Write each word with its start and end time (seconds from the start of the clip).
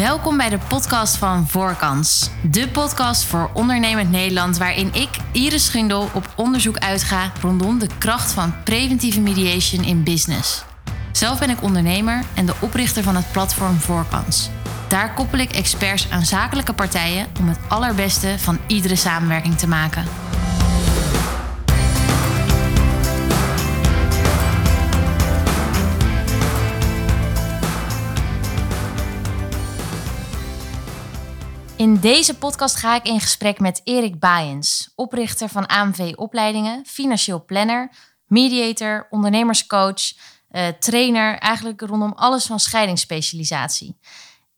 Welkom 0.00 0.36
bij 0.36 0.48
de 0.48 0.58
podcast 0.68 1.16
van 1.16 1.48
Voorkans. 1.48 2.30
De 2.42 2.68
podcast 2.68 3.24
voor 3.24 3.50
ondernemend 3.54 4.10
Nederland 4.10 4.58
waarin 4.58 4.94
ik, 4.94 5.08
Iris 5.32 5.64
Schindel, 5.64 6.08
op 6.14 6.32
onderzoek 6.36 6.78
uitga 6.78 7.32
rondom 7.40 7.78
de 7.78 7.88
kracht 7.98 8.32
van 8.32 8.54
preventieve 8.64 9.20
mediation 9.20 9.84
in 9.84 10.02
business. 10.02 10.64
Zelf 11.12 11.38
ben 11.38 11.50
ik 11.50 11.62
ondernemer 11.62 12.24
en 12.34 12.46
de 12.46 12.54
oprichter 12.60 13.02
van 13.02 13.16
het 13.16 13.32
platform 13.32 13.76
Voorkans. 13.76 14.50
Daar 14.88 15.14
koppel 15.14 15.38
ik 15.38 15.52
experts 15.52 16.10
aan 16.10 16.24
zakelijke 16.24 16.72
partijen 16.72 17.26
om 17.40 17.48
het 17.48 17.58
allerbeste 17.68 18.34
van 18.38 18.58
iedere 18.66 18.96
samenwerking 18.96 19.58
te 19.58 19.68
maken. 19.68 20.04
Deze 32.00 32.34
podcast 32.34 32.76
ga 32.76 32.94
ik 32.94 33.06
in 33.06 33.20
gesprek 33.20 33.58
met 33.58 33.80
Erik 33.84 34.18
Baaiens, 34.18 34.92
oprichter 34.94 35.48
van 35.48 35.66
AMV 35.66 36.12
Opleidingen, 36.16 36.86
financieel 36.86 37.44
planner, 37.44 37.90
mediator, 38.26 39.06
ondernemerscoach, 39.10 40.12
eh, 40.48 40.68
trainer, 40.68 41.38
eigenlijk 41.38 41.80
rondom 41.80 42.12
alles 42.12 42.46
van 42.46 42.60
scheidingsspecialisatie. 42.60 43.98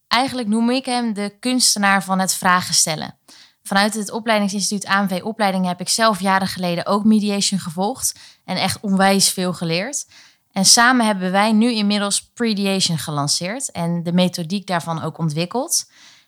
Eigenlijk 0.09 0.49
noem 0.49 0.71
ik 0.71 0.85
hem 0.85 1.13
de 1.13 1.37
kunstenaar 1.41 2.05
van 2.05 2.19
het 2.19 2.35
vragen 2.35 2.75
stellen. 2.75 3.19
Vanuit 3.63 3.95
het 3.95 4.11
opleidingsinstituut 4.11 4.87
AMV 4.87 5.21
Opleidingen 5.25 5.69
heb 5.69 5.81
ik 5.81 5.89
zelf 5.89 6.21
jaren 6.21 6.49
geleden 6.49 6.87
ook 6.87 7.05
mediation 7.05 7.61
gevolgd 7.61 8.19
en 8.45 8.57
echt 8.57 8.81
onwijs 8.81 9.31
veel 9.31 9.53
geleerd. 9.53 10.07
En 10.53 10.65
samen 10.65 11.07
hebben 11.07 11.31
wij 11.33 11.53
nu 11.53 11.73
inmiddels 11.73 12.31
Prediation 12.35 12.99
gelanceerd 12.99 13.71
en 13.71 14.03
de 14.03 14.13
methodiek 14.13 14.67
daarvan 14.67 15.03
ook 15.03 15.19
ontwikkeld. 15.19 15.85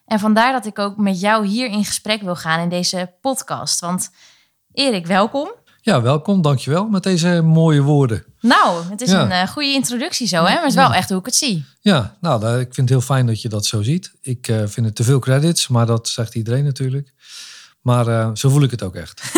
En 0.07 0.19
vandaar 0.19 0.53
dat 0.53 0.67
ik 0.67 0.79
ook 0.79 0.97
met 0.97 1.21
jou 1.21 1.47
hier 1.47 1.67
in 1.67 1.85
gesprek 1.85 2.23
wil 2.23 2.37
gaan 2.37 2.61
in 2.61 2.69
deze 2.69 3.13
podcast. 3.21 3.81
Want 3.81 4.11
Erik, 4.73 5.07
welkom. 5.07 5.53
Ja, 5.81 6.03
welkom. 6.03 6.43
Dankjewel 6.43 6.89
met 6.89 7.03
deze 7.03 7.43
mooie 7.43 7.83
woorden. 7.83 8.25
Nou, 8.41 8.85
het 8.91 9.01
is 9.01 9.11
een 9.11 9.31
uh, 9.31 9.49
goede 9.49 9.73
introductie 9.73 10.27
zo, 10.27 10.37
hè? 10.37 10.43
Maar 10.43 10.63
het 10.63 10.71
is 10.71 10.75
wel 10.75 10.95
echt 10.95 11.09
hoe 11.09 11.19
ik 11.19 11.25
het 11.27 11.35
zie. 11.35 11.65
Ja, 11.81 12.17
nou, 12.21 12.61
ik 12.61 12.75
vind 12.75 12.77
het 12.77 12.89
heel 12.89 13.01
fijn 13.01 13.27
dat 13.27 13.43
je 13.43 13.49
dat 13.49 13.67
zo 13.67 13.83
ziet. 13.83 14.13
Ik 14.21 14.49
uh, 14.49 14.63
vind 14.67 14.87
het 14.87 14.95
te 14.95 15.05
veel 15.05 15.19
credits, 15.19 15.69
maar 15.69 15.87
dat 15.87 16.09
zegt 16.09 16.35
iedereen 16.35 16.65
natuurlijk. 16.65 17.13
Maar 17.81 18.09
uh, 18.09 18.31
zo 18.35 18.49
voel 18.49 18.63
ik 18.63 18.71
het 18.71 18.83
ook 18.83 18.95
echt. 18.95 19.23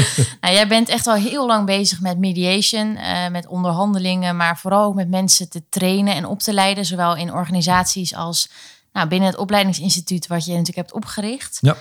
nou, 0.40 0.54
jij 0.54 0.68
bent 0.68 0.88
echt 0.88 1.06
al 1.06 1.14
heel 1.14 1.46
lang 1.46 1.66
bezig 1.66 2.00
met 2.00 2.18
mediation, 2.18 2.98
met 3.30 3.46
onderhandelingen, 3.46 4.36
maar 4.36 4.58
vooral 4.58 4.84
ook 4.84 4.94
met 4.94 5.08
mensen 5.08 5.48
te 5.48 5.62
trainen 5.68 6.14
en 6.14 6.26
op 6.26 6.40
te 6.40 6.52
leiden, 6.52 6.84
zowel 6.84 7.16
in 7.16 7.32
organisaties 7.32 8.14
als 8.14 8.48
nou, 8.92 9.08
binnen 9.08 9.28
het 9.28 9.38
opleidingsinstituut 9.38 10.26
wat 10.26 10.44
je 10.44 10.50
natuurlijk 10.50 10.76
hebt 10.76 10.92
opgericht. 10.92 11.58
Ja. 11.60 11.76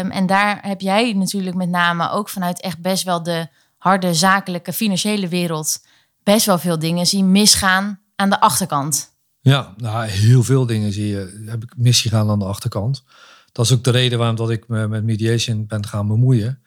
Um, 0.00 0.10
en 0.10 0.26
daar 0.26 0.58
heb 0.62 0.80
jij 0.80 1.12
natuurlijk 1.12 1.56
met 1.56 1.68
name 1.68 2.10
ook 2.10 2.28
vanuit 2.28 2.60
echt 2.60 2.78
best 2.78 3.02
wel 3.02 3.22
de 3.22 3.48
harde 3.76 4.14
zakelijke 4.14 4.72
financiële 4.72 5.28
wereld 5.28 5.84
best 6.22 6.46
wel 6.46 6.58
veel 6.58 6.78
dingen 6.78 7.06
zien 7.06 7.32
misgaan 7.32 8.00
aan 8.16 8.30
de 8.30 8.40
achterkant. 8.40 9.14
Ja, 9.40 9.74
nou, 9.76 10.06
heel 10.06 10.42
veel 10.42 10.66
dingen 10.66 10.92
zie 10.92 11.06
je, 11.06 11.44
heb 11.46 11.62
ik 11.62 11.72
misgegaan 11.76 12.30
aan 12.30 12.38
de 12.38 12.44
achterkant. 12.44 13.04
Dat 13.52 13.64
is 13.64 13.72
ook 13.72 13.84
de 13.84 13.90
reden 13.90 14.18
waarom 14.18 14.36
dat 14.36 14.50
ik 14.50 14.68
me 14.68 14.88
met 14.88 15.04
mediation 15.04 15.66
ben 15.66 15.86
gaan 15.86 16.06
bemoeien. 16.06 16.62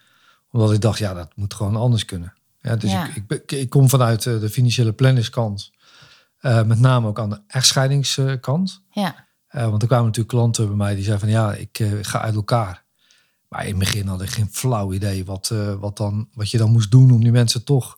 Omdat 0.51 0.71
ik 0.71 0.81
dacht, 0.81 0.99
ja, 0.99 1.13
dat 1.13 1.31
moet 1.35 1.53
gewoon 1.53 1.75
anders 1.75 2.05
kunnen. 2.05 2.33
Ja, 2.61 2.75
dus 2.75 2.93
Ik, 2.93 3.23
ik, 3.27 3.51
ik, 3.51 3.69
kom 3.69 3.89
vanuit 3.89 4.25
eh, 4.25 4.39
de 4.39 4.49
financiële 4.49 4.93
planningskant. 4.93 5.71
Uh, 6.41 6.63
met 6.63 6.79
name 6.79 7.07
ook 7.07 7.19
aan 7.19 7.29
de 7.29 7.41
echtscheidingskant. 7.47 8.81
Ja. 8.89 9.27
Uh, 9.55 9.69
want 9.69 9.81
er 9.81 9.87
kwamen 9.87 10.05
natuurlijk 10.05 10.35
klanten 10.35 10.67
bij 10.67 10.75
mij 10.75 10.95
die 10.95 11.03
zeiden 11.03 11.29
van 11.29 11.37
ja, 11.37 11.53
ik 11.53 11.79
uh, 11.79 11.91
ga 12.01 12.21
uit 12.21 12.35
elkaar. 12.35 12.83
Maar 13.47 13.61
in 13.61 13.69
het 13.69 13.79
begin 13.79 14.07
had 14.07 14.21
ik 14.21 14.29
geen 14.29 14.49
flauw 14.51 14.93
idee 14.93 15.25
wat, 15.25 15.49
uh, 15.53 15.73
wat, 15.73 15.97
dan, 15.97 16.29
wat 16.33 16.51
je 16.51 16.57
dan 16.57 16.71
moest 16.71 16.91
doen 16.91 17.11
om 17.11 17.23
die 17.23 17.31
mensen 17.31 17.63
toch 17.63 17.97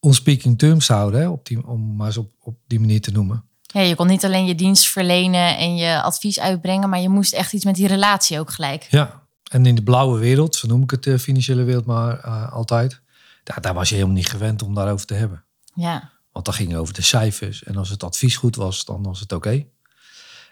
on 0.00 0.14
speaking 0.14 0.58
terms 0.58 0.86
te 0.86 0.92
houden. 0.92 1.20
Hè, 1.20 1.28
op 1.28 1.46
die, 1.46 1.66
om 1.66 1.96
maar 1.96 2.06
eens 2.06 2.16
op, 2.16 2.30
op 2.40 2.58
die 2.66 2.80
manier 2.80 3.00
te 3.00 3.10
noemen. 3.10 3.44
Ja, 3.62 3.80
je 3.80 3.94
kon 3.94 4.06
niet 4.06 4.24
alleen 4.24 4.46
je 4.46 4.54
dienst 4.54 4.86
verlenen 4.86 5.58
en 5.58 5.76
je 5.76 6.02
advies 6.02 6.40
uitbrengen, 6.40 6.88
maar 6.88 7.00
je 7.00 7.08
moest 7.08 7.32
echt 7.32 7.52
iets 7.52 7.64
met 7.64 7.74
die 7.74 7.86
relatie 7.86 8.38
ook 8.38 8.50
gelijk. 8.50 8.86
Ja, 8.90 9.22
en 9.50 9.66
in 9.66 9.74
de 9.74 9.82
blauwe 9.82 10.18
wereld, 10.18 10.56
zo 10.56 10.66
noem 10.66 10.82
ik 10.82 10.90
het 10.90 11.02
de 11.02 11.18
financiële 11.18 11.62
wereld 11.62 11.84
maar 11.84 12.20
altijd, 12.50 13.00
daar, 13.44 13.60
daar 13.60 13.74
was 13.74 13.88
je 13.88 13.94
helemaal 13.94 14.16
niet 14.16 14.28
gewend 14.28 14.62
om 14.62 14.74
daarover 14.74 15.06
te 15.06 15.14
hebben. 15.14 15.44
Ja. 15.74 16.10
Want 16.32 16.44
dat 16.44 16.54
ging 16.54 16.76
over 16.76 16.94
de 16.94 17.02
cijfers 17.02 17.64
en 17.64 17.76
als 17.76 17.88
het 17.88 18.02
advies 18.02 18.36
goed 18.36 18.56
was, 18.56 18.84
dan 18.84 19.02
was 19.02 19.20
het 19.20 19.32
oké. 19.32 19.48
Okay. 19.48 19.68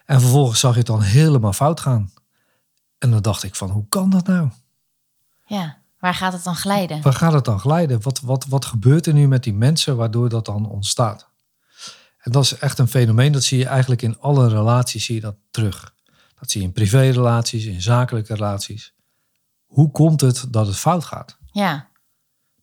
En 0.06 0.20
vervolgens 0.20 0.60
zag 0.60 0.72
je 0.72 0.78
het 0.78 0.86
dan 0.86 1.02
helemaal 1.02 1.52
fout 1.52 1.80
gaan. 1.80 2.12
En 2.98 3.10
dan 3.10 3.22
dacht 3.22 3.42
ik 3.42 3.54
van, 3.54 3.70
hoe 3.70 3.88
kan 3.88 4.10
dat 4.10 4.26
nou? 4.26 4.48
Ja, 5.44 5.78
waar 5.98 6.14
gaat 6.14 6.32
het 6.32 6.44
dan 6.44 6.56
glijden? 6.56 7.02
Waar 7.02 7.12
gaat 7.12 7.32
het 7.32 7.44
dan 7.44 7.60
glijden? 7.60 8.02
Wat, 8.02 8.20
wat, 8.20 8.46
wat 8.46 8.64
gebeurt 8.64 9.06
er 9.06 9.14
nu 9.14 9.28
met 9.28 9.42
die 9.42 9.54
mensen 9.54 9.96
waardoor 9.96 10.28
dat 10.28 10.44
dan 10.44 10.68
ontstaat? 10.68 11.28
En 12.18 12.32
dat 12.32 12.44
is 12.44 12.58
echt 12.58 12.78
een 12.78 12.88
fenomeen, 12.88 13.32
dat 13.32 13.42
zie 13.42 13.58
je 13.58 13.66
eigenlijk 13.66 14.02
in 14.02 14.18
alle 14.18 14.48
relaties 14.48 15.04
zie 15.04 15.14
je 15.14 15.20
dat 15.20 15.36
terug. 15.50 15.94
Dat 16.38 16.50
zie 16.50 16.60
je 16.60 16.66
in 16.66 16.72
privérelaties, 16.72 17.64
in 17.64 17.82
zakelijke 17.82 18.34
relaties. 18.34 18.94
Hoe 19.64 19.90
komt 19.90 20.20
het 20.20 20.46
dat 20.50 20.66
het 20.66 20.76
fout 20.76 21.04
gaat? 21.04 21.38
Ja. 21.52 21.88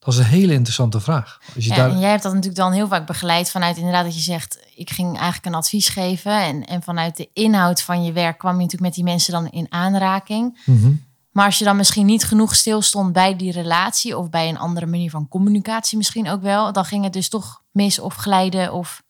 Dat 0.03 0.14
is 0.14 0.19
een 0.19 0.25
hele 0.25 0.53
interessante 0.53 1.00
vraag. 1.00 1.40
Als 1.56 1.64
je 1.64 1.69
ja, 1.69 1.75
daar... 1.75 1.90
En 1.90 2.00
jij 2.00 2.09
hebt 2.09 2.24
dat 2.24 2.34
natuurlijk 2.34 2.59
dan 2.59 2.72
heel 2.72 2.88
vaak 2.88 3.08
begeleid 3.08 3.52
vanuit 3.52 3.78
inderdaad 3.78 4.03
dat 4.03 4.16
je 4.16 4.22
zegt, 4.22 4.59
ik 4.75 4.90
ging 4.90 5.18
eigenlijk 5.18 5.46
een 5.46 5.56
advies 5.56 5.90
geven. 5.90 6.41
En, 6.41 6.66
en 6.66 6.81
vanuit 6.81 7.18
de 7.18 7.30
inhoud 7.34 7.81
van 7.81 8.03
je 8.03 8.12
werk 8.12 8.38
kwam 8.38 8.52
je 8.53 8.62
natuurlijk 8.62 8.84
met 8.84 8.94
die 8.94 9.03
mensen 9.03 9.34
dan 9.34 9.50
in 9.50 9.68
aanraking. 9.69 10.62
Mhm. 10.66 10.91
Maar 11.31 11.46
als 11.46 11.59
je 11.59 11.66
dan 11.66 11.75
misschien 11.75 12.06
niet 12.06 12.24
genoeg 12.24 12.56
stilstond 12.56 13.14
bij 13.14 13.36
die 13.36 13.52
relatie 13.52 14.18
of 14.18 14.30
bij 14.30 14.50
een 14.50 14.58
andere 14.58 14.86
manier 14.86 15.09
van 15.09 15.28
communicatie 15.28 15.97
misschien 15.97 16.30
ook 16.30 16.41
wel, 16.41 16.74
dan 16.74 16.85
ging 16.85 17.03
het 17.03 17.14
dus 17.14 17.30
toch 17.30 17.62
mis 17.72 18.00
of 18.00 18.16
glijden 18.16 18.74
of... 18.74 19.03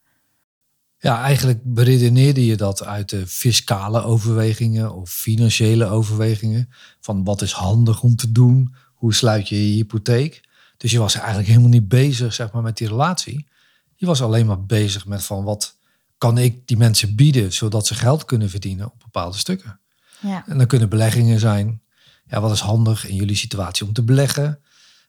Ja, 0.98 1.22
eigenlijk 1.22 1.60
beredeneerde 1.64 2.46
je 2.46 2.56
dat 2.56 2.84
uit 2.84 3.10
de 3.10 3.28
fiscale 3.28 4.04
overwegingen 4.04 4.96
of 4.96 5.10
financiële 5.10 5.86
overwegingen. 5.86 6.70
Van 7.00 7.24
wat 7.24 7.42
is 7.42 7.52
handig 7.52 8.04
om 8.04 8.16
te 8.16 8.32
doen? 8.32 8.76
Hoe 8.94 9.14
sluit 9.14 9.50
je 9.50 9.70
je 9.70 9.76
hypotheek? 9.76 10.42
Dus 10.78 10.92
je 10.92 11.00
was 11.00 11.16
eigenlijk 11.16 11.48
helemaal 11.48 11.70
niet 11.70 11.88
bezig 11.88 12.34
zeg 12.34 12.52
maar, 12.52 12.62
met 12.62 12.78
die 12.78 12.88
relatie. 12.88 13.48
Je 13.96 14.06
was 14.06 14.22
alleen 14.22 14.46
maar 14.46 14.66
bezig 14.66 15.06
met 15.06 15.24
van 15.24 15.44
wat 15.44 15.78
kan 16.18 16.38
ik 16.38 16.68
die 16.68 16.78
mensen 16.78 17.16
bieden 17.16 17.54
zodat 17.54 17.88
ze 17.88 17.96
geld 17.96 18.26
kunnen 18.26 18.50
verdienen 18.50 18.86
op 18.86 19.00
bepaalde 19.00 19.38
stukken. 19.38 19.80
Ja. 20.20 20.44
En 20.48 20.58
dan 20.58 20.68
kunnen 20.68 20.90
beleggingen 20.90 21.40
zijn. 21.40 21.82
Ja, 22.26 22.42
wat 22.42 22.52
is 22.52 22.60
handig 22.60 23.08
in 23.08 23.16
jullie 23.16 23.36
situatie 23.36 23.86
om 23.86 23.94
te 23.94 24.04
beleggen? 24.04 24.60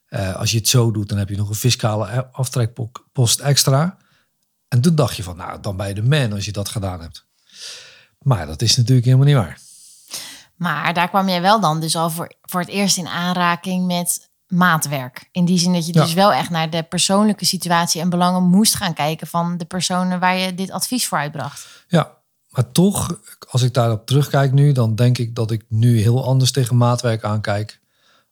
Uh, 0.08 0.36
als 0.36 0.50
je 0.50 0.58
het 0.58 0.69
zo 0.69 0.91
doet, 0.91 1.08
dan 1.08 1.19
heb 1.19 1.28
je 1.28 1.36
nog 1.36 1.48
een 1.48 1.54
fiscale 1.54 2.26
aftrekpost 2.32 3.41
extra. 3.41 3.97
En 4.69 4.80
toen 4.80 4.94
dacht 4.94 5.16
je 5.16 5.22
van, 5.22 5.36
nou, 5.36 5.60
dan 5.60 5.76
ben 5.76 5.88
je 5.88 5.94
de 5.94 6.03
man 6.03 6.32
als 6.32 6.44
je 6.44 6.53
dat 6.53 6.69
gedaan 6.69 7.00
hebt. 7.00 7.26
Maar 8.19 8.47
dat 8.47 8.62
is 8.62 8.76
natuurlijk 8.76 9.06
helemaal 9.06 9.26
niet 9.26 9.36
waar. 9.36 9.58
Maar 10.56 10.94
daar 10.94 11.08
kwam 11.08 11.28
jij 11.28 11.41
wel 11.41 11.60
dan 11.60 11.80
dus 11.80 11.97
al 11.97 12.10
voor, 12.10 12.32
voor 12.42 12.60
het 12.60 12.69
eerst 12.69 12.97
in 12.97 13.06
aanraking 13.06 13.86
met 13.86 14.28
maatwerk. 14.47 15.28
In 15.32 15.44
die 15.44 15.59
zin 15.59 15.72
dat 15.72 15.87
je 15.87 15.93
dus 15.93 16.15
wel 16.15 16.32
echt 16.32 16.50
naar 16.50 16.71
de 16.71 16.82
persoonlijke 16.82 17.44
situatie 17.44 18.00
en 18.00 18.09
belangen 18.09 18.43
moest 18.43 18.75
gaan 18.75 18.94
kijken 18.94 19.27
van 19.27 19.56
de 19.56 19.65
personen 19.65 20.21
waar 20.21 20.37
je 20.37 20.55
dit 20.55 20.71
advies 20.71 21.06
voor 21.06 21.19
uitbracht. 21.19 21.84
Ja, 21.88 22.16
maar 22.50 22.72
toch, 22.72 23.21
als 23.49 23.62
ik 23.62 23.75
daarop 23.75 24.06
terugkijk 24.06 24.53
nu, 24.53 24.72
dan 24.72 24.94
denk 24.94 25.19
ik 25.19 25.34
dat 25.34 25.50
ik 25.50 25.65
nu 25.69 26.00
heel 26.00 26.25
anders 26.25 26.53
tegen 26.53 26.77
maatwerk 26.77 27.25
aankijk 27.25 27.81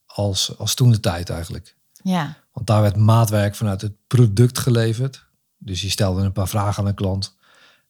als, 0.06 0.58
als 0.58 0.74
toen 0.74 0.90
de 0.90 1.00
tijd 1.00 1.30
eigenlijk. 1.30 1.76
Ja. 2.02 2.36
Want 2.52 2.66
daar 2.66 2.82
werd 2.82 2.96
maatwerk 2.96 3.54
vanuit 3.54 3.80
het 3.80 3.92
product 4.06 4.58
geleverd. 4.58 5.26
Dus 5.58 5.82
je 5.82 5.90
stelde 5.90 6.22
een 6.22 6.32
paar 6.32 6.48
vragen 6.48 6.82
aan 6.82 6.88
een 6.88 6.94
klant 6.94 7.36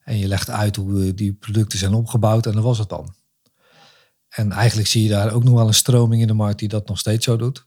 en 0.03 0.17
je 0.17 0.27
legt 0.27 0.49
uit 0.49 0.75
hoe 0.75 1.13
die 1.13 1.33
producten 1.33 1.79
zijn 1.79 1.93
opgebouwd 1.93 2.45
en 2.45 2.51
dat 2.51 2.63
was 2.63 2.77
het 2.77 2.89
dan. 2.89 3.13
En 4.29 4.51
eigenlijk 4.51 4.87
zie 4.87 5.03
je 5.03 5.09
daar 5.09 5.33
ook 5.33 5.43
nog 5.43 5.53
wel 5.53 5.67
een 5.67 5.73
stroming 5.73 6.21
in 6.21 6.27
de 6.27 6.33
markt 6.33 6.59
die 6.59 6.67
dat 6.67 6.87
nog 6.87 6.99
steeds 6.99 7.25
zo 7.25 7.37
doet. 7.37 7.65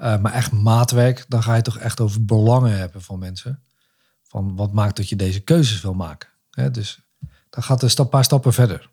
Uh, 0.00 0.18
maar 0.18 0.32
echt 0.32 0.52
maatwerk, 0.52 1.24
dan 1.28 1.42
ga 1.42 1.54
je 1.54 1.62
toch 1.62 1.78
echt 1.78 2.00
over 2.00 2.24
belangen 2.24 2.78
hebben 2.78 3.02
van 3.02 3.18
mensen. 3.18 3.62
Van 4.22 4.56
wat 4.56 4.72
maakt 4.72 4.96
dat 4.96 5.08
je 5.08 5.16
deze 5.16 5.40
keuzes 5.40 5.80
wil 5.80 5.94
maken. 5.94 6.28
Hè? 6.50 6.70
Dus 6.70 7.00
dan 7.50 7.62
gaat 7.62 7.98
een 7.98 8.08
paar 8.08 8.24
stappen 8.24 8.52
verder. 8.52 8.90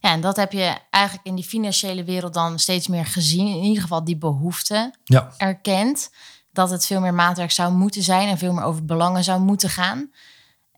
Ja, 0.00 0.12
en 0.12 0.20
dat 0.20 0.36
heb 0.36 0.52
je 0.52 0.78
eigenlijk 0.90 1.26
in 1.26 1.34
die 1.34 1.44
financiële 1.44 2.04
wereld 2.04 2.34
dan 2.34 2.58
steeds 2.58 2.88
meer 2.88 3.06
gezien. 3.06 3.46
In 3.46 3.62
ieder 3.62 3.82
geval 3.82 4.04
die 4.04 4.16
behoefte 4.16 4.94
ja. 5.04 5.32
erkend. 5.36 6.10
Dat 6.52 6.70
het 6.70 6.86
veel 6.86 7.00
meer 7.00 7.14
maatwerk 7.14 7.50
zou 7.50 7.72
moeten 7.72 8.02
zijn 8.02 8.28
en 8.28 8.38
veel 8.38 8.52
meer 8.52 8.64
over 8.64 8.84
belangen 8.84 9.24
zou 9.24 9.40
moeten 9.40 9.70
gaan. 9.70 10.10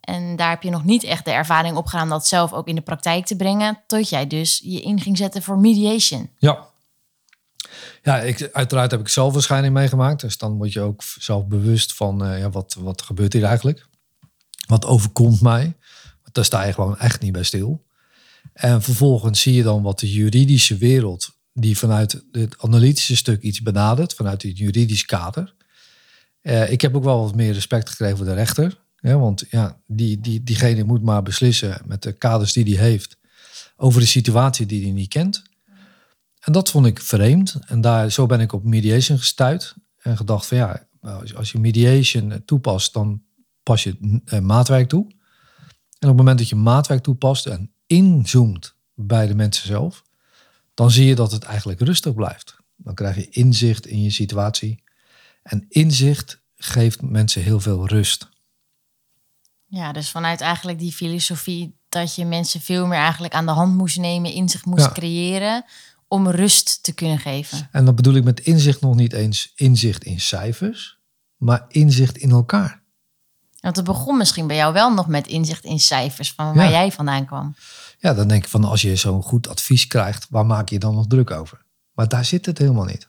En 0.01 0.37
daar 0.37 0.51
heb 0.51 0.63
je 0.63 0.71
nog 0.71 0.85
niet 0.85 1.05
echt 1.05 1.25
de 1.25 1.31
ervaring 1.31 1.77
op 1.77 1.87
gedaan 1.87 2.09
dat 2.09 2.27
zelf 2.27 2.53
ook 2.53 2.69
in 2.69 2.75
de 2.75 2.81
praktijk 2.81 3.27
te 3.27 3.37
brengen. 3.37 3.83
Tot 3.87 4.09
jij 4.09 4.27
dus 4.27 4.61
je 4.65 4.81
in 4.81 5.01
ging 5.01 5.17
zetten 5.17 5.43
voor 5.43 5.59
mediation. 5.59 6.31
Ja, 6.39 6.69
ja, 8.03 8.21
ik, 8.21 8.49
uiteraard 8.53 8.91
heb 8.91 9.01
ik 9.01 9.09
zelf 9.09 9.33
waarschijnlijk 9.33 9.73
meegemaakt. 9.73 10.21
Dus 10.21 10.39
dan 10.39 10.57
word 10.57 10.73
je 10.73 10.81
ook 10.81 11.03
zelf 11.19 11.47
bewust 11.47 11.95
van 11.95 12.27
uh, 12.27 12.39
ja, 12.39 12.51
wat, 12.51 12.77
wat 12.79 13.03
gebeurt 13.03 13.33
hier 13.33 13.45
eigenlijk? 13.45 13.87
Wat 14.67 14.85
overkomt 14.85 15.41
mij? 15.41 15.77
Daar 16.33 16.45
sta 16.45 16.65
je 16.65 16.73
gewoon 16.73 16.99
echt 16.99 17.21
niet 17.21 17.33
bij 17.33 17.43
stil. 17.43 17.85
En 18.53 18.83
vervolgens 18.83 19.41
zie 19.41 19.55
je 19.55 19.63
dan 19.63 19.83
wat 19.83 19.99
de 19.99 20.13
juridische 20.13 20.77
wereld, 20.77 21.31
die 21.53 21.79
vanuit 21.79 22.25
het 22.33 22.59
analytische 22.59 23.17
stuk 23.17 23.43
iets 23.43 23.63
benadert, 23.63 24.15
vanuit 24.15 24.43
het 24.43 24.59
juridisch 24.59 25.05
kader. 25.05 25.55
Uh, 26.43 26.71
ik 26.71 26.81
heb 26.81 26.97
ook 26.97 27.05
wel 27.05 27.23
wat 27.23 27.35
meer 27.35 27.53
respect 27.53 27.89
gekregen 27.89 28.17
voor 28.17 28.27
de 28.27 28.35
rechter. 28.35 28.79
Want 29.01 29.45
ja, 29.51 29.81
die, 29.87 30.21
die, 30.21 30.43
diegene 30.43 30.85
moet 30.85 31.03
maar 31.03 31.23
beslissen 31.23 31.83
met 31.85 32.03
de 32.03 32.13
kaders 32.13 32.53
die 32.53 32.79
hij 32.79 32.89
heeft 32.89 33.17
over 33.77 34.01
de 34.01 34.07
situatie 34.07 34.67
die 34.67 34.83
hij 34.83 34.91
niet 34.91 35.09
kent. 35.09 35.43
En 36.41 36.53
dat 36.53 36.71
vond 36.71 36.87
ik 36.87 37.01
vreemd. 37.01 37.59
En 37.67 37.81
daar, 37.81 38.11
zo 38.11 38.27
ben 38.27 38.41
ik 38.41 38.53
op 38.53 38.65
mediation 38.65 39.19
gestuurd. 39.19 39.75
En 39.97 40.17
gedacht 40.17 40.47
van 40.47 40.57
ja, 40.57 40.87
als 41.37 41.53
je 41.53 41.59
mediation 41.59 42.43
toepast, 42.45 42.93
dan 42.93 43.23
pas 43.63 43.83
je 43.83 44.21
eh, 44.25 44.41
maatwerk 44.41 44.89
toe. 44.89 45.07
En 45.99 46.09
op 46.09 46.17
het 46.17 46.17
moment 46.17 46.39
dat 46.39 46.49
je 46.49 46.57
maatwerk 46.57 47.03
toepast 47.03 47.47
en 47.47 47.73
inzoomt 47.87 48.75
bij 48.95 49.27
de 49.27 49.35
mensen 49.35 49.67
zelf, 49.67 50.03
dan 50.75 50.91
zie 50.91 51.07
je 51.07 51.15
dat 51.15 51.33
het 51.33 51.45
eigenlijk 51.45 51.81
rustig 51.81 52.15
blijft. 52.15 52.57
Dan 52.77 52.95
krijg 52.95 53.17
je 53.17 53.29
inzicht 53.29 53.87
in 53.87 54.03
je 54.03 54.11
situatie. 54.11 54.83
En 55.43 55.67
inzicht 55.69 56.41
geeft 56.57 57.03
mensen 57.03 57.43
heel 57.43 57.61
veel 57.61 57.89
rust. 57.89 58.29
Ja, 59.67 59.93
dus 59.93 60.11
vanuit 60.11 60.41
eigenlijk 60.41 60.79
die 60.79 60.93
filosofie 60.93 61.77
dat 61.89 62.15
je 62.15 62.25
mensen 62.25 62.61
veel 62.61 62.87
meer 62.87 62.99
eigenlijk 62.99 63.35
aan 63.35 63.47
de 63.47 63.53
hand 63.53 63.77
moest 63.77 63.99
nemen, 63.99 64.33
inzicht 64.33 64.65
moest 64.65 64.93
creëren 64.93 65.65
om 66.11 66.29
rust 66.29 66.83
te 66.83 66.93
kunnen 66.93 67.19
geven. 67.19 67.69
En 67.73 67.85
dat 67.85 67.97
bedoel 67.97 68.15
ik 68.15 68.25
met 68.25 68.41
inzicht 68.41 68.81
nog 68.81 68.95
niet 68.95 69.13
eens 69.13 69.53
inzicht 69.55 70.05
in 70.05 70.21
cijfers, 70.21 70.99
maar 71.37 71.65
inzicht 71.69 72.17
in 72.17 72.31
elkaar. 72.31 72.83
Want 73.61 73.77
het 73.77 73.85
begon 73.85 74.17
misschien 74.17 74.47
bij 74.47 74.57
jou 74.57 74.73
wel 74.73 74.95
nog 74.95 75.07
met 75.07 75.27
inzicht 75.27 75.65
in 75.65 75.81
cijfers 75.81 76.33
van 76.33 76.55
waar 76.55 76.71
jij 76.71 76.93
vandaan 76.93 77.27
kwam. 77.27 77.55
Ja, 77.99 78.15
dan 78.15 78.29
denk 78.29 78.45
ik 78.45 78.51
van 78.51 78.65
als 78.65 78.83
je 78.83 78.97
zo'n 78.97 79.23
goed 79.23 79.49
advies 79.49 79.87
krijgt, 79.87 80.27
waar 80.31 80.47
maak 80.47 80.69
je 80.69 80.79
dan 80.79 80.95
nog 80.95 81.07
druk 81.07 81.31
over? 81.31 81.65
Maar 81.93 82.09
daar 82.09 82.25
zit 82.25 82.47
het 82.47 82.59
helemaal 82.59 82.85
niet. 82.85 83.09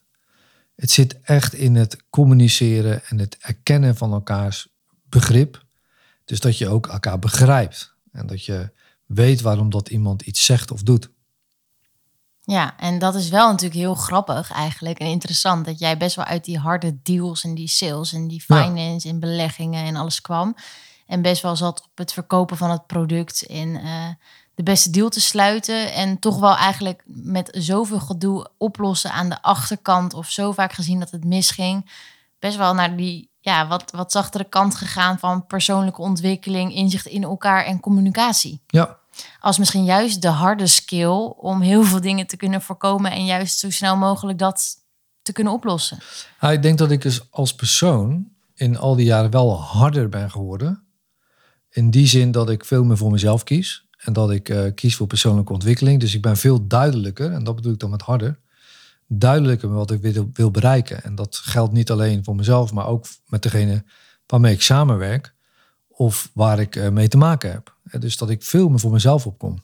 Het 0.75 0.92
zit 0.92 1.19
echt 1.21 1.53
in 1.53 1.75
het 1.75 2.03
communiceren 2.09 3.06
en 3.06 3.19
het 3.19 3.38
erkennen 3.39 3.95
van 3.95 4.12
elkaars 4.12 4.68
begrip. 5.09 5.65
Dus 6.25 6.39
dat 6.39 6.57
je 6.57 6.68
ook 6.68 6.88
elkaar 6.88 7.19
begrijpt 7.19 7.95
en 8.12 8.27
dat 8.27 8.45
je 8.45 8.71
weet 9.06 9.42
waarom 9.42 9.69
dat 9.69 9.89
iemand 9.89 10.21
iets 10.21 10.45
zegt 10.45 10.71
of 10.71 10.83
doet. 10.83 11.09
Ja, 12.51 12.74
en 12.77 13.00
dat 13.00 13.15
is 13.15 13.30
wel 13.30 13.50
natuurlijk 13.50 13.80
heel 13.80 13.95
grappig 13.95 14.51
eigenlijk 14.51 15.00
en 15.00 15.07
interessant 15.07 15.65
dat 15.65 15.80
jij 15.80 15.98
best 15.98 16.15
wel 16.15 16.25
uit 16.25 16.45
die 16.45 16.57
harde 16.57 17.01
deals 17.03 17.44
en 17.44 17.56
die 17.56 17.68
sales 17.68 18.13
en 18.13 18.27
die 18.27 18.42
finance 18.42 19.09
en 19.09 19.19
beleggingen 19.19 19.86
en 19.86 19.95
alles 19.95 20.21
kwam. 20.21 20.56
En 21.07 21.21
best 21.21 21.42
wel 21.42 21.56
zat 21.56 21.81
op 21.81 21.98
het 21.98 22.13
verkopen 22.13 22.57
van 22.57 22.69
het 22.69 22.88
product 22.88 23.45
en 23.45 23.68
uh, 23.68 24.07
de 24.56 24.63
beste 24.63 24.89
deal 24.89 25.09
te 25.09 25.21
sluiten. 25.21 25.94
En 25.94 26.19
toch 26.19 26.39
wel 26.39 26.56
eigenlijk 26.56 27.03
met 27.06 27.50
zoveel 27.51 28.00
gedoe 28.00 28.50
oplossen 28.57 29.12
aan 29.12 29.30
de 29.30 29.42
achterkant 29.42 30.13
of 30.13 30.30
zo 30.30 30.51
vaak 30.51 30.74
gezien 30.74 31.00
dat 31.00 31.12
het 31.12 31.25
misging. 31.25 31.92
Best 32.39 32.57
wel 32.57 32.74
naar 32.74 32.95
die 32.95 33.30
ja, 33.39 33.68
wat, 33.68 33.92
wat 33.92 34.12
zachtere 34.12 34.50
kant 34.50 34.75
gegaan 34.75 35.19
van 35.19 35.45
persoonlijke 35.45 36.01
ontwikkeling, 36.01 36.74
inzicht 36.74 37.06
in 37.06 37.24
elkaar 37.24 37.65
en 37.65 37.80
communicatie. 37.80 38.62
Ja, 38.68 38.98
als 39.40 39.58
misschien 39.58 39.84
juist 39.84 40.22
de 40.22 40.28
harde 40.28 40.68
skill 40.68 41.34
om 41.38 41.62
heel 41.62 41.84
veel 41.84 42.02
dingen 42.02 42.28
te 42.28 42.38
kunnen 42.38 42.62
voorkomen 42.62 43.12
en 43.12 43.25
juist 43.25 43.60
zo 43.60 43.69
snel 43.69 43.96
mogelijk 43.98 44.40
dat 44.40 44.75
te 45.22 45.31
kunnen 45.31 45.54
oplossen. 45.54 45.98
Ik 46.42 46.62
denk 46.62 46.78
dat 46.78 46.92
ik 46.92 47.02
dus 47.02 47.31
als 47.31 47.56
persoon 47.56 48.28
in 48.54 48.78
al 48.78 48.96
die 48.96 49.06
jaren 49.06 49.31
wel 49.31 49.62
harder 49.62 50.10
ben 50.10 50.31
geworden. 50.31 50.84
In 51.69 51.92
die 51.92 52.08
zin 52.08 52.31
dat 52.31 52.50
ik 52.50 52.66
veel 52.66 52.84
meer 52.84 52.98
voor 52.98 53.12
mezelf 53.12 53.44
kies. 53.44 53.90
En 53.98 54.13
dat 54.13 54.31
ik 54.31 54.50
uh, 54.50 54.72
kies 54.75 54.96
voor 54.96 55.08
persoonlijke 55.08 55.54
ontwikkeling. 55.54 56.00
Dus 56.00 56.16
ik 56.16 56.22
ben 56.22 56.38
veel 56.38 56.68
duidelijker, 56.68 57.31
en 57.31 57.44
dat 57.44 57.56
bedoel 57.56 57.74
ik 57.74 57.80
dan 57.80 57.90
met 57.90 58.02
harder. 58.02 58.40
Duidelijker 59.08 59.69
met 59.69 59.78
wat 59.78 59.92
ik 59.92 60.02
wil, 60.02 60.30
wil 60.34 60.52
bereiken. 60.52 61.04
En 61.04 61.16
dat 61.16 61.36
geldt 61.36 61.74
niet 61.74 61.92
alleen 61.92 62.24
voor 62.24 62.36
mezelf, 62.36 62.74
maar 62.74 62.88
ook 62.88 63.06
met 63.28 63.44
degene 63.44 63.84
waarmee 64.25 64.54
ik 64.54 64.62
samenwerk. 64.62 65.34
Of 65.88 66.31
waar 66.34 66.60
ik 66.60 66.75
uh, 66.75 66.90
mee 66.90 67.08
te 67.08 67.18
maken 67.18 67.52
heb. 67.52 67.75
Dus 67.99 68.17
dat 68.17 68.29
ik 68.29 68.43
veel 68.43 68.69
meer 68.69 68.79
voor 68.79 68.91
mezelf 68.91 69.25
opkom. 69.25 69.63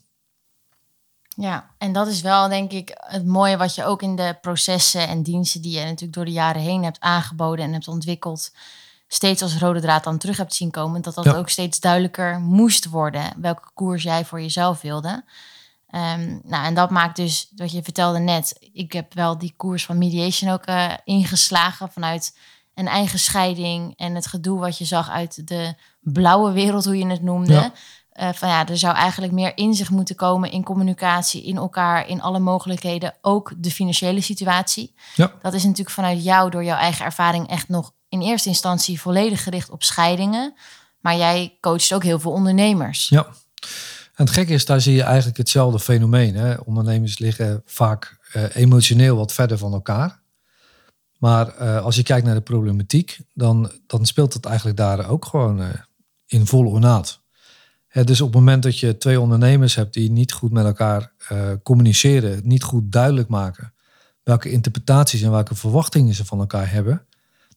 Ja, 1.40 1.70
en 1.78 1.94
dat 1.94 2.08
is 2.08 2.22
wel 2.22 2.50
denk 2.50 2.72
ik 2.72 2.92
het 2.96 3.26
mooie 3.26 3.58
wat 3.58 3.76
je 3.76 3.84
ook 3.86 4.02
in 4.02 4.16
de 4.16 4.38
processen 4.42 5.08
en 5.08 5.24
diensten 5.24 5.62
die 5.62 5.80
je 5.80 5.84
natuurlijk 5.84 6.14
door 6.14 6.26
de 6.26 6.32
jaren 6.32 6.62
heen 6.62 6.84
hebt 6.84 7.00
aangeboden 7.00 7.66
en 7.66 7.74
hebt 7.74 7.88
ontwikkeld, 7.88 8.52
steeds 9.08 9.42
als 9.42 9.58
rode 9.58 9.82
draad 9.82 10.04
dan 10.04 10.18
terug 10.18 10.38
hebt 10.38 10.54
zien 10.54 10.72
komen. 10.72 11.02
Dat 11.02 11.16
dat 11.16 11.36
ook 11.36 11.50
steeds 11.50 11.80
duidelijker 11.80 12.40
moest 12.40 12.86
worden 12.86 13.34
welke 13.38 13.70
koers 13.74 14.04
jij 14.04 14.26
voor 14.26 14.42
jezelf 14.42 14.82
wilde. 14.82 15.24
Um, 15.92 16.42
nou, 16.44 16.66
en 16.66 16.74
dat 16.74 16.90
maakt 16.90 17.16
dus, 17.16 17.52
wat 17.56 17.72
je 17.72 17.84
vertelde 17.84 18.20
net, 18.20 18.70
ik 18.74 18.94
heb 18.94 19.14
wel 19.14 19.38
die 19.38 19.54
koers 19.58 19.86
van 19.86 19.98
mediation 19.98 20.52
ook 20.52 20.68
uh, 20.68 20.94
ingeslagen 21.04 21.92
vanuit 21.92 22.38
een 22.74 22.88
eigen 22.88 23.20
scheiding 23.20 23.94
en 23.98 24.16
het 24.16 24.28
gedoe 24.28 24.60
wat 24.60 24.78
je 24.78 24.86
zag 24.86 25.10
uit 25.10 25.48
de 25.48 25.76
blauwe 26.00 26.52
wereld, 26.52 26.86
hoe 26.86 26.98
je 26.98 27.08
het 27.08 27.22
noemde. 27.22 27.54
Ja. 27.54 27.72
Uh, 28.20 28.30
van 28.34 28.50
ja, 28.50 28.68
er 28.68 28.78
zou 28.78 28.96
eigenlijk 28.96 29.34
meer 29.34 29.58
inzicht 29.58 29.90
moeten 29.90 30.16
komen 30.16 30.52
in 30.52 30.64
communicatie, 30.64 31.44
in 31.44 31.58
elkaar, 31.58 32.08
in 32.08 32.22
alle 32.22 32.40
mogelijkheden, 32.40 33.14
ook 33.22 33.54
de 33.58 33.72
financiële 33.72 34.22
situatie. 34.22 34.94
Ja. 35.16 35.32
Dat 35.42 35.54
is 35.54 35.64
natuurlijk 35.64 35.90
vanuit 35.90 36.24
jou, 36.24 36.50
door 36.50 36.64
jouw 36.64 36.78
eigen 36.78 37.06
ervaring, 37.06 37.50
echt 37.50 37.70
nog 37.70 37.94
in 38.10 38.22
eerste 38.22 38.50
instantie 38.50 39.02
volledig 39.02 39.44
gericht 39.44 39.70
op 39.70 39.84
scheidingen. 39.84 40.54
Maar 41.00 41.16
jij 41.16 41.58
coacht 41.62 41.94
ook 41.94 42.04
heel 42.04 42.20
veel 42.20 42.32
ondernemers. 42.32 43.10
Ja. 43.10 43.28
En 44.16 44.26
het 44.26 44.30
gekke 44.30 44.54
is, 44.54 44.66
daar 44.66 44.82
zie 44.82 44.96
je 44.96 45.04
eigenlijk 45.04 45.38
hetzelfde 45.38 45.80
fenomeen. 45.80 46.36
Hè? 46.36 46.56
Ondernemers 46.56 47.20
liggen 47.20 47.62
vaak 47.66 48.18
uh, 48.34 48.56
emotioneel 48.56 49.16
wat 49.16 49.34
verder 49.34 49.58
van 49.58 49.74
elkaar. 49.74 50.20
Maar 51.18 51.62
uh, 51.62 51.84
als 51.84 51.96
je 51.96 52.04
kijkt 52.04 52.26
naar 52.26 52.36
de 52.36 52.42
problematiek, 52.42 53.20
dan, 53.34 53.72
dan 53.88 54.06
speelt 54.06 54.34
het 54.34 54.46
eigenlijk 54.46 54.78
daar 54.78 55.10
ook 55.10 55.26
gewoon 55.26 55.72
in 56.26 56.46
volle 56.46 56.70
ornaat 56.70 57.26
dus 58.04 58.22
op 58.22 58.28
het 58.28 58.36
moment 58.36 58.64
dat 58.64 58.80
je 58.80 58.98
twee 58.98 59.22
ondernemers 59.22 59.76
hebt 59.76 59.94
die 59.94 60.12
niet 60.12 60.32
goed 60.32 60.52
met 60.52 60.66
elkaar 60.66 61.12
uh, 61.32 61.52
communiceren, 61.64 62.42
niet 62.44 62.64
goed 62.64 62.92
duidelijk 62.92 63.28
maken 63.28 63.74
welke 64.28 64.50
interpretaties 64.50 65.22
en 65.22 65.32
welke 65.32 65.56
verwachtingen 65.56 66.14
ze 66.14 66.26
van 66.26 66.40
elkaar 66.40 66.72
hebben, 66.72 67.06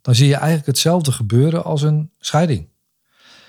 dan 0.03 0.15
zie 0.15 0.27
je 0.27 0.35
eigenlijk 0.35 0.67
hetzelfde 0.67 1.13
gebeuren 1.13 1.65
als 1.65 1.83
een 1.83 2.11
scheiding. 2.19 2.69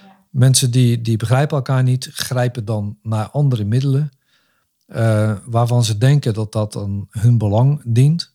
Ja. 0.03 0.25
Mensen 0.29 0.71
die, 0.71 1.01
die 1.01 1.17
begrijpen 1.17 1.57
elkaar 1.57 1.83
niet, 1.83 2.09
grijpen 2.13 2.65
dan 2.65 2.97
naar 3.01 3.29
andere 3.29 3.63
middelen, 3.63 4.09
uh, 4.87 5.37
waarvan 5.45 5.83
ze 5.83 5.97
denken 5.97 6.33
dat 6.33 6.51
dat 6.51 6.73
dan 6.73 7.07
hun 7.09 7.37
belang 7.37 7.81
dient. 7.85 8.33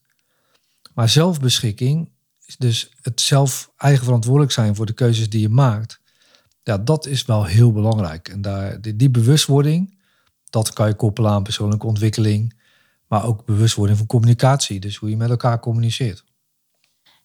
Maar 0.95 1.09
zelfbeschikking, 1.09 2.11
dus 2.59 2.91
het 3.03 3.21
zelf 3.21 3.71
eigen 3.77 4.05
verantwoordelijk 4.05 4.53
zijn 4.53 4.75
voor 4.75 4.87
de 4.87 4.93
keuzes 4.93 5.31
die 5.31 5.41
je 5.41 5.49
maakt, 5.49 6.01
ja, 6.67 6.79
dat 6.79 7.07
is 7.07 7.25
wel 7.25 7.45
heel 7.45 7.73
belangrijk. 7.73 8.29
En 8.29 8.43
daar, 8.43 8.81
die, 8.81 8.97
die 8.97 9.11
bewustwording, 9.11 9.99
dat 10.51 10.73
kan 10.73 10.89
je 10.89 10.95
koppelen 10.95 11.31
aan 11.31 11.43
persoonlijke 11.43 11.87
ontwikkeling, 11.87 12.55
maar 13.07 13.25
ook 13.25 13.45
bewustwording 13.45 13.99
van 13.99 14.07
communicatie, 14.07 14.81
dus 14.81 14.97
hoe 14.97 15.11
je 15.11 15.17
met 15.17 15.31
elkaar 15.31 15.61
communiceert. 15.61 16.25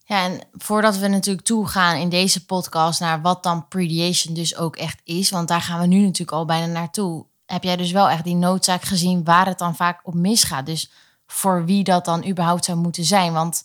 Ja, 0.04 0.26
en 0.26 0.42
voordat 0.52 0.98
we 0.98 1.08
natuurlijk 1.08 1.46
toegaan 1.46 1.96
in 1.96 2.10
deze 2.10 2.46
podcast 2.46 3.00
naar 3.00 3.22
wat 3.22 3.44
dan 3.44 3.68
prediation 3.68 4.34
dus 4.34 4.56
ook 4.56 4.76
echt 4.76 5.02
is, 5.04 5.30
want 5.30 5.48
daar 5.48 5.62
gaan 5.62 5.80
we 5.80 5.88
nu 5.88 6.02
natuurlijk 6.02 6.32
al 6.32 6.46
bijna 6.46 6.66
naartoe, 6.66 7.26
heb 7.46 7.64
jij 7.64 7.76
dus 7.76 7.92
wel 7.92 8.10
echt 8.10 8.24
die 8.24 8.36
noodzaak 8.36 8.82
gezien 8.82 9.24
waar 9.24 9.46
het 9.46 9.60
dan 9.60 9.76
vaak 9.76 10.02
op 10.04 10.14
misgaat. 10.14 10.66
Dus 10.66 10.92
voor 11.28 11.66
wie 11.66 11.84
dat 11.84 12.06
dan 12.06 12.28
überhaupt 12.28 12.66
zou 12.66 12.78
moeten 12.78 13.04
zijn. 13.04 13.34
Want 13.34 13.64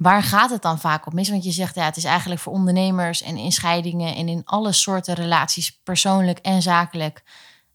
Waar 0.00 0.22
gaat 0.22 0.50
het 0.50 0.62
dan 0.62 0.78
vaak 0.78 1.06
op 1.06 1.12
mis? 1.12 1.30
Want 1.30 1.44
je 1.44 1.50
zegt 1.50 1.74
ja, 1.74 1.84
het 1.84 1.96
is 1.96 2.04
eigenlijk 2.04 2.40
voor 2.40 2.52
ondernemers 2.52 3.22
en 3.22 3.36
in 3.36 3.52
scheidingen 3.52 4.14
en 4.14 4.28
in 4.28 4.42
alle 4.44 4.72
soorten 4.72 5.14
relaties, 5.14 5.80
persoonlijk 5.82 6.38
en 6.38 6.62
zakelijk, 6.62 7.22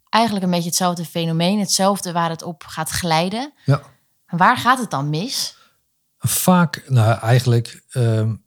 eigenlijk 0.09 0.45
een 0.45 0.51
beetje 0.51 0.67
hetzelfde 0.67 1.05
fenomeen, 1.05 1.59
hetzelfde 1.59 2.11
waar 2.11 2.29
het 2.29 2.43
op 2.43 2.63
gaat 2.67 2.89
glijden. 2.89 3.53
Ja. 3.65 3.81
Waar 4.27 4.57
gaat 4.57 4.79
het 4.79 4.89
dan 4.91 5.09
mis? 5.09 5.57
Vaak, 6.17 6.83
nou 6.87 7.19
eigenlijk 7.19 7.83
um, 7.93 8.43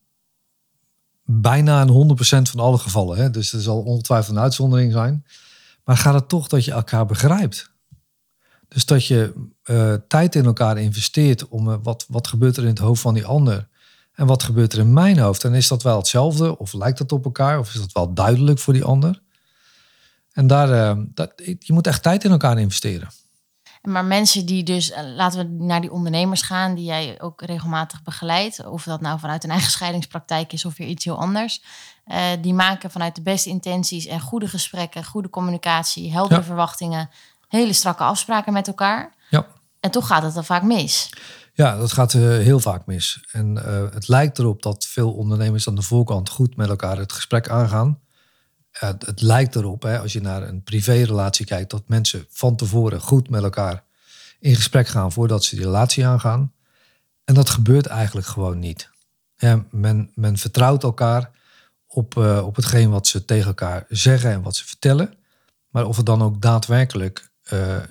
bijna 1.24 1.80
een 1.80 2.16
100% 2.18 2.50
van 2.50 2.60
alle 2.60 2.78
gevallen. 2.78 3.18
Hè? 3.18 3.30
Dus 3.30 3.52
er 3.52 3.60
zal 3.60 3.82
ongetwijfeld 3.82 4.36
een 4.36 4.42
uitzondering 4.42 4.92
zijn. 4.92 5.24
Maar 5.84 5.96
gaat 5.96 6.14
het 6.14 6.28
toch 6.28 6.48
dat 6.48 6.64
je 6.64 6.72
elkaar 6.72 7.06
begrijpt? 7.06 7.70
Dus 8.68 8.86
dat 8.86 9.06
je 9.06 9.48
uh, 9.64 9.94
tijd 10.08 10.34
in 10.34 10.44
elkaar 10.44 10.78
investeert 10.78 11.48
om 11.48 11.68
uh, 11.68 11.74
wat, 11.82 12.04
wat 12.08 12.26
gebeurt 12.26 12.56
er 12.56 12.62
in 12.62 12.68
het 12.68 12.78
hoofd 12.78 13.00
van 13.00 13.14
die 13.14 13.26
ander 13.26 13.68
en 14.12 14.26
wat 14.26 14.42
gebeurt 14.42 14.72
er 14.72 14.78
in 14.78 14.92
mijn 14.92 15.18
hoofd. 15.18 15.44
En 15.44 15.54
is 15.54 15.68
dat 15.68 15.82
wel 15.82 15.96
hetzelfde 15.96 16.58
of 16.58 16.72
lijkt 16.72 16.98
dat 16.98 17.12
op 17.12 17.24
elkaar 17.24 17.58
of 17.58 17.74
is 17.74 17.80
dat 17.80 17.92
wel 17.92 18.14
duidelijk 18.14 18.58
voor 18.58 18.72
die 18.72 18.84
ander? 18.84 19.22
En 20.32 20.46
daar, 20.46 20.96
uh, 20.98 21.04
dat, 21.14 21.32
je 21.58 21.72
moet 21.72 21.86
echt 21.86 22.02
tijd 22.02 22.24
in 22.24 22.30
elkaar 22.30 22.58
investeren. 22.58 23.08
Maar 23.82 24.04
mensen 24.04 24.46
die 24.46 24.62
dus, 24.62 24.92
laten 25.16 25.38
we 25.38 25.64
naar 25.64 25.80
die 25.80 25.92
ondernemers 25.92 26.42
gaan, 26.42 26.74
die 26.74 26.84
jij 26.84 27.20
ook 27.20 27.42
regelmatig 27.42 28.02
begeleidt, 28.02 28.66
of 28.66 28.84
dat 28.84 29.00
nou 29.00 29.18
vanuit 29.18 29.44
een 29.44 29.50
eigen 29.50 29.70
scheidingspraktijk 29.70 30.52
is 30.52 30.64
of 30.64 30.76
weer 30.76 30.88
iets 30.88 31.04
heel 31.04 31.18
anders, 31.18 31.62
die 32.40 32.54
maken 32.54 32.90
vanuit 32.90 33.14
de 33.14 33.22
beste 33.22 33.48
intenties 33.48 34.06
en 34.06 34.20
goede 34.20 34.48
gesprekken, 34.48 35.04
goede 35.04 35.30
communicatie, 35.30 36.12
heldere 36.12 36.42
verwachtingen, 36.42 37.10
hele 37.48 37.72
strakke 37.72 38.02
afspraken 38.02 38.52
met 38.52 38.66
elkaar. 38.66 39.14
Ja. 39.30 39.46
En 39.80 39.90
toch 39.90 40.06
gaat 40.06 40.22
het 40.22 40.34
dan 40.34 40.44
vaak 40.44 40.62
mis. 40.62 41.10
Ja, 41.58 41.76
dat 41.76 41.92
gaat 41.92 42.12
uh, 42.12 42.22
heel 42.22 42.60
vaak 42.60 42.86
mis. 42.86 43.24
En 43.32 43.56
uh, 43.56 43.92
het 43.92 44.08
lijkt 44.08 44.38
erop 44.38 44.62
dat 44.62 44.86
veel 44.86 45.12
ondernemers 45.12 45.68
aan 45.68 45.74
de 45.74 45.82
voorkant 45.82 46.28
goed 46.28 46.56
met 46.56 46.68
elkaar 46.68 46.98
het 46.98 47.12
gesprek 47.12 47.48
aangaan. 47.48 48.00
Uh, 48.82 48.88
het 48.98 49.20
lijkt 49.20 49.54
erop, 49.54 49.82
hè, 49.82 50.00
als 50.00 50.12
je 50.12 50.20
naar 50.20 50.42
een 50.42 50.62
privérelatie 50.62 51.46
kijkt, 51.46 51.70
dat 51.70 51.82
mensen 51.86 52.26
van 52.30 52.56
tevoren 52.56 53.00
goed 53.00 53.30
met 53.30 53.42
elkaar 53.42 53.84
in 54.40 54.54
gesprek 54.54 54.88
gaan 54.88 55.12
voordat 55.12 55.44
ze 55.44 55.56
die 55.56 55.64
relatie 55.64 56.06
aangaan. 56.06 56.52
En 57.24 57.34
dat 57.34 57.50
gebeurt 57.50 57.86
eigenlijk 57.86 58.26
gewoon 58.26 58.58
niet. 58.58 58.90
Ja, 59.36 59.64
men, 59.70 60.10
men 60.14 60.36
vertrouwt 60.36 60.82
elkaar 60.82 61.30
op, 61.86 62.16
op 62.16 62.56
hetgeen 62.56 62.90
wat 62.90 63.06
ze 63.06 63.24
tegen 63.24 63.46
elkaar 63.46 63.84
zeggen 63.88 64.30
en 64.30 64.42
wat 64.42 64.56
ze 64.56 64.64
vertellen. 64.64 65.14
Maar 65.68 65.86
of 65.86 65.96
het 65.96 66.06
dan 66.06 66.22
ook 66.22 66.40
daadwerkelijk 66.40 67.27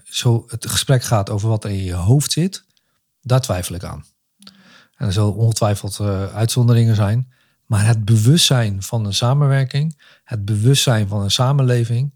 zo 0.04 0.44
het 0.48 0.70
gesprek 0.70 1.04
gaat 1.04 1.30
over 1.30 1.50
wat 1.50 1.64
er 1.64 1.70
in 1.70 1.84
je 1.84 1.94
hoofd 1.94 2.32
zit, 2.32 2.64
daar 3.22 3.42
twijfel 3.42 3.76
ik 3.76 3.84
aan. 3.84 4.06
En 4.96 5.06
er 5.06 5.14
zullen 5.14 5.36
ongetwijfeld 5.36 6.00
uh, 6.02 6.36
uitzonderingen 6.36 6.96
zijn. 6.96 7.32
Maar 7.66 7.86
het 7.86 8.06
bewustzijn 8.06 8.84
van 8.84 9.06
een 9.06 9.14
samenwerking, 9.14 10.02
het 10.24 10.46
bewustzijn 10.46 11.08
van 11.08 11.22
een 11.22 11.32
samenleving, 11.32 12.14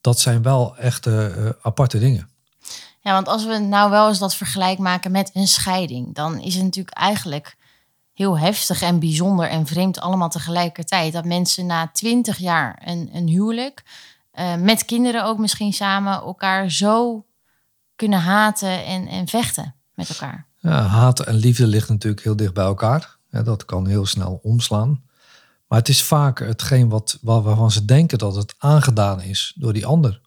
dat 0.00 0.20
zijn 0.20 0.42
wel 0.42 0.76
echt 0.76 1.06
uh, 1.06 1.48
aparte 1.62 1.98
dingen. 1.98 2.28
Ja, 3.00 3.12
want 3.12 3.28
als 3.28 3.46
we 3.46 3.58
nou 3.58 3.90
wel 3.90 4.08
eens 4.08 4.18
dat 4.18 4.34
vergelijk 4.34 4.78
maken 4.78 5.10
met 5.10 5.30
een 5.32 5.46
scheiding, 5.46 6.14
dan 6.14 6.40
is 6.40 6.54
het 6.54 6.62
natuurlijk 6.62 6.96
eigenlijk 6.96 7.56
heel 8.12 8.38
heftig 8.38 8.82
en 8.82 8.98
bijzonder 8.98 9.48
en 9.48 9.66
vreemd 9.66 10.00
allemaal 10.00 10.28
tegelijkertijd. 10.28 11.12
Dat 11.12 11.24
mensen 11.24 11.66
na 11.66 11.90
twintig 11.92 12.38
jaar 12.38 12.82
een, 12.84 13.10
een 13.12 13.28
huwelijk, 13.28 13.82
uh, 14.34 14.54
met 14.54 14.84
kinderen 14.84 15.24
ook 15.24 15.38
misschien 15.38 15.72
samen, 15.72 16.12
elkaar 16.12 16.70
zo 16.70 17.26
kunnen 17.96 18.20
haten 18.20 18.84
en, 18.84 19.06
en 19.06 19.28
vechten 19.28 19.74
met 19.94 20.08
elkaar. 20.08 20.46
Ja, 20.58 20.82
haat 20.82 21.20
en 21.20 21.34
liefde 21.34 21.66
ligt 21.66 21.88
natuurlijk 21.88 22.22
heel 22.22 22.36
dicht 22.36 22.54
bij 22.54 22.64
elkaar. 22.64 23.16
Ja, 23.30 23.42
dat 23.42 23.64
kan 23.64 23.86
heel 23.86 24.06
snel 24.06 24.40
omslaan. 24.42 25.02
Maar 25.66 25.78
het 25.78 25.88
is 25.88 26.02
vaak 26.02 26.38
hetgeen 26.38 26.88
wat, 26.88 27.18
waarvan 27.22 27.70
ze 27.70 27.84
denken 27.84 28.18
dat 28.18 28.34
het 28.34 28.54
aangedaan 28.58 29.20
is 29.20 29.52
door 29.56 29.72
die 29.72 29.86
ander. 29.86 30.20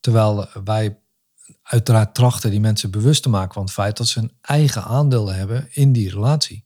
Terwijl 0.00 0.48
wij 0.64 0.98
uiteraard 1.62 2.14
trachten 2.14 2.50
die 2.50 2.60
mensen 2.60 2.90
bewust 2.90 3.22
te 3.22 3.28
maken 3.28 3.52
van 3.52 3.62
het 3.62 3.72
feit 3.72 3.96
dat 3.96 4.08
ze 4.08 4.18
een 4.18 4.32
eigen 4.40 4.84
aandeel 4.84 5.32
hebben 5.32 5.68
in 5.70 5.92
die 5.92 6.10
relatie. 6.10 6.64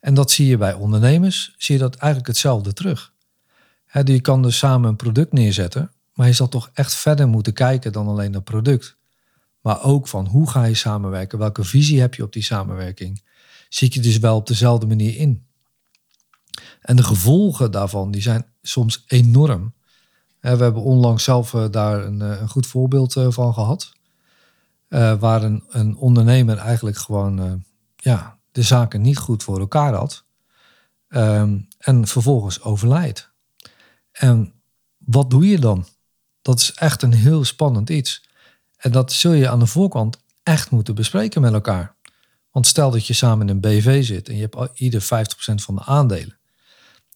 En 0.00 0.14
dat 0.14 0.30
zie 0.30 0.46
je 0.46 0.56
bij 0.56 0.72
ondernemers, 0.72 1.54
zie 1.58 1.74
je 1.74 1.80
dat 1.80 1.94
eigenlijk 1.94 2.26
hetzelfde 2.26 2.72
terug. 2.72 3.09
Je 3.92 4.20
kan 4.20 4.42
dus 4.42 4.58
samen 4.58 4.88
een 4.88 4.96
product 4.96 5.32
neerzetten, 5.32 5.92
maar 6.14 6.26
je 6.26 6.32
zal 6.32 6.48
toch 6.48 6.70
echt 6.72 6.94
verder 6.94 7.28
moeten 7.28 7.52
kijken 7.52 7.92
dan 7.92 8.08
alleen 8.08 8.34
het 8.34 8.44
product. 8.44 8.98
Maar 9.60 9.82
ook 9.82 10.08
van 10.08 10.26
hoe 10.26 10.50
ga 10.50 10.64
je 10.64 10.74
samenwerken? 10.74 11.38
Welke 11.38 11.64
visie 11.64 12.00
heb 12.00 12.14
je 12.14 12.22
op 12.22 12.32
die 12.32 12.42
samenwerking? 12.42 13.22
Zit 13.68 13.94
je 13.94 14.00
dus 14.00 14.18
wel 14.18 14.36
op 14.36 14.46
dezelfde 14.46 14.86
manier 14.86 15.16
in? 15.16 15.46
En 16.80 16.96
de 16.96 17.02
gevolgen 17.02 17.70
daarvan 17.70 18.10
die 18.10 18.22
zijn 18.22 18.46
soms 18.62 19.04
enorm. 19.06 19.74
We 20.40 20.48
hebben 20.48 20.82
onlangs 20.82 21.24
zelf 21.24 21.54
eh, 21.54 21.64
daar 21.70 22.04
een, 22.04 22.22
eh, 22.22 22.40
een 22.40 22.48
goed 22.48 22.66
voorbeeld 22.66 23.16
eh, 23.16 23.26
van 23.30 23.54
gehad. 23.54 23.92
waar 25.18 25.42
een, 25.42 25.64
een 25.68 25.96
ondernemer 25.96 26.56
eigenlijk 26.56 26.96
gewoon 26.96 27.64
ja, 27.96 28.38
de 28.52 28.62
zaken 28.62 29.00
niet 29.00 29.18
goed 29.18 29.42
voor 29.42 29.60
elkaar 29.60 29.94
had. 29.94 30.24
Ehm, 31.08 31.58
en 31.78 32.06
vervolgens 32.06 32.62
overlijdt. 32.62 33.29
En 34.20 34.52
wat 34.96 35.30
doe 35.30 35.48
je 35.48 35.58
dan? 35.58 35.86
Dat 36.42 36.60
is 36.60 36.72
echt 36.72 37.02
een 37.02 37.12
heel 37.12 37.44
spannend 37.44 37.90
iets. 37.90 38.28
En 38.76 38.92
dat 38.92 39.12
zul 39.12 39.32
je 39.32 39.48
aan 39.48 39.58
de 39.58 39.66
voorkant 39.66 40.18
echt 40.42 40.70
moeten 40.70 40.94
bespreken 40.94 41.40
met 41.40 41.52
elkaar. 41.52 41.94
Want 42.50 42.66
stel 42.66 42.90
dat 42.90 43.06
je 43.06 43.12
samen 43.12 43.48
in 43.48 43.54
een 43.54 43.60
BV 43.60 44.04
zit 44.04 44.28
en 44.28 44.36
je 44.36 44.48
hebt 44.50 44.78
ieder 44.80 45.02
50% 45.02 45.06
van 45.54 45.74
de 45.74 45.84
aandelen. 45.84 46.38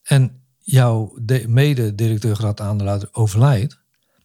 En 0.03 0.43
jouw 0.59 1.19
mede-directeur 1.47 2.61
aandeelhouder 2.61 3.09
overlijdt. 3.13 3.79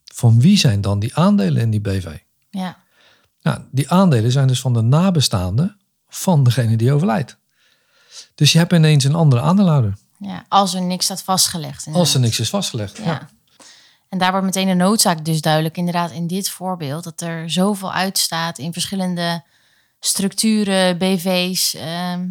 Van 0.03 0.39
wie 0.41 0.57
zijn 0.57 0.81
dan 0.81 0.99
die 0.99 1.15
aandelen 1.15 1.61
in 1.61 1.69
die 1.69 1.81
BV? 1.81 2.17
Ja. 2.49 2.83
Nou, 3.41 3.61
die 3.71 3.89
aandelen 3.89 4.31
zijn 4.31 4.47
dus 4.47 4.61
van 4.61 4.73
de 4.73 4.81
nabestaanden 4.81 5.79
van 6.07 6.43
degene 6.43 6.77
die 6.77 6.93
overlijdt. 6.93 7.37
Dus 8.35 8.51
je 8.51 8.57
hebt 8.57 8.73
ineens 8.73 9.03
een 9.03 9.15
andere 9.15 9.41
aandeelhouder. 9.41 9.97
Ja, 10.19 10.45
als 10.47 10.73
er 10.73 10.81
niks 10.81 11.05
staat 11.05 11.23
vastgelegd. 11.23 11.87
Als 11.91 12.13
er 12.13 12.19
niks 12.19 12.39
is 12.39 12.49
vastgelegd. 12.49 12.97
ja. 12.97 13.29
En 14.09 14.17
daar 14.17 14.31
wordt 14.31 14.45
meteen 14.45 14.67
de 14.67 14.73
noodzaak 14.73 15.25
dus 15.25 15.41
duidelijk, 15.41 15.77
inderdaad, 15.77 16.11
in 16.11 16.27
dit 16.27 16.49
voorbeeld, 16.49 17.03
dat 17.03 17.21
er 17.21 17.49
zoveel 17.49 17.93
uitstaat 17.93 18.57
in 18.57 18.73
verschillende 18.73 19.43
structuren, 19.99 20.97
BV's, 20.97 21.73
ehm, 21.73 22.27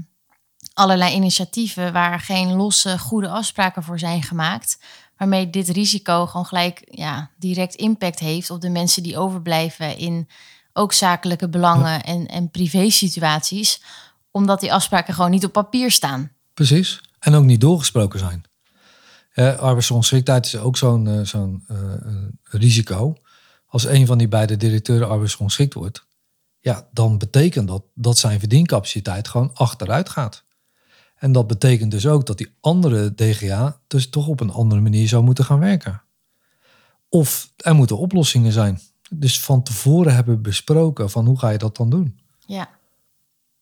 allerlei 0.75 1.14
initiatieven 1.14 1.92
waar 1.92 2.21
geen 2.21 2.52
losse 2.52 2.99
goede 2.99 3.28
afspraken 3.28 3.83
voor 3.83 3.99
zijn 3.99 4.23
gemaakt. 4.23 4.78
Waarmee 5.16 5.50
dit 5.50 5.68
risico 5.68 6.26
gewoon 6.26 6.47
gelijk 6.47 6.83
ja, 6.90 7.30
direct 7.37 7.75
impact 7.75 8.18
heeft 8.18 8.50
op 8.50 8.61
de 8.61 8.71
mensen 8.71 9.02
die 9.02 9.18
overblijven 9.18 9.99
in 9.99 10.28
ook 10.73 10.92
zakelijke 10.92 11.49
belangen 11.49 12.02
en, 12.02 12.26
en 12.26 12.50
privé 12.50 12.90
situaties. 12.90 13.83
Omdat 14.30 14.61
die 14.61 14.73
afspraken 14.73 15.14
gewoon 15.14 15.30
niet 15.30 15.45
op 15.45 15.52
papier 15.52 15.90
staan. 15.90 16.33
Precies. 16.54 17.00
En 17.28 17.35
ook 17.35 17.44
niet 17.44 17.61
doorgesproken 17.61 18.18
zijn. 18.18 18.44
Uh, 19.35 19.58
arbeidsongeschiktheid 19.58 20.47
is 20.47 20.56
ook 20.56 20.76
zo'n 20.76 21.06
uh, 21.06 21.20
zo'n 21.25 21.64
uh, 21.70 21.76
risico. 22.42 23.16
Als 23.66 23.85
een 23.85 24.06
van 24.06 24.18
die 24.18 24.28
beide 24.28 24.56
directeuren 24.56 25.08
arbeidsongeschikt 25.08 25.75
wordt, 25.75 26.06
ja, 26.58 26.88
dan 26.92 27.18
betekent 27.18 27.68
dat 27.68 27.85
dat 27.94 28.18
zijn 28.18 28.38
verdiencapaciteit 28.38 29.28
gewoon 29.28 29.50
achteruit 29.54 30.08
gaat. 30.08 30.44
En 31.16 31.32
dat 31.32 31.47
betekent 31.47 31.90
dus 31.90 32.06
ook 32.06 32.26
dat 32.26 32.38
die 32.38 32.54
andere 32.61 33.14
DGA 33.14 33.80
dus 33.87 34.11
toch 34.11 34.26
op 34.26 34.40
een 34.40 34.50
andere 34.50 34.80
manier 34.80 35.08
zou 35.08 35.23
moeten 35.23 35.44
gaan 35.44 35.58
werken. 35.58 36.02
Of 37.08 37.52
er 37.56 37.75
moeten 37.75 37.99
oplossingen 37.99 38.52
zijn. 38.52 38.80
Dus 39.11 39.40
van 39.40 39.62
tevoren 39.62 40.14
hebben 40.14 40.42
besproken 40.42 41.11
van 41.11 41.26
hoe 41.26 41.38
ga 41.38 41.49
je 41.49 41.58
dat 41.58 41.76
dan 41.76 41.90
doen. 41.90 42.20
Ja. 42.47 42.68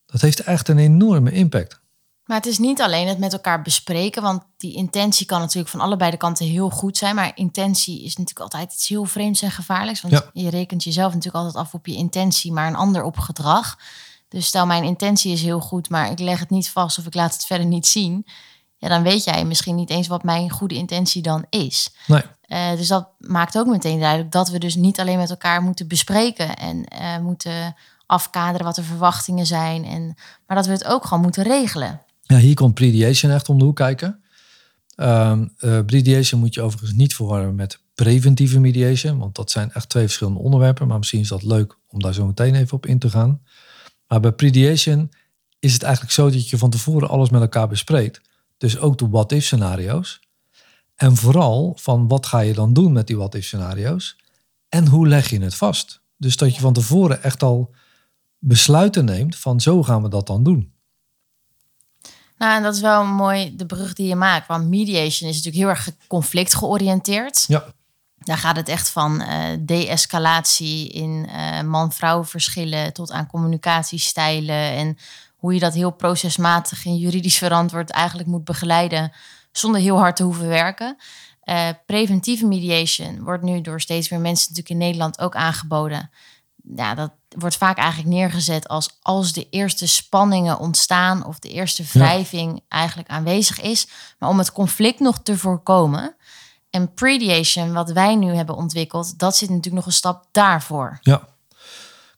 Dat 0.05 0.21
heeft 0.21 0.39
echt 0.39 0.67
een 0.67 0.77
enorme 0.77 1.31
impact. 1.31 1.85
Maar 2.27 2.37
het 2.37 2.45
is 2.45 2.57
niet 2.57 2.81
alleen 2.81 3.07
het 3.07 3.17
met 3.17 3.33
elkaar 3.33 3.61
bespreken, 3.61 4.21
want 4.21 4.43
die 4.57 4.75
intentie 4.75 5.25
kan 5.25 5.39
natuurlijk 5.39 5.69
van 5.69 5.79
allebei 5.79 6.11
de 6.11 6.17
kanten 6.17 6.45
heel 6.45 6.69
goed 6.69 6.97
zijn. 6.97 7.15
Maar 7.15 7.31
intentie 7.35 8.03
is 8.03 8.15
natuurlijk 8.15 8.39
altijd 8.39 8.73
iets 8.73 8.87
heel 8.87 9.05
vreemds 9.05 9.41
en 9.41 9.51
gevaarlijks. 9.51 10.01
Want 10.01 10.29
je 10.33 10.49
rekent 10.49 10.83
jezelf 10.83 11.13
natuurlijk 11.13 11.43
altijd 11.43 11.65
af 11.65 11.73
op 11.73 11.85
je 11.85 11.95
intentie, 11.95 12.51
maar 12.51 12.67
een 12.67 12.75
ander 12.75 13.03
op 13.03 13.17
gedrag. 13.17 13.77
Dus 14.29 14.45
stel 14.45 14.65
mijn 14.65 14.83
intentie 14.83 15.31
is 15.31 15.41
heel 15.41 15.59
goed, 15.59 15.89
maar 15.89 16.11
ik 16.11 16.19
leg 16.19 16.39
het 16.39 16.49
niet 16.49 16.69
vast 16.69 16.97
of 16.97 17.05
ik 17.05 17.13
laat 17.13 17.33
het 17.33 17.45
verder 17.45 17.67
niet 17.67 17.87
zien. 17.87 18.25
Ja, 18.77 18.89
dan 18.89 19.03
weet 19.03 19.23
jij 19.23 19.45
misschien 19.45 19.75
niet 19.75 19.89
eens 19.89 20.07
wat 20.07 20.23
mijn 20.23 20.49
goede 20.49 20.75
intentie 20.75 21.21
dan 21.21 21.45
is. 21.49 21.89
Nee. 22.07 22.21
Uh, 22.47 22.71
dus 22.71 22.87
dat 22.87 23.09
maakt 23.17 23.57
ook 23.57 23.67
meteen 23.67 23.99
duidelijk 23.99 24.31
dat 24.31 24.49
we 24.49 24.59
dus 24.59 24.75
niet 24.75 24.99
alleen 24.99 25.17
met 25.17 25.29
elkaar 25.29 25.61
moeten 25.61 25.87
bespreken 25.87 26.55
en 26.55 26.85
uh, 27.01 27.17
moeten 27.17 27.75
afkaderen 28.05 28.65
wat 28.65 28.75
de 28.75 28.83
verwachtingen 28.83 29.45
zijn. 29.45 29.85
En, 29.85 30.15
maar 30.47 30.57
dat 30.57 30.65
we 30.65 30.71
het 30.71 30.85
ook 30.85 31.03
gewoon 31.05 31.23
moeten 31.23 31.43
regelen. 31.43 32.01
Ja, 32.27 32.37
hier 32.37 32.53
komt 32.53 32.73
prediation 32.73 33.31
echt 33.31 33.49
om 33.49 33.59
de 33.59 33.65
hoek 33.65 33.75
kijken. 33.75 34.21
Um, 34.95 35.53
uh, 35.59 36.31
moet 36.31 36.53
je 36.53 36.61
overigens 36.61 36.93
niet 36.93 37.15
verwarren 37.15 37.55
met 37.55 37.79
preventieve 37.95 38.59
mediation, 38.59 39.17
want 39.17 39.35
dat 39.35 39.51
zijn 39.51 39.71
echt 39.71 39.89
twee 39.89 40.03
verschillende 40.03 40.39
onderwerpen. 40.39 40.87
Maar 40.87 40.97
misschien 40.97 41.19
is 41.19 41.27
dat 41.27 41.43
leuk 41.43 41.77
om 41.87 41.99
daar 42.01 42.13
zo 42.13 42.25
meteen 42.25 42.55
even 42.55 42.77
op 42.77 42.85
in 42.85 42.99
te 42.99 43.09
gaan. 43.09 43.41
Maar 44.07 44.19
bij 44.19 44.31
prediation 44.31 45.11
is 45.59 45.73
het 45.73 45.83
eigenlijk 45.83 46.13
zo 46.13 46.29
dat 46.29 46.49
je 46.49 46.57
van 46.57 46.69
tevoren 46.69 47.09
alles 47.09 47.29
met 47.29 47.41
elkaar 47.41 47.67
bespreekt. 47.67 48.21
Dus 48.57 48.77
ook 48.77 48.97
de 48.97 49.09
what-if 49.09 49.43
scenario's. 49.43 50.19
En 50.95 51.15
vooral 51.15 51.77
van 51.79 52.07
wat 52.07 52.25
ga 52.25 52.39
je 52.39 52.53
dan 52.53 52.73
doen 52.73 52.91
met 52.91 53.07
die 53.07 53.17
what-if 53.17 53.45
scenario's? 53.45 54.17
En 54.69 54.87
hoe 54.87 55.07
leg 55.07 55.29
je 55.29 55.41
het 55.41 55.55
vast? 55.55 56.01
Dus 56.17 56.37
dat 56.37 56.55
je 56.55 56.61
van 56.61 56.73
tevoren 56.73 57.23
echt 57.23 57.43
al 57.43 57.75
besluiten 58.39 59.05
neemt 59.05 59.35
van 59.35 59.61
zo 59.61 59.83
gaan 59.83 60.03
we 60.03 60.09
dat 60.09 60.27
dan 60.27 60.43
doen. 60.43 60.73
Nou, 62.37 62.55
en 62.55 62.63
dat 62.63 62.75
is 62.75 62.81
wel 62.81 63.05
mooi 63.05 63.55
de 63.55 63.65
brug 63.65 63.93
die 63.93 64.07
je 64.07 64.15
maakt. 64.15 64.47
Want 64.47 64.67
mediation 64.67 65.29
is 65.29 65.35
natuurlijk 65.35 65.55
heel 65.55 65.67
erg 65.67 65.89
conflict 66.07 66.55
georiënteerd. 66.55 67.45
Ja. 67.47 67.65
Daar 68.17 68.37
gaat 68.37 68.55
het 68.55 68.69
echt 68.69 68.89
van 68.89 69.21
uh, 69.21 69.43
de-escalatie 69.59 70.89
in 70.89 71.29
uh, 71.29 71.61
man-vrouw 71.61 72.23
verschillen 72.23 72.93
tot 72.93 73.11
aan 73.11 73.27
communicatiestijlen. 73.27 74.55
En 74.55 74.97
hoe 75.35 75.53
je 75.53 75.59
dat 75.59 75.73
heel 75.73 75.91
procesmatig 75.91 76.85
en 76.85 76.97
juridisch 76.97 77.37
verantwoord 77.37 77.89
eigenlijk 77.89 78.29
moet 78.29 78.43
begeleiden 78.43 79.11
zonder 79.51 79.81
heel 79.81 79.97
hard 79.97 80.15
te 80.15 80.23
hoeven 80.23 80.47
werken. 80.47 80.97
Uh, 81.43 81.69
preventieve 81.85 82.45
mediation 82.45 83.23
wordt 83.23 83.43
nu 83.43 83.61
door 83.61 83.81
steeds 83.81 84.09
meer 84.09 84.19
mensen 84.19 84.47
natuurlijk 84.49 84.81
in 84.81 84.87
Nederland 84.87 85.19
ook 85.19 85.35
aangeboden. 85.35 86.09
Ja, 86.75 86.95
dat 86.95 87.11
wordt 87.37 87.57
vaak 87.57 87.77
eigenlijk 87.77 88.09
neergezet 88.09 88.67
als 88.67 88.97
als 89.01 89.33
de 89.33 89.47
eerste 89.49 89.87
spanningen 89.87 90.59
ontstaan 90.59 91.25
of 91.25 91.39
de 91.39 91.49
eerste 91.49 91.83
wrijving 91.91 92.61
eigenlijk 92.67 93.09
aanwezig 93.09 93.61
is. 93.61 93.87
Maar 94.19 94.29
om 94.29 94.37
het 94.37 94.51
conflict 94.51 94.99
nog 94.99 95.19
te 95.23 95.37
voorkomen 95.37 96.15
En 96.69 96.93
prediation, 96.93 97.73
wat 97.73 97.91
wij 97.91 98.15
nu 98.15 98.33
hebben 98.33 98.55
ontwikkeld, 98.55 99.19
dat 99.19 99.35
zit 99.35 99.49
natuurlijk 99.49 99.75
nog 99.75 99.85
een 99.85 99.91
stap 99.91 100.27
daarvoor. 100.31 100.99
Ja. 101.01 101.27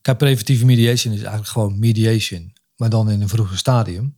Kijk, 0.01 0.17
preventieve 0.17 0.65
mediation 0.65 1.13
is 1.13 1.19
eigenlijk 1.19 1.51
gewoon 1.51 1.79
mediation, 1.79 2.53
maar 2.75 2.89
dan 2.89 3.09
in 3.09 3.21
een 3.21 3.29
vroeger 3.29 3.57
stadium. 3.57 4.17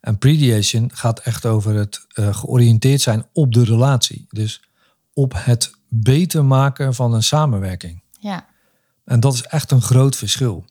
En 0.00 0.18
prediation 0.18 0.90
gaat 0.94 1.18
echt 1.18 1.46
over 1.46 1.74
het 1.74 2.06
uh, 2.14 2.34
georiënteerd 2.34 3.00
zijn 3.00 3.26
op 3.32 3.52
de 3.52 3.64
relatie. 3.64 4.26
Dus 4.30 4.60
op 5.12 5.32
het 5.36 5.70
beter 5.88 6.44
maken 6.44 6.94
van 6.94 7.14
een 7.14 7.22
samenwerking. 7.22 8.02
Ja. 8.20 8.46
En 9.06 9.20
dat 9.20 9.34
is 9.34 9.42
echt 9.42 9.70
een 9.70 9.82
groot 9.82 10.16
verschil. 10.16 10.64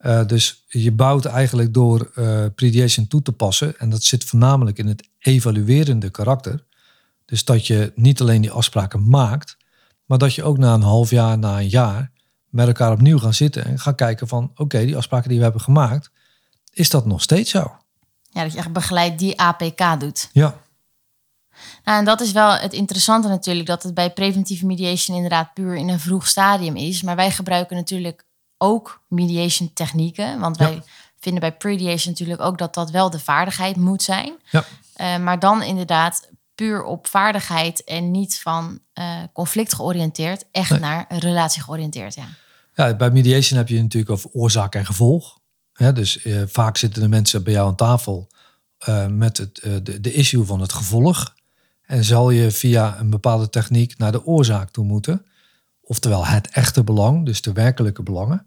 Uh, 0.00 0.26
dus 0.26 0.64
je 0.68 0.92
bouwt 0.92 1.24
eigenlijk 1.24 1.74
door 1.74 2.12
uh, 2.14 2.44
prediation 2.54 3.06
toe 3.06 3.22
te 3.22 3.32
passen, 3.32 3.78
en 3.78 3.90
dat 3.90 4.02
zit 4.02 4.24
voornamelijk 4.24 4.78
in 4.78 4.86
het 4.86 5.08
evaluerende 5.18 6.10
karakter. 6.10 6.64
Dus 7.24 7.44
dat 7.44 7.66
je 7.66 7.92
niet 7.94 8.20
alleen 8.20 8.40
die 8.40 8.50
afspraken 8.50 9.08
maakt, 9.08 9.56
maar 10.04 10.18
dat 10.18 10.34
je 10.34 10.42
ook 10.42 10.58
na 10.58 10.74
een 10.74 10.82
half 10.82 11.10
jaar, 11.10 11.38
na 11.38 11.58
een 11.58 11.68
jaar, 11.68 12.10
met 12.48 12.66
elkaar 12.66 12.92
opnieuw 12.92 13.18
gaan 13.18 13.34
zitten 13.34 13.64
en 13.64 13.78
gaan 13.78 13.94
kijken 13.94 14.28
van 14.28 14.52
oké, 14.54 14.84
die 14.84 14.96
afspraken 14.96 15.28
die 15.28 15.38
we 15.38 15.44
hebben 15.44 15.62
gemaakt, 15.62 16.10
is 16.72 16.90
dat 16.90 17.06
nog 17.06 17.22
steeds 17.22 17.50
zo? 17.50 17.76
Ja, 18.30 18.42
dat 18.42 18.52
je 18.52 18.58
echt 18.58 18.72
begeleid 18.72 19.18
die 19.18 19.40
APK 19.40 20.00
doet. 20.00 20.28
Ja. 20.32 20.60
Nou, 21.84 21.98
en 21.98 22.04
dat 22.04 22.20
is 22.20 22.32
wel 22.32 22.52
het 22.52 22.72
interessante 22.72 23.28
natuurlijk, 23.28 23.66
dat 23.66 23.82
het 23.82 23.94
bij 23.94 24.12
preventieve 24.12 24.66
mediation 24.66 25.16
inderdaad 25.16 25.54
puur 25.54 25.76
in 25.76 25.88
een 25.88 26.00
vroeg 26.00 26.26
stadium 26.26 26.76
is. 26.76 27.02
Maar 27.02 27.16
wij 27.16 27.30
gebruiken 27.30 27.76
natuurlijk 27.76 28.24
ook 28.58 29.02
mediation 29.08 29.72
technieken, 29.72 30.40
want 30.40 30.56
wij 30.56 30.82
vinden 31.20 31.40
bij 31.40 31.52
prediation 31.52 32.12
natuurlijk 32.12 32.40
ook 32.40 32.58
dat 32.58 32.74
dat 32.74 32.90
wel 32.90 33.10
de 33.10 33.18
vaardigheid 33.18 33.76
moet 33.76 34.02
zijn. 34.02 34.32
Ja. 34.50 34.64
Uh, 34.96 35.18
maar 35.18 35.38
dan 35.38 35.62
inderdaad 35.62 36.28
puur 36.54 36.84
op 36.84 37.06
vaardigheid 37.06 37.84
en 37.84 38.10
niet 38.10 38.40
van 38.40 38.80
uh, 38.94 39.22
conflict 39.32 39.74
georiënteerd, 39.74 40.44
echt 40.50 40.70
nee. 40.70 40.80
naar 40.80 41.04
relatie 41.08 41.62
georiënteerd. 41.62 42.14
Ja. 42.14 42.26
ja, 42.74 42.94
bij 42.94 43.10
mediation 43.10 43.58
heb 43.58 43.68
je 43.68 43.82
natuurlijk 43.82 44.12
over 44.12 44.30
oorzaak 44.32 44.74
en 44.74 44.86
gevolg. 44.86 45.38
Ja, 45.72 45.92
dus 45.92 46.24
uh, 46.24 46.42
vaak 46.46 46.76
zitten 46.76 47.02
de 47.02 47.08
mensen 47.08 47.44
bij 47.44 47.52
jou 47.52 47.68
aan 47.68 47.76
tafel 47.76 48.28
uh, 48.88 49.06
met 49.06 49.36
het, 49.36 49.60
de, 49.82 50.00
de 50.00 50.12
issue 50.12 50.44
van 50.44 50.60
het 50.60 50.72
gevolg. 50.72 51.34
En 51.86 52.04
zal 52.04 52.30
je 52.30 52.50
via 52.50 53.00
een 53.00 53.10
bepaalde 53.10 53.50
techniek 53.50 53.98
naar 53.98 54.12
de 54.12 54.24
oorzaak 54.24 54.70
toe 54.70 54.84
moeten. 54.84 55.26
Oftewel 55.80 56.26
het 56.26 56.48
echte 56.48 56.84
belang, 56.84 57.26
dus 57.26 57.42
de 57.42 57.52
werkelijke 57.52 58.02
belangen. 58.02 58.46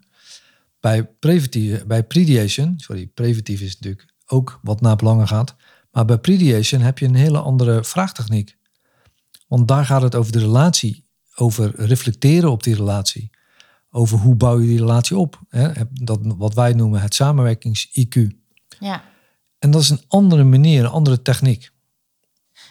Bij, 0.80 1.04
preventieve, 1.04 1.86
bij 1.86 2.02
prediation, 2.02 2.74
sorry, 2.76 3.06
preventief 3.06 3.60
is 3.60 3.74
natuurlijk 3.74 4.14
ook 4.26 4.60
wat 4.62 4.80
naar 4.80 4.96
belangen 4.96 5.28
gaat. 5.28 5.54
Maar 5.90 6.04
bij 6.04 6.18
prediation 6.18 6.80
heb 6.80 6.98
je 6.98 7.06
een 7.06 7.14
hele 7.14 7.38
andere 7.38 7.84
vraagtechniek. 7.84 8.56
Want 9.48 9.68
daar 9.68 9.86
gaat 9.86 10.02
het 10.02 10.14
over 10.14 10.32
de 10.32 10.38
relatie, 10.38 11.04
over 11.34 11.72
reflecteren 11.76 12.50
op 12.50 12.62
die 12.62 12.74
relatie. 12.74 13.30
Over 13.90 14.18
hoe 14.18 14.34
bouw 14.34 14.60
je 14.60 14.66
die 14.66 14.78
relatie 14.78 15.16
op. 15.16 15.40
Hè? 15.48 15.70
Dat, 15.92 16.18
wat 16.22 16.54
wij 16.54 16.72
noemen 16.72 17.00
het 17.00 17.14
samenwerkings-IQ. 17.14 18.26
Ja. 18.78 19.02
En 19.58 19.70
dat 19.70 19.80
is 19.80 19.90
een 19.90 20.04
andere 20.08 20.44
manier, 20.44 20.84
een 20.84 20.90
andere 20.90 21.22
techniek. 21.22 21.70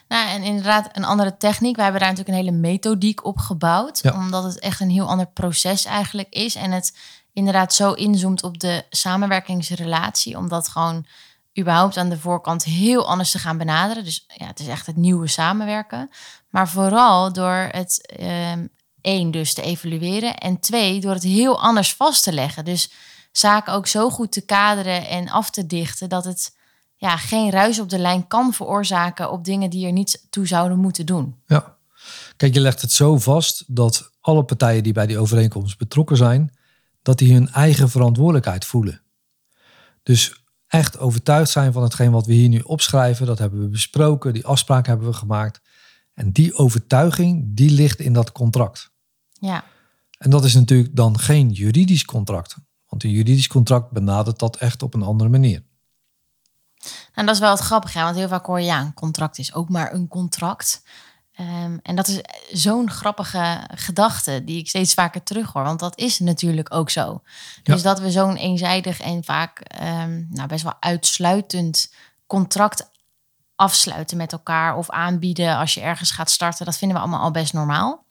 Nou, 0.09 0.29
en 0.29 0.43
inderdaad 0.43 0.89
een 0.91 1.05
andere 1.05 1.37
techniek. 1.37 1.75
We 1.75 1.81
hebben 1.81 2.01
daar 2.01 2.09
natuurlijk 2.09 2.37
een 2.37 2.45
hele 2.45 2.57
methodiek 2.57 3.25
op 3.25 3.37
gebouwd. 3.37 3.99
Ja. 4.01 4.13
Omdat 4.13 4.43
het 4.43 4.59
echt 4.59 4.79
een 4.79 4.89
heel 4.89 5.07
ander 5.07 5.27
proces 5.27 5.85
eigenlijk 5.85 6.29
is. 6.29 6.55
En 6.55 6.71
het 6.71 6.97
inderdaad 7.33 7.73
zo 7.73 7.93
inzoomt 7.93 8.43
op 8.43 8.59
de 8.59 8.85
samenwerkingsrelatie. 8.89 10.37
Omdat 10.37 10.67
gewoon 10.67 11.05
überhaupt 11.59 11.97
aan 11.97 12.09
de 12.09 12.19
voorkant 12.19 12.63
heel 12.63 13.07
anders 13.07 13.31
te 13.31 13.39
gaan 13.39 13.57
benaderen. 13.57 14.03
Dus 14.03 14.25
ja, 14.27 14.45
het 14.45 14.59
is 14.59 14.67
echt 14.67 14.85
het 14.85 14.95
nieuwe 14.95 15.27
samenwerken. 15.27 16.09
Maar 16.49 16.69
vooral 16.69 17.33
door 17.33 17.69
het 17.71 18.15
um, 18.53 18.69
één 19.01 19.31
dus 19.31 19.53
te 19.53 19.61
evalueren 19.61 20.37
en 20.37 20.59
twee 20.59 20.99
door 20.99 21.13
het 21.13 21.23
heel 21.23 21.61
anders 21.61 21.93
vast 21.93 22.23
te 22.23 22.33
leggen. 22.33 22.65
Dus 22.65 22.91
zaken 23.31 23.73
ook 23.73 23.87
zo 23.87 24.09
goed 24.09 24.31
te 24.31 24.41
kaderen 24.41 25.07
en 25.07 25.29
af 25.29 25.49
te 25.49 25.65
dichten 25.65 26.09
dat 26.09 26.25
het 26.25 26.57
ja, 26.99 27.17
geen 27.17 27.51
ruis 27.51 27.79
op 27.79 27.89
de 27.89 27.99
lijn 27.99 28.27
kan 28.27 28.53
veroorzaken 28.53 29.31
op 29.31 29.43
dingen 29.43 29.69
die 29.69 29.85
er 29.85 29.91
niet 29.91 30.27
toe 30.29 30.47
zouden 30.47 30.79
moeten 30.79 31.05
doen. 31.05 31.35
Ja, 31.45 31.77
kijk, 32.37 32.53
je 32.53 32.59
legt 32.59 32.81
het 32.81 32.91
zo 32.91 33.17
vast 33.17 33.63
dat 33.67 34.11
alle 34.19 34.43
partijen 34.43 34.83
die 34.83 34.93
bij 34.93 35.07
die 35.07 35.17
overeenkomst 35.17 35.77
betrokken 35.77 36.17
zijn, 36.17 36.53
dat 37.01 37.17
die 37.17 37.33
hun 37.33 37.49
eigen 37.49 37.89
verantwoordelijkheid 37.89 38.65
voelen. 38.65 39.01
Dus 40.03 40.43
echt 40.67 40.97
overtuigd 40.97 41.51
zijn 41.51 41.73
van 41.73 41.83
hetgeen 41.83 42.11
wat 42.11 42.25
we 42.25 42.33
hier 42.33 42.49
nu 42.49 42.59
opschrijven. 42.59 43.25
Dat 43.25 43.39
hebben 43.39 43.61
we 43.61 43.67
besproken, 43.67 44.33
die 44.33 44.45
afspraken 44.45 44.89
hebben 44.89 45.09
we 45.09 45.15
gemaakt. 45.15 45.61
En 46.13 46.31
die 46.31 46.53
overtuiging, 46.53 47.45
die 47.55 47.71
ligt 47.71 47.99
in 47.99 48.13
dat 48.13 48.31
contract. 48.31 48.91
Ja. 49.31 49.63
En 50.17 50.29
dat 50.29 50.45
is 50.45 50.53
natuurlijk 50.53 50.95
dan 50.95 51.19
geen 51.19 51.49
juridisch 51.49 52.05
contract. 52.05 52.55
Want 52.87 53.03
een 53.03 53.09
juridisch 53.09 53.47
contract 53.47 53.91
benadert 53.91 54.39
dat 54.39 54.57
echt 54.57 54.83
op 54.83 54.93
een 54.93 55.03
andere 55.03 55.29
manier. 55.29 55.63
Nou, 57.13 57.27
dat 57.27 57.35
is 57.35 57.41
wel 57.41 57.51
het 57.51 57.59
grappige, 57.59 57.99
want 57.99 58.15
heel 58.15 58.27
vaak 58.27 58.45
hoor 58.45 58.59
je 58.59 58.65
ja, 58.65 58.79
een 58.79 58.93
contract 58.93 59.37
is 59.37 59.53
ook 59.53 59.69
maar 59.69 59.93
een 59.93 60.07
contract. 60.07 60.81
Um, 61.39 61.79
en 61.83 61.95
dat 61.95 62.07
is 62.07 62.21
zo'n 62.61 62.89
grappige 62.89 63.67
gedachte 63.75 64.43
die 64.43 64.57
ik 64.57 64.67
steeds 64.67 64.93
vaker 64.93 65.23
terughoor. 65.23 65.63
Want 65.63 65.79
dat 65.79 65.97
is 65.97 66.19
natuurlijk 66.19 66.73
ook 66.73 66.89
zo. 66.89 67.21
Dus 67.63 67.81
dat 67.81 67.99
we 67.99 68.11
zo'n 68.11 68.35
eenzijdig 68.35 68.99
en 68.99 69.23
vaak 69.23 69.61
um, 69.81 70.27
nou, 70.29 70.47
best 70.47 70.63
wel 70.63 70.77
uitsluitend 70.79 71.93
contract 72.27 72.89
afsluiten 73.55 74.17
met 74.17 74.31
elkaar 74.31 74.75
of 74.75 74.89
aanbieden 74.89 75.57
als 75.57 75.73
je 75.73 75.81
ergens 75.81 76.11
gaat 76.11 76.29
starten, 76.29 76.65
dat 76.65 76.77
vinden 76.77 76.97
we 76.97 77.03
allemaal 77.03 77.21
al 77.21 77.31
best 77.31 77.53
normaal. 77.53 78.05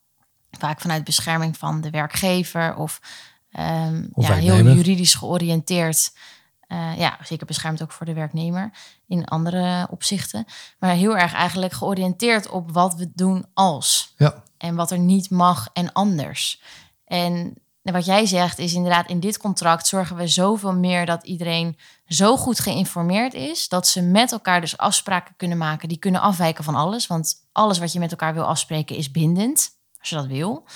Vaak 0.50 0.80
vanuit 0.80 1.04
bescherming 1.04 1.56
van 1.56 1.80
de 1.80 1.90
werkgever 1.90 2.76
of, 2.76 3.00
um, 3.58 4.08
of 4.12 4.28
ja, 4.28 4.34
heel 4.34 4.72
juridisch 4.74 5.14
georiënteerd. 5.14 6.12
Uh, 6.68 6.98
ja, 6.98 7.18
zeker 7.22 7.46
beschermd 7.46 7.82
ook 7.82 7.92
voor 7.92 8.06
de 8.06 8.12
werknemer 8.12 8.70
in 9.06 9.24
andere 9.24 9.86
opzichten. 9.90 10.44
Maar 10.78 10.94
heel 10.94 11.16
erg 11.16 11.34
eigenlijk 11.34 11.72
georiënteerd 11.72 12.48
op 12.48 12.70
wat 12.70 12.94
we 12.94 13.10
doen 13.14 13.46
als. 13.54 14.14
Ja. 14.16 14.42
En 14.58 14.74
wat 14.74 14.90
er 14.90 14.98
niet 14.98 15.30
mag 15.30 15.68
en 15.72 15.92
anders. 15.92 16.62
En 17.04 17.62
wat 17.82 18.04
jij 18.04 18.26
zegt 18.26 18.58
is 18.58 18.74
inderdaad, 18.74 19.08
in 19.08 19.20
dit 19.20 19.38
contract 19.38 19.86
zorgen 19.86 20.16
we 20.16 20.26
zoveel 20.26 20.74
meer 20.74 21.06
dat 21.06 21.24
iedereen 21.24 21.78
zo 22.06 22.36
goed 22.36 22.60
geïnformeerd 22.60 23.34
is. 23.34 23.68
Dat 23.68 23.86
ze 23.86 24.02
met 24.02 24.32
elkaar 24.32 24.60
dus 24.60 24.76
afspraken 24.76 25.34
kunnen 25.36 25.58
maken. 25.58 25.88
Die 25.88 25.98
kunnen 25.98 26.20
afwijken 26.20 26.64
van 26.64 26.74
alles. 26.74 27.06
Want 27.06 27.34
alles 27.52 27.78
wat 27.78 27.92
je 27.92 27.98
met 27.98 28.10
elkaar 28.10 28.34
wil 28.34 28.44
afspreken 28.44 28.96
is 28.96 29.10
bindend. 29.10 29.70
Als 29.98 30.08
je 30.08 30.14
dat 30.14 30.26
wil. 30.26 30.66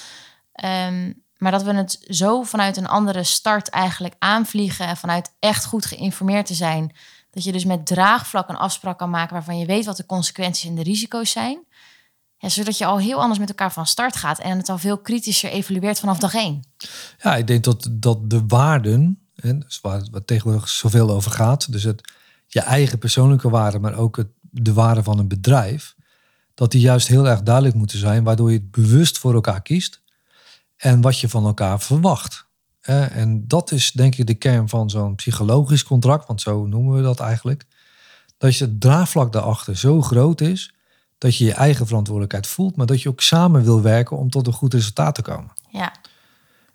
Um, 0.64 1.21
maar 1.42 1.52
dat 1.52 1.62
we 1.62 1.74
het 1.74 1.98
zo 2.08 2.42
vanuit 2.42 2.76
een 2.76 2.86
andere 2.86 3.24
start 3.24 3.68
eigenlijk 3.68 4.14
aanvliegen. 4.18 4.86
En 4.86 4.96
vanuit 4.96 5.32
echt 5.38 5.64
goed 5.64 5.86
geïnformeerd 5.86 6.46
te 6.46 6.54
zijn. 6.54 6.92
Dat 7.30 7.44
je 7.44 7.52
dus 7.52 7.64
met 7.64 7.86
draagvlak 7.86 8.48
een 8.48 8.56
afspraak 8.56 8.98
kan 8.98 9.10
maken 9.10 9.32
waarvan 9.32 9.58
je 9.58 9.66
weet 9.66 9.84
wat 9.84 9.96
de 9.96 10.06
consequenties 10.06 10.68
en 10.68 10.74
de 10.74 10.82
risico's 10.82 11.30
zijn. 11.30 11.64
Zodat 12.38 12.78
je 12.78 12.84
al 12.84 12.98
heel 12.98 13.20
anders 13.20 13.38
met 13.38 13.48
elkaar 13.48 13.72
van 13.72 13.86
start 13.86 14.16
gaat 14.16 14.38
en 14.38 14.58
het 14.58 14.68
al 14.68 14.78
veel 14.78 14.98
kritischer 14.98 15.50
evalueert 15.50 16.00
vanaf 16.00 16.18
dag 16.18 16.34
één. 16.34 16.62
Ja, 17.18 17.36
ik 17.36 17.46
denk 17.46 17.64
dat, 17.64 17.88
dat 17.90 18.30
de 18.30 18.42
waarden, 18.46 19.18
hè, 19.34 19.58
dus 19.58 19.80
waar 19.80 20.00
het 20.10 20.26
tegenwoordig 20.26 20.68
zoveel 20.68 21.10
over 21.10 21.30
gaat, 21.30 21.72
dus 21.72 21.82
het, 21.82 22.12
je 22.46 22.60
eigen 22.60 22.98
persoonlijke 22.98 23.50
waarden, 23.50 23.80
maar 23.80 23.94
ook 23.94 24.16
het, 24.16 24.28
de 24.40 24.72
waarden 24.72 25.04
van 25.04 25.18
een 25.18 25.28
bedrijf, 25.28 25.94
dat 26.54 26.70
die 26.70 26.80
juist 26.80 27.08
heel 27.08 27.28
erg 27.28 27.42
duidelijk 27.42 27.74
moeten 27.74 27.98
zijn, 27.98 28.24
waardoor 28.24 28.52
je 28.52 28.58
het 28.58 28.70
bewust 28.70 29.18
voor 29.18 29.34
elkaar 29.34 29.62
kiest 29.62 30.01
en 30.82 31.00
wat 31.00 31.18
je 31.18 31.28
van 31.28 31.46
elkaar 31.46 31.80
verwacht. 31.80 32.46
En 32.80 33.44
dat 33.46 33.70
is 33.70 33.92
denk 33.92 34.14
ik 34.14 34.26
de 34.26 34.34
kern 34.34 34.68
van 34.68 34.90
zo'n 34.90 35.14
psychologisch 35.14 35.84
contract, 35.84 36.26
want 36.26 36.40
zo 36.40 36.66
noemen 36.66 36.96
we 36.96 37.02
dat 37.02 37.20
eigenlijk. 37.20 37.64
Dat 38.38 38.56
je 38.56 38.64
het 38.64 38.80
draagvlak 38.80 39.32
daarachter 39.32 39.76
zo 39.76 40.02
groot 40.02 40.40
is 40.40 40.74
dat 41.18 41.36
je 41.36 41.44
je 41.44 41.52
eigen 41.52 41.86
verantwoordelijkheid 41.86 42.46
voelt, 42.46 42.76
maar 42.76 42.86
dat 42.86 43.02
je 43.02 43.08
ook 43.08 43.20
samen 43.20 43.64
wil 43.64 43.82
werken 43.82 44.16
om 44.16 44.30
tot 44.30 44.46
een 44.46 44.52
goed 44.52 44.74
resultaat 44.74 45.14
te 45.14 45.22
komen. 45.22 45.52
Ja. 45.70 45.92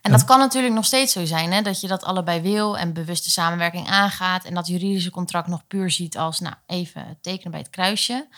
En 0.00 0.10
dat 0.10 0.24
kan 0.24 0.38
natuurlijk 0.38 0.74
nog 0.74 0.84
steeds 0.84 1.12
zo 1.12 1.24
zijn, 1.24 1.52
hè? 1.52 1.62
dat 1.62 1.80
je 1.80 1.88
dat 1.88 2.04
allebei 2.04 2.40
wil 2.40 2.78
en 2.78 2.92
bewuste 2.92 3.30
samenwerking 3.30 3.88
aangaat 3.88 4.44
en 4.44 4.54
dat 4.54 4.66
juridische 4.66 5.10
contract 5.10 5.48
nog 5.48 5.66
puur 5.66 5.90
ziet 5.90 6.18
als, 6.18 6.40
nou, 6.40 6.54
even 6.66 7.18
tekenen 7.20 7.50
bij 7.50 7.60
het 7.60 7.70
kruisje. 7.70 8.28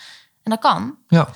En 0.43 0.51
dat 0.51 0.59
kan. 0.59 0.97
Ja. 1.09 1.29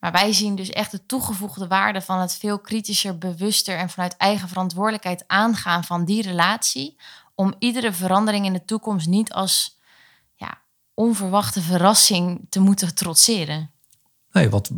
Maar 0.00 0.12
wij 0.12 0.32
zien 0.32 0.54
dus 0.54 0.70
echt 0.70 0.90
de 0.90 1.06
toegevoegde 1.06 1.66
waarde 1.66 2.00
van 2.00 2.18
het 2.18 2.34
veel 2.34 2.58
kritischer, 2.58 3.18
bewuster 3.18 3.76
en 3.76 3.90
vanuit 3.90 4.16
eigen 4.16 4.48
verantwoordelijkheid 4.48 5.24
aangaan 5.26 5.84
van 5.84 6.04
die 6.04 6.22
relatie. 6.22 6.96
Om 7.34 7.54
iedere 7.58 7.92
verandering 7.92 8.46
in 8.46 8.52
de 8.52 8.64
toekomst 8.64 9.06
niet 9.06 9.32
als 9.32 9.78
ja, 10.34 10.62
onverwachte 10.94 11.60
verrassing 11.60 12.46
te 12.48 12.60
moeten 12.60 12.94
trotseren. 12.94 13.70
Nee, 14.32 14.50
wat 14.50 14.70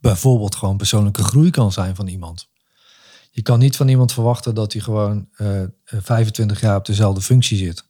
bijvoorbeeld 0.00 0.54
gewoon 0.54 0.76
persoonlijke 0.76 1.22
groei 1.22 1.50
kan 1.50 1.72
zijn 1.72 1.94
van 1.94 2.06
iemand. 2.06 2.48
Je 3.30 3.42
kan 3.42 3.58
niet 3.58 3.76
van 3.76 3.88
iemand 3.88 4.12
verwachten 4.12 4.54
dat 4.54 4.72
hij 4.72 4.82
gewoon 4.82 5.28
uh, 5.36 5.62
25 5.84 6.60
jaar 6.60 6.76
op 6.76 6.86
dezelfde 6.86 7.20
functie 7.20 7.58
zit. 7.58 7.84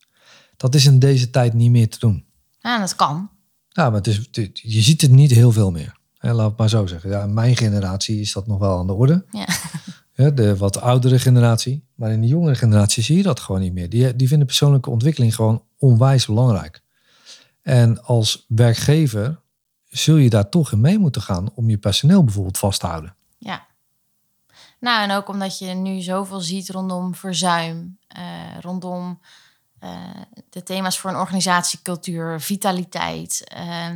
Dat 0.57 0.74
is 0.74 0.87
in 0.87 0.98
deze 0.98 1.31
tijd 1.31 1.53
niet 1.53 1.70
meer 1.70 1.88
te 1.88 1.98
doen. 1.98 2.27
Ja, 2.59 2.79
dat 2.79 2.94
kan. 2.94 3.31
Ja, 3.68 3.90
maar 3.90 4.03
het 4.03 4.07
is, 4.07 4.29
je 4.53 4.81
ziet 4.81 5.01
het 5.01 5.11
niet 5.11 5.31
heel 5.31 5.53
veel 5.53 5.70
meer. 5.70 5.98
En 6.18 6.35
laat 6.35 6.48
het 6.48 6.59
maar 6.59 6.68
zo 6.68 6.87
zeggen. 6.87 7.11
Ja, 7.11 7.22
in 7.22 7.35
mijn 7.35 7.57
generatie 7.57 8.20
is 8.20 8.33
dat 8.33 8.46
nog 8.46 8.59
wel 8.59 8.78
aan 8.78 8.87
de 8.87 8.92
orde. 8.92 9.24
Ja. 9.31 9.46
Ja, 10.14 10.31
de 10.31 10.57
wat 10.57 10.81
oudere 10.81 11.18
generatie. 11.18 11.85
Maar 11.94 12.11
in 12.11 12.20
de 12.20 12.26
jongere 12.26 12.54
generatie 12.54 13.02
zie 13.02 13.16
je 13.16 13.22
dat 13.22 13.40
gewoon 13.40 13.61
niet 13.61 13.72
meer. 13.72 13.88
Die, 13.88 14.16
die 14.16 14.28
vinden 14.28 14.46
persoonlijke 14.46 14.90
ontwikkeling 14.90 15.35
gewoon 15.35 15.64
onwijs 15.78 16.26
belangrijk. 16.26 16.83
En 17.62 18.04
als 18.04 18.44
werkgever 18.48 19.40
zul 19.88 20.16
je 20.16 20.31
daar 20.31 20.48
toch 20.48 20.72
in 20.72 20.81
mee 20.81 20.98
moeten 20.98 21.22
gaan 21.22 21.50
om 21.54 21.70
je 21.70 21.78
personeel 21.78 22.24
bijvoorbeeld 22.24 22.59
vast 22.59 22.81
te 22.81 22.87
houden. 22.87 23.14
Ja. 23.38 23.66
Nou, 24.81 25.02
en 25.02 25.16
ook 25.16 25.28
omdat 25.28 25.59
je 25.59 25.66
nu 25.66 26.00
zoveel 26.00 26.40
ziet 26.40 26.70
rondom 26.70 27.14
verzuim, 27.14 27.98
eh, 28.09 28.22
rondom 28.61 29.20
eh, 29.78 29.90
de 30.50 30.62
thema's 30.62 30.98
voor 30.98 31.11
een 31.11 31.16
organisatiecultuur, 31.16 32.40
vitaliteit, 32.40 33.44
eh, 33.44 33.88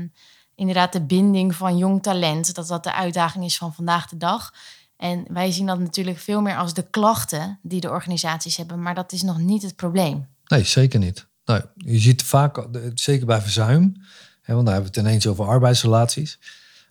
inderdaad 0.62 0.92
de 0.92 1.03
binding 1.03 1.55
van 1.55 1.77
jong 1.77 2.03
talent, 2.03 2.55
dat 2.55 2.68
dat 2.68 2.85
de 2.85 2.94
uitdaging 2.94 3.44
is 3.44 3.57
van 3.57 3.75
vandaag 3.75 4.09
de 4.09 4.16
dag. 4.16 4.55
En 4.96 5.25
wij 5.29 5.53
zien 5.53 5.66
dat 5.66 5.79
natuurlijk 5.79 6.18
veel 6.18 6.40
meer 6.40 6.57
als 6.57 6.75
de 6.75 6.87
klachten 6.90 7.59
die 7.62 7.81
de 7.81 7.90
organisaties 7.90 8.57
hebben, 8.57 8.83
maar 8.83 8.94
dat 8.94 9.12
is 9.12 9.22
nog 9.22 9.38
niet 9.38 9.62
het 9.62 9.77
probleem. 9.77 10.27
Nee, 10.46 10.64
zeker 10.64 10.98
niet. 10.98 11.27
Nou, 11.44 11.62
je 11.77 11.98
ziet 11.98 12.22
vaak, 12.22 12.66
zeker 12.94 13.27
bij 13.27 13.40
verzuim, 13.40 13.94
hè, 14.42 14.55
want 14.55 14.66
daar 14.66 14.75
hebben 14.75 14.92
we 14.92 14.98
het 14.98 15.09
ineens 15.09 15.27
over 15.27 15.46
arbeidsrelaties. 15.46 16.38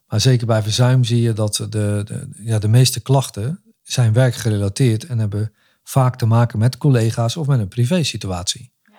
Maar 0.08 0.22
zeker 0.22 0.48
bij 0.48 0.62
verzuim 0.62 1.04
zie 1.04 1.22
je 1.22 1.34
dat 1.34 1.56
de, 1.56 1.68
de, 1.70 2.30
ja, 2.44 2.60
de 2.60 2.68
meeste 2.68 3.00
klachten 3.00 3.62
zijn 3.84 4.14
werkgerelateerd 4.14 5.06
en 5.06 5.20
hebben 5.20 5.54
vaak 5.84 6.16
te 6.16 6.26
maken 6.26 6.60
met 6.60 6.78
collega's 6.78 7.36
of 7.36 7.48
met 7.48 7.60
een 7.60 7.68
privésituatie. 7.68 8.72
Ja. 8.84 8.94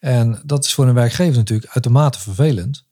En 0.00 0.42
dat 0.44 0.64
is 0.64 0.74
voor 0.74 0.86
een 0.86 0.94
werkgever 0.94 1.36
natuurlijk 1.36 1.72
uitermate 1.72 2.20
vervelend. 2.20 2.84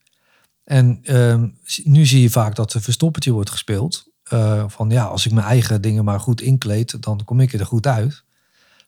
En 0.64 1.00
uh, 1.02 1.42
nu 1.84 2.06
zie 2.06 2.20
je 2.20 2.30
vaak 2.30 2.54
dat 2.54 2.72
er 2.72 2.80
verstoppertje 2.80 3.32
wordt 3.32 3.50
gespeeld. 3.50 4.10
Uh, 4.32 4.64
van 4.68 4.90
ja, 4.90 5.04
als 5.04 5.26
ik 5.26 5.32
mijn 5.32 5.46
eigen 5.46 5.80
dingen 5.80 6.04
maar 6.04 6.20
goed 6.20 6.40
inkleed, 6.40 7.02
dan 7.02 7.24
kom 7.24 7.40
ik 7.40 7.52
er 7.52 7.66
goed 7.66 7.86
uit. 7.86 8.24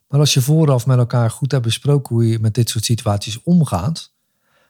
Maar 0.09 0.21
als 0.21 0.35
je 0.35 0.41
vooraf 0.41 0.87
met 0.87 0.99
elkaar 0.99 1.31
goed 1.31 1.51
hebt 1.51 1.65
besproken 1.65 2.15
hoe 2.15 2.29
je 2.29 2.39
met 2.39 2.55
dit 2.55 2.69
soort 2.69 2.85
situaties 2.85 3.43
omgaat, 3.43 4.13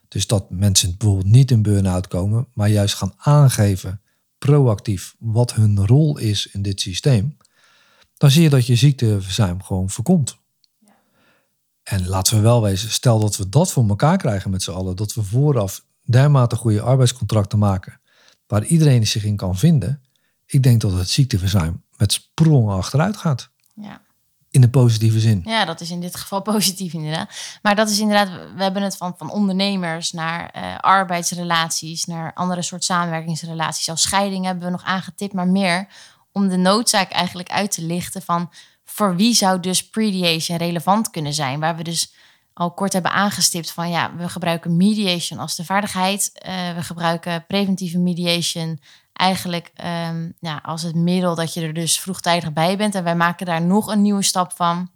dus 0.09 0.27
dat 0.27 0.51
mensen 0.51 0.97
bijvoorbeeld 0.97 1.33
niet 1.33 1.51
in 1.51 1.62
burn-out 1.62 2.09
komen, 2.09 2.47
maar 2.53 2.69
juist 2.69 2.95
gaan 2.95 3.14
aangeven 3.17 4.01
proactief 4.38 5.14
wat 5.19 5.55
hun 5.55 5.87
rol 5.87 6.19
is 6.19 6.47
in 6.47 6.62
dit 6.62 6.81
systeem, 6.81 7.37
dan 8.17 8.31
zie 8.31 8.43
je 8.43 8.49
dat 8.49 8.67
je 8.67 8.77
ziekteverzuim 8.77 9.62
gewoon 9.62 9.90
voorkomt. 9.90 10.37
En 11.83 12.07
laten 12.07 12.37
we 12.37 12.40
wel 12.40 12.62
wezen, 12.62 12.90
stel 12.90 13.21
dat 13.21 13.37
we 13.37 13.49
dat 13.49 13.73
voor 13.73 13.88
elkaar 13.88 14.17
krijgen 14.17 14.51
met 14.51 14.62
z'n 14.62 14.71
allen, 14.71 14.97
dat 14.97 15.14
we 15.14 15.23
vooraf 15.23 15.85
dermate 16.05 16.57
goede 16.57 16.81
arbeidscontracten 16.81 17.59
maken, 17.59 18.01
waar 18.47 18.64
iedereen 18.64 19.07
zich 19.07 19.25
in 19.25 19.37
kan 19.37 19.57
vinden, 19.57 20.03
ik 20.47 20.62
denk 20.62 20.81
dat 20.81 20.93
het 20.93 21.09
ziekteverzuim 21.09 21.83
met 21.97 22.12
sprongen 22.12 22.77
achteruit 22.77 23.17
gaat. 23.17 23.51
Ja. 23.75 24.03
In 24.51 24.61
de 24.61 24.71
positieve 24.71 25.21
zin. 25.21 25.43
Ja, 25.45 25.64
dat 25.64 25.81
is 25.81 25.90
in 25.90 26.01
dit 26.01 26.17
geval 26.17 26.43
positief 26.53 26.93
inderdaad. 26.93 27.31
Maar 27.62 27.77
dat 27.77 27.90
is 27.90 27.99
inderdaad, 27.99 28.29
we 28.57 28.62
hebben 28.62 28.83
het 28.83 28.97
van, 28.97 29.14
van 29.19 29.31
ondernemers 29.31 30.12
naar 30.12 30.55
uh, 30.57 30.79
arbeidsrelaties, 30.79 32.05
naar 32.05 32.33
andere 32.35 32.62
soort 32.62 32.85
samenwerkingsrelaties. 32.85 33.90
Als 33.90 34.03
scheiding 34.03 34.45
hebben 34.45 34.64
we 34.64 34.71
nog 34.71 34.85
aangetipt, 34.85 35.33
maar 35.33 35.49
meer 35.49 35.88
om 36.33 36.49
de 36.49 36.57
noodzaak 36.57 37.11
eigenlijk 37.11 37.51
uit 37.51 37.71
te 37.71 37.83
lichten 37.83 38.23
van 38.23 38.51
voor 38.85 39.17
wie 39.17 39.35
zou 39.35 39.61
dus 39.61 39.88
prediation 39.88 40.59
relevant 40.59 41.11
kunnen 41.11 41.35
zijn. 41.35 41.61
Waar 41.61 41.77
we 41.77 41.83
dus 41.83 42.12
al 42.55 42.71
kort 42.71 42.93
hebben 42.93 43.11
aangestipt 43.11 43.71
van 43.71 43.90
ja, 43.90 44.17
we 44.17 44.29
gebruiken 44.29 44.77
mediation 44.77 45.38
als 45.38 45.57
de 45.57 45.64
vaardigheid. 45.64 46.31
Uh, 46.47 46.75
we 46.75 46.83
gebruiken 46.83 47.47
preventieve 47.47 47.99
mediation 47.99 48.81
eigenlijk 49.12 49.73
um, 50.09 50.35
ja, 50.40 50.61
als 50.62 50.83
het 50.83 50.95
middel 50.95 51.35
dat 51.35 51.55
je 51.55 51.61
er 51.61 51.75
dus 51.75 52.01
vroegtijdig 52.01 52.53
bij 52.53 52.77
bent. 52.77 52.95
En 52.95 53.05
wij 53.05 53.17
maken 53.17 53.47
daar 53.47 53.62
nog 53.62 53.87
een 53.87 54.03
nieuwe 54.03 54.23
stap 54.23 54.53
van. 54.53 54.90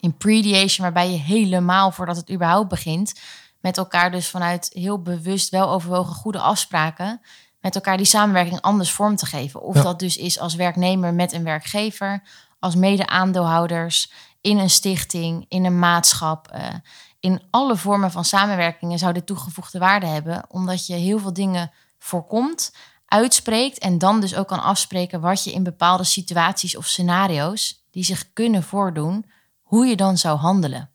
In 0.00 0.16
prediation, 0.16 0.84
waarbij 0.84 1.10
je 1.10 1.18
helemaal 1.18 1.90
voordat 1.90 2.16
het 2.16 2.30
überhaupt 2.30 2.68
begint, 2.68 3.20
met 3.60 3.76
elkaar 3.76 4.10
dus 4.10 4.28
vanuit 4.28 4.70
heel 4.72 5.02
bewust, 5.02 5.50
wel 5.50 5.70
overwogen 5.70 6.14
goede 6.14 6.38
afspraken, 6.38 7.20
met 7.60 7.74
elkaar 7.74 7.96
die 7.96 8.06
samenwerking 8.06 8.60
anders 8.60 8.90
vorm 8.90 9.16
te 9.16 9.26
geven. 9.26 9.62
Of 9.62 9.76
dat 9.82 9.98
dus 9.98 10.16
is 10.16 10.38
als 10.38 10.54
werknemer 10.54 11.14
met 11.14 11.32
een 11.32 11.44
werkgever, 11.44 12.22
als 12.58 12.74
mede-aandeelhouders, 12.74 14.12
in 14.42 14.58
een 14.58 14.70
stichting, 14.70 15.44
in 15.48 15.64
een 15.64 15.78
maatschap. 15.78 16.52
Uh, 16.54 16.68
in 17.20 17.42
alle 17.50 17.76
vormen 17.76 18.10
van 18.10 18.24
samenwerkingen 18.24 18.98
zou 18.98 19.12
dit 19.12 19.26
toegevoegde 19.26 19.78
waarde 19.78 20.06
hebben, 20.06 20.44
omdat 20.48 20.86
je 20.86 20.94
heel 20.94 21.18
veel 21.18 21.32
dingen 21.32 21.70
voorkomt 21.98 22.72
uitspreekt 23.06 23.78
en 23.78 23.98
dan 23.98 24.20
dus 24.20 24.34
ook 24.34 24.48
kan 24.48 24.62
afspreken 24.62 25.20
wat 25.20 25.44
je 25.44 25.52
in 25.52 25.62
bepaalde 25.62 26.04
situaties 26.04 26.76
of 26.76 26.86
scenario's 26.86 27.86
die 27.90 28.04
zich 28.04 28.32
kunnen 28.32 28.62
voordoen, 28.62 29.26
hoe 29.60 29.86
je 29.86 29.96
dan 29.96 30.18
zou 30.18 30.38
handelen. 30.38 30.90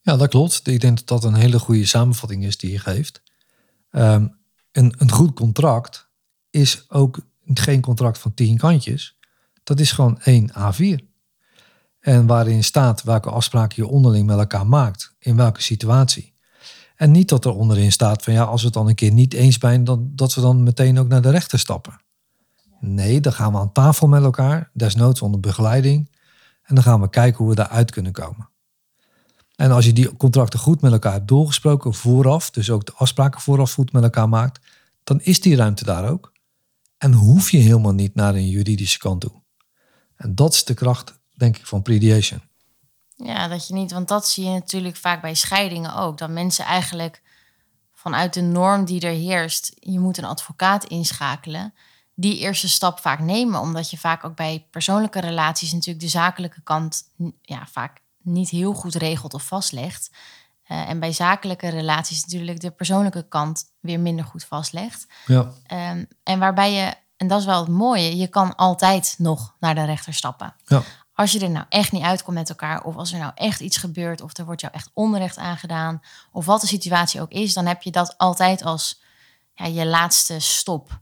Ja, 0.00 0.16
dat 0.16 0.28
klopt. 0.28 0.66
Ik 0.66 0.80
denk 0.80 0.96
dat 0.96 1.06
dat 1.06 1.24
een 1.24 1.38
hele 1.38 1.58
goede 1.58 1.86
samenvatting 1.86 2.44
is 2.44 2.56
die 2.56 2.70
je 2.70 2.78
geeft. 2.78 3.22
Um, 3.90 4.38
een, 4.72 4.94
een 4.98 5.10
goed 5.10 5.34
contract 5.34 6.08
is 6.50 6.90
ook 6.90 7.20
geen 7.44 7.80
contract 7.80 8.18
van 8.18 8.34
tien 8.34 8.56
kantjes. 8.56 9.16
Dat 9.64 9.80
is 9.80 9.92
gewoon 9.92 10.20
één 10.20 10.50
A4. 10.50 11.09
En 12.00 12.26
waarin 12.26 12.64
staat 12.64 13.02
welke 13.02 13.30
afspraken 13.30 13.82
je 13.82 13.88
onderling 13.88 14.26
met 14.26 14.38
elkaar 14.38 14.66
maakt, 14.66 15.14
in 15.18 15.36
welke 15.36 15.62
situatie. 15.62 16.34
En 16.96 17.10
niet 17.10 17.28
dat 17.28 17.44
er 17.44 17.54
onderin 17.54 17.92
staat 17.92 18.22
van 18.22 18.32
ja, 18.32 18.42
als 18.42 18.60
we 18.60 18.66
het 18.66 18.74
dan 18.74 18.88
een 18.88 18.94
keer 18.94 19.12
niet 19.12 19.34
eens 19.34 19.58
zijn, 19.58 19.84
dan, 19.84 20.10
dat 20.14 20.34
we 20.34 20.40
dan 20.40 20.62
meteen 20.62 20.98
ook 20.98 21.08
naar 21.08 21.22
de 21.22 21.30
rechter 21.30 21.58
stappen. 21.58 22.00
Nee, 22.80 23.20
dan 23.20 23.32
gaan 23.32 23.52
we 23.52 23.58
aan 23.58 23.72
tafel 23.72 24.08
met 24.08 24.22
elkaar, 24.22 24.70
desnoods 24.72 25.22
onder 25.22 25.40
begeleiding. 25.40 26.10
En 26.62 26.74
dan 26.74 26.84
gaan 26.84 27.00
we 27.00 27.10
kijken 27.10 27.38
hoe 27.38 27.48
we 27.48 27.54
daaruit 27.54 27.90
kunnen 27.90 28.12
komen. 28.12 28.48
En 29.56 29.70
als 29.70 29.84
je 29.84 29.92
die 29.92 30.16
contracten 30.16 30.58
goed 30.58 30.80
met 30.80 30.92
elkaar 30.92 31.12
hebt 31.12 31.28
doorgesproken 31.28 31.94
vooraf, 31.94 32.50
dus 32.50 32.70
ook 32.70 32.86
de 32.86 32.92
afspraken 32.94 33.40
vooraf 33.40 33.72
goed 33.72 33.92
met 33.92 34.02
elkaar 34.02 34.28
maakt, 34.28 34.60
dan 35.04 35.20
is 35.20 35.40
die 35.40 35.56
ruimte 35.56 35.84
daar 35.84 36.10
ook. 36.10 36.32
En 36.98 37.12
hoef 37.12 37.50
je 37.50 37.58
helemaal 37.58 37.92
niet 37.92 38.14
naar 38.14 38.34
een 38.34 38.48
juridische 38.48 38.98
kant 38.98 39.20
toe. 39.20 39.42
En 40.16 40.34
dat 40.34 40.52
is 40.52 40.64
de 40.64 40.74
kracht, 40.74 41.19
denk 41.40 41.56
ik, 41.56 41.66
van 41.66 41.82
prediation. 41.82 42.42
Ja, 43.16 43.48
dat 43.48 43.68
je 43.68 43.74
niet, 43.74 43.92
want 43.92 44.08
dat 44.08 44.28
zie 44.28 44.44
je 44.44 44.50
natuurlijk 44.50 44.96
vaak 44.96 45.20
bij 45.20 45.34
scheidingen 45.34 45.94
ook. 45.94 46.18
Dat 46.18 46.30
mensen 46.30 46.64
eigenlijk 46.64 47.22
vanuit 47.94 48.34
de 48.34 48.40
norm 48.40 48.84
die 48.84 49.00
er 49.00 49.14
heerst, 49.14 49.72
je 49.78 49.98
moet 49.98 50.18
een 50.18 50.24
advocaat 50.24 50.84
inschakelen, 50.84 51.74
die 52.14 52.38
eerste 52.38 52.68
stap 52.68 52.98
vaak 52.98 53.18
nemen. 53.18 53.60
Omdat 53.60 53.90
je 53.90 53.98
vaak 53.98 54.24
ook 54.24 54.36
bij 54.36 54.66
persoonlijke 54.70 55.20
relaties 55.20 55.72
natuurlijk 55.72 56.04
de 56.04 56.10
zakelijke 56.10 56.60
kant 56.62 57.02
ja, 57.42 57.66
vaak 57.70 58.00
niet 58.22 58.50
heel 58.50 58.72
goed 58.72 58.94
regelt 58.94 59.34
of 59.34 59.42
vastlegt. 59.42 60.10
Uh, 60.68 60.88
en 60.88 61.00
bij 61.00 61.12
zakelijke 61.12 61.68
relaties 61.68 62.22
natuurlijk 62.22 62.60
de 62.60 62.70
persoonlijke 62.70 63.28
kant 63.28 63.64
weer 63.80 64.00
minder 64.00 64.24
goed 64.24 64.44
vastlegt. 64.44 65.06
Ja. 65.26 65.52
Um, 65.90 66.06
en 66.22 66.38
waarbij 66.38 66.72
je, 66.72 66.94
en 67.16 67.28
dat 67.28 67.40
is 67.40 67.46
wel 67.46 67.60
het 67.60 67.68
mooie, 67.68 68.16
je 68.16 68.28
kan 68.28 68.56
altijd 68.56 69.14
nog 69.18 69.54
naar 69.60 69.74
de 69.74 69.84
rechter 69.84 70.14
stappen. 70.14 70.54
Ja. 70.64 70.82
Als 71.20 71.32
je 71.32 71.40
er 71.40 71.50
nou 71.50 71.66
echt 71.68 71.92
niet 71.92 72.02
uitkomt 72.02 72.36
met 72.36 72.48
elkaar, 72.48 72.82
of 72.84 72.96
als 72.96 73.12
er 73.12 73.18
nou 73.18 73.32
echt 73.34 73.60
iets 73.60 73.76
gebeurt, 73.76 74.20
of 74.20 74.36
er 74.36 74.44
wordt 74.44 74.60
jou 74.60 74.72
echt 74.72 74.90
onrecht 74.94 75.38
aangedaan, 75.38 76.02
of 76.32 76.46
wat 76.46 76.60
de 76.60 76.66
situatie 76.66 77.20
ook 77.20 77.30
is, 77.30 77.54
dan 77.54 77.66
heb 77.66 77.82
je 77.82 77.90
dat 77.90 78.18
altijd 78.18 78.62
als 78.62 79.00
ja, 79.54 79.66
je 79.66 79.86
laatste 79.86 80.38
stop. 80.38 81.00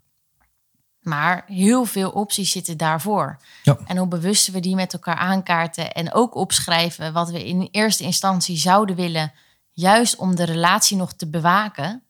Maar 1.00 1.44
heel 1.46 1.84
veel 1.84 2.10
opties 2.10 2.50
zitten 2.50 2.76
daarvoor. 2.76 3.38
Ja. 3.62 3.78
En 3.86 3.96
hoe 3.96 4.08
bewuster 4.08 4.52
we 4.52 4.60
die 4.60 4.74
met 4.74 4.92
elkaar 4.92 5.16
aankaarten 5.16 5.92
en 5.92 6.12
ook 6.12 6.34
opschrijven 6.34 7.12
wat 7.12 7.30
we 7.30 7.46
in 7.46 7.68
eerste 7.70 8.04
instantie 8.04 8.56
zouden 8.56 8.96
willen, 8.96 9.32
juist 9.72 10.16
om 10.16 10.34
de 10.34 10.44
relatie 10.44 10.96
nog 10.96 11.12
te 11.12 11.26
bewaken, 11.26 12.02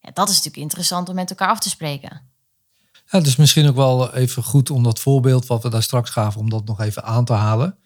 ja, 0.00 0.10
dat 0.12 0.28
is 0.28 0.34
natuurlijk 0.34 0.62
interessant 0.62 1.08
om 1.08 1.14
met 1.14 1.30
elkaar 1.30 1.48
af 1.48 1.60
te 1.60 1.68
spreken. 1.68 2.34
Ja, 3.10 3.22
is 3.22 3.36
misschien 3.36 3.68
ook 3.68 3.76
wel 3.76 4.14
even 4.14 4.42
goed 4.42 4.70
om 4.70 4.82
dat 4.82 4.98
voorbeeld 4.98 5.46
wat 5.46 5.62
we 5.62 5.68
daar 5.68 5.82
straks 5.82 6.10
gaven, 6.10 6.40
om 6.40 6.50
dat 6.50 6.64
nog 6.64 6.80
even 6.80 7.04
aan 7.04 7.24
te 7.24 7.32
halen. 7.32 7.76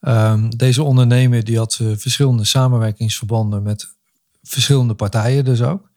Um, 0.00 0.56
deze 0.56 0.82
ondernemer 0.82 1.44
die 1.44 1.58
had 1.58 1.78
uh, 1.82 1.96
verschillende 1.96 2.44
samenwerkingsverbanden 2.44 3.62
met 3.62 3.94
verschillende 4.42 4.94
partijen 4.94 5.44
dus 5.44 5.62
ook. 5.62 5.90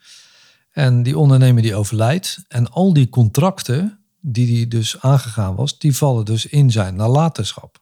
En 0.71 1.03
die 1.03 1.17
ondernemer 1.17 1.61
die 1.61 1.75
overlijdt. 1.75 2.43
En 2.47 2.71
al 2.71 2.93
die 2.93 3.09
contracten 3.09 3.99
die 4.19 4.45
die 4.45 4.67
dus 4.67 5.01
aangegaan 5.01 5.55
was, 5.55 5.79
die 5.79 5.97
vallen 5.97 6.25
dus 6.25 6.45
in 6.45 6.71
zijn 6.71 6.95
nalatenschap. 6.95 7.79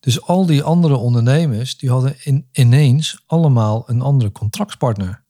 Dus 0.00 0.22
al 0.22 0.46
die 0.46 0.62
andere 0.62 0.96
ondernemers 0.96 1.78
die 1.78 1.90
hadden 1.90 2.16
in, 2.24 2.48
ineens 2.52 3.22
allemaal 3.26 3.82
een 3.86 4.00
andere 4.00 4.32
contractspartner. 4.32 5.21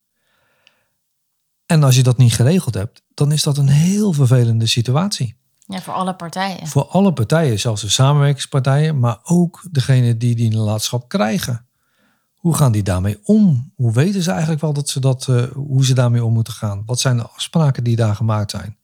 En 1.72 1.82
als 1.82 1.96
je 1.96 2.02
dat 2.02 2.16
niet 2.16 2.35
geregeld 2.35 2.74
hebt, 2.74 3.02
dan 3.14 3.32
is 3.32 3.42
dat 3.42 3.58
een 3.58 3.68
heel 3.68 4.12
vervelende 4.12 4.66
situatie. 4.66 5.37
Ja, 5.66 5.80
voor 5.80 5.94
alle 5.94 6.14
partijen. 6.14 6.66
Voor 6.66 6.87
alle 6.87 7.12
partijen, 7.12 7.61
zelfs 7.61 7.82
de 7.82 7.88
samenwerkingspartijen, 7.88 8.98
maar 8.98 9.18
ook 9.22 9.64
degene 9.70 10.16
die 10.16 10.35
die 10.35 10.50
nalatenschap 10.50 11.08
krijgen. 11.08 11.66
Hoe 12.35 12.54
gaan 12.54 12.72
die 12.72 12.82
daarmee 12.82 13.20
om? 13.24 13.72
Hoe 13.74 13.92
weten 13.92 14.22
ze 14.22 14.30
eigenlijk 14.30 14.61
wel 14.61 14.72
dat 14.72 14.88
ze 14.88 15.00
dat, 15.00 15.26
uh, 15.30 15.42
hoe 15.52 15.85
ze 15.85 15.94
daarmee 15.94 16.24
om 16.24 16.32
moeten 16.32 16.52
gaan? 16.52 16.82
Wat 16.87 17.00
zijn 17.00 17.16
de 17.16 17.28
afspraken 17.28 17.85
die 17.85 17.96
daar 17.96 18.14
gemaakt 18.14 18.50
zijn? 18.50 18.80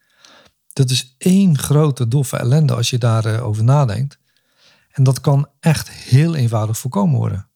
dat 0.79 0.90
is 0.90 1.14
één 1.18 1.59
grote 1.59 2.09
doffe 2.09 2.37
ellende 2.37 2.74
als 2.74 2.90
je 2.90 2.98
daarover 2.98 3.42
over 3.42 3.64
nadenkt. 3.64 4.18
En 4.90 5.03
dat 5.03 5.20
kan 5.20 5.48
echt 5.61 5.90
heel 5.90 6.35
eenvoudig 6.35 6.79
voorkomen 6.79 7.18
worden. 7.18 7.48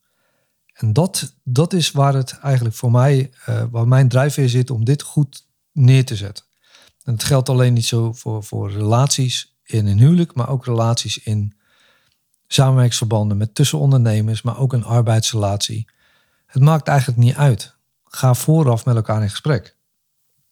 En 0.73 0.93
dat, 0.93 1.35
dat 1.43 1.73
is 1.73 1.91
waar 1.91 2.15
het 2.15 2.39
eigenlijk 2.39 2.75
voor 2.75 2.91
mij, 2.91 3.33
uh, 3.49 3.65
waar 3.71 3.89
mijn 3.89 4.09
drijfveer 4.09 4.49
zit 4.49 4.71
om 4.71 4.85
dit 4.85 5.03
goed 5.03 5.47
neer 5.73 6.05
te 6.05 6.17
zetten. 6.17 6.45
En 7.05 7.13
het 7.13 7.25
geldt 7.25 7.49
alleen 7.49 7.73
niet 7.73 7.85
zo 7.85 8.13
voor, 8.13 8.45
voor 8.45 8.73
relaties 8.73 9.57
in 9.65 9.87
een 9.87 9.99
huwelijk, 9.99 10.35
maar 10.35 10.49
ook 10.49 10.65
relaties 10.65 11.19
in 11.19 11.57
samenwerkingsverbanden 12.47 13.37
met 13.37 13.55
tussenondernemers, 13.55 14.43
maar 14.43 14.59
ook 14.59 14.73
een 14.73 14.85
arbeidsrelatie. 14.85 15.89
Het 16.47 16.63
maakt 16.63 16.89
eigenlijk 16.89 17.19
niet 17.19 17.37
uit. 17.37 17.77
Ga 18.05 18.35
vooraf 18.35 18.85
met 18.85 18.97
elkaar 18.97 19.23
in 19.23 19.31
gesprek. 19.31 19.77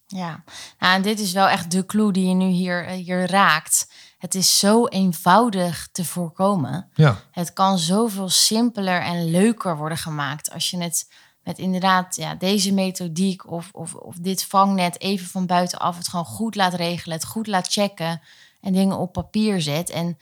Ja, 0.07 0.43
nou, 0.79 0.95
en 0.95 1.01
dit 1.01 1.19
is 1.19 1.31
wel 1.31 1.47
echt 1.47 1.71
de 1.71 1.85
clue 1.85 2.11
die 2.11 2.27
je 2.27 2.33
nu 2.33 2.45
hier, 2.45 2.85
eh, 2.85 2.95
hier 2.95 3.29
raakt. 3.29 3.91
Het 4.21 4.35
is 4.35 4.59
zo 4.59 4.87
eenvoudig 4.87 5.89
te 5.91 6.05
voorkomen. 6.05 6.89
Ja. 6.93 7.21
Het 7.31 7.53
kan 7.53 7.77
zoveel 7.77 8.29
simpeler 8.29 9.01
en 9.01 9.31
leuker 9.31 9.77
worden 9.77 9.97
gemaakt 9.97 10.51
als 10.51 10.69
je 10.69 10.77
het 10.77 11.09
met 11.43 11.57
inderdaad 11.57 12.15
ja, 12.15 12.35
deze 12.35 12.73
methodiek 12.73 13.51
of, 13.51 13.69
of, 13.71 13.93
of 13.95 14.15
dit 14.15 14.43
vangnet 14.43 14.99
even 14.99 15.27
van 15.27 15.45
buitenaf 15.45 15.97
het 15.97 16.07
gewoon 16.07 16.25
goed 16.25 16.55
laat 16.55 16.73
regelen, 16.73 17.17
het 17.17 17.25
goed 17.25 17.47
laat 17.47 17.67
checken 17.67 18.21
en 18.61 18.73
dingen 18.73 18.97
op 18.97 19.11
papier 19.11 19.61
zet. 19.61 19.89
En 19.89 20.17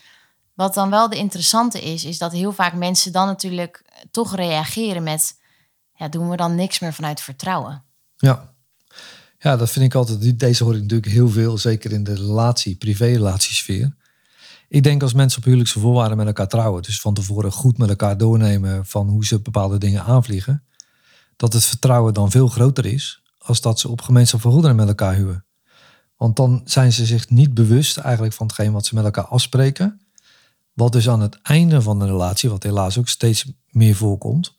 wat 0.54 0.74
dan 0.74 0.90
wel 0.90 1.10
de 1.10 1.18
interessante 1.18 1.82
is, 1.82 2.06
is 2.06 2.18
dat 2.18 2.32
heel 2.32 2.52
vaak 2.52 2.74
mensen 2.74 3.12
dan 3.12 3.28
natuurlijk 3.28 3.86
toch 4.12 4.36
reageren 4.36 5.04
met, 5.04 5.40
ja, 5.94 6.08
doen 6.08 6.30
we 6.30 6.36
dan 6.36 6.56
niks 6.56 6.80
meer 6.80 6.94
vanuit 6.94 7.22
vertrouwen? 7.22 7.84
Ja. 8.16 8.54
Ja, 9.40 9.58
dat 9.58 9.70
vind 9.70 9.86
ik 9.86 9.96
altijd. 9.96 10.40
Deze 10.40 10.64
hoor 10.64 10.76
ik 10.76 10.82
natuurlijk 10.82 11.12
heel 11.12 11.30
veel, 11.30 11.58
zeker 11.58 11.92
in 11.92 12.04
de 12.04 12.16
relatie, 12.16 12.76
privé-relatiesfeer. 12.76 13.96
Ik 14.68 14.84
denk 14.84 15.02
als 15.02 15.14
mensen 15.14 15.40
op 15.40 15.44
huwelijkse 15.44 15.80
voorwaarden 15.80 16.18
met 16.18 16.28
elkaar 16.28 16.48
trouwen, 16.48 16.82
dus 16.82 17.02
van 17.02 17.14
tevoren 17.14 17.52
goed 17.52 17.78
met 17.78 17.90
elkaar 17.90 18.18
doornemen 18.18 18.86
van 18.86 19.08
hoe 19.08 19.26
ze 19.26 19.40
bepaalde 19.40 19.78
dingen 19.78 20.04
aanvliegen, 20.04 20.64
dat 21.36 21.54
het 21.54 21.66
vertrouwen 21.66 22.14
dan 22.14 22.32
veel 22.32 22.48
groter 22.48 22.86
is 22.86 23.22
als 23.38 23.62
dat 23.62 23.80
ze 23.80 23.90
op 23.90 24.02
gemeenschap 24.02 24.42
van 24.42 24.76
met 24.76 24.88
elkaar 24.88 25.16
huwen. 25.16 25.46
Want 26.18 26.36
dan 26.36 26.62
zijn 26.66 26.94
ze 26.94 27.06
zich 27.06 27.30
niet 27.30 27.54
bewust 27.54 27.98
eigenlijk 27.98 28.34
van 28.34 28.48
hetgeen 28.48 28.72
wat 28.72 28.86
ze 28.86 28.96
met 28.96 29.04
elkaar 29.04 29.26
afspreken. 29.26 30.02
Wat 30.74 30.92
dus 30.92 31.10
aan 31.10 31.22
het 31.22 31.42
einde 31.42 31.82
van 31.82 32.00
de 32.00 32.06
relatie, 32.06 32.50
wat 32.50 32.64
helaas 32.64 32.98
ook 32.98 33.08
steeds 33.08 33.52
meer 33.70 33.96
voorkomt, 33.96 34.58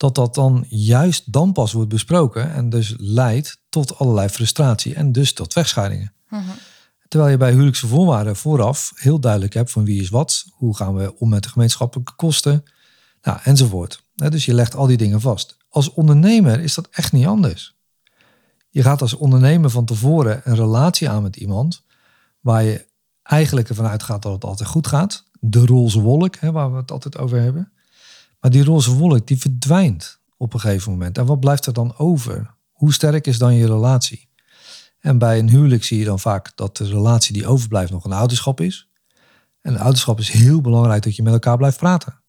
dat 0.00 0.14
dat 0.14 0.34
dan 0.34 0.64
juist 0.68 1.32
dan 1.32 1.52
pas 1.52 1.72
wordt 1.72 1.88
besproken 1.88 2.52
en 2.52 2.70
dus 2.70 2.94
leidt 2.96 3.60
tot 3.68 3.98
allerlei 3.98 4.28
frustratie 4.28 4.94
en 4.94 5.12
dus 5.12 5.32
tot 5.32 5.52
wegscheidingen. 5.52 6.12
Mhm. 6.28 6.42
Terwijl 7.08 7.30
je 7.30 7.36
bij 7.36 7.50
huwelijkse 7.50 7.86
voorwaarden 7.86 8.36
vooraf 8.36 8.92
heel 8.94 9.20
duidelijk 9.20 9.54
hebt 9.54 9.70
van 9.70 9.84
wie 9.84 10.00
is 10.00 10.08
wat, 10.08 10.44
hoe 10.50 10.76
gaan 10.76 10.94
we 10.94 11.18
om 11.18 11.28
met 11.28 11.42
de 11.42 11.48
gemeenschappelijke 11.48 12.14
kosten, 12.14 12.64
nou, 13.22 13.38
enzovoort. 13.42 14.04
Dus 14.14 14.44
je 14.44 14.54
legt 14.54 14.74
al 14.74 14.86
die 14.86 14.96
dingen 14.96 15.20
vast. 15.20 15.56
Als 15.68 15.92
ondernemer 15.92 16.60
is 16.60 16.74
dat 16.74 16.88
echt 16.90 17.12
niet 17.12 17.26
anders. 17.26 17.76
Je 18.68 18.82
gaat 18.82 19.00
als 19.00 19.14
ondernemer 19.14 19.70
van 19.70 19.84
tevoren 19.84 20.40
een 20.44 20.56
relatie 20.56 21.08
aan 21.08 21.22
met 21.22 21.36
iemand 21.36 21.84
waar 22.40 22.62
je 22.62 22.86
eigenlijk 23.22 23.68
ervan 23.68 23.86
uitgaat 23.86 24.22
dat 24.22 24.32
het 24.32 24.44
altijd 24.44 24.68
goed 24.68 24.86
gaat. 24.86 25.24
De 25.40 25.66
roze 25.66 26.00
wolk, 26.00 26.36
hè, 26.36 26.52
waar 26.52 26.70
we 26.72 26.76
het 26.76 26.90
altijd 26.90 27.18
over 27.18 27.40
hebben. 27.40 27.72
Maar 28.40 28.50
die 28.50 28.64
roze 28.64 28.94
wolk 28.94 29.26
die 29.26 29.40
verdwijnt 29.40 30.20
op 30.36 30.54
een 30.54 30.60
gegeven 30.60 30.92
moment. 30.92 31.18
En 31.18 31.26
wat 31.26 31.40
blijft 31.40 31.66
er 31.66 31.72
dan 31.72 31.96
over? 31.96 32.54
Hoe 32.70 32.92
sterk 32.92 33.26
is 33.26 33.38
dan 33.38 33.54
je 33.54 33.66
relatie? 33.66 34.28
En 35.00 35.18
bij 35.18 35.38
een 35.38 35.48
huwelijk 35.48 35.84
zie 35.84 35.98
je 35.98 36.04
dan 36.04 36.18
vaak 36.18 36.56
dat 36.56 36.76
de 36.76 36.84
relatie 36.84 37.32
die 37.32 37.46
overblijft 37.46 37.92
nog 37.92 38.04
een 38.04 38.12
ouderschap 38.12 38.60
is. 38.60 38.90
En 39.60 39.76
ouderschap 39.76 40.18
is 40.18 40.30
heel 40.30 40.60
belangrijk 40.60 41.02
dat 41.02 41.16
je 41.16 41.22
met 41.22 41.32
elkaar 41.32 41.56
blijft 41.56 41.76
praten. 41.76 42.22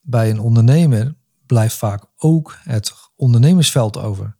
Bij 0.00 0.30
een 0.30 0.40
ondernemer 0.40 1.14
blijft 1.46 1.76
vaak 1.76 2.04
ook 2.16 2.56
het 2.62 2.92
ondernemersveld 3.16 3.96
over. 3.96 4.36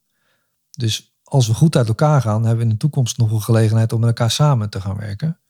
Dus 0.71 1.15
als 1.23 1.47
we 1.47 1.55
goed 1.55 1.77
uit 1.77 1.89
elkaar 1.89 2.21
gaan, 2.21 2.45
hebben 2.45 2.57
we 2.57 2.63
in 2.63 2.69
de 2.69 2.77
toekomst 2.77 3.19
nog 3.19 3.31
een 3.31 3.43
gelegenheid 3.43 3.93
om 3.93 4.01
met 4.01 4.09
elkaar 4.09 4.31
samen 4.31 4.71
te 4.71 4.81
gaan 4.81 4.97
werken. 4.97 5.41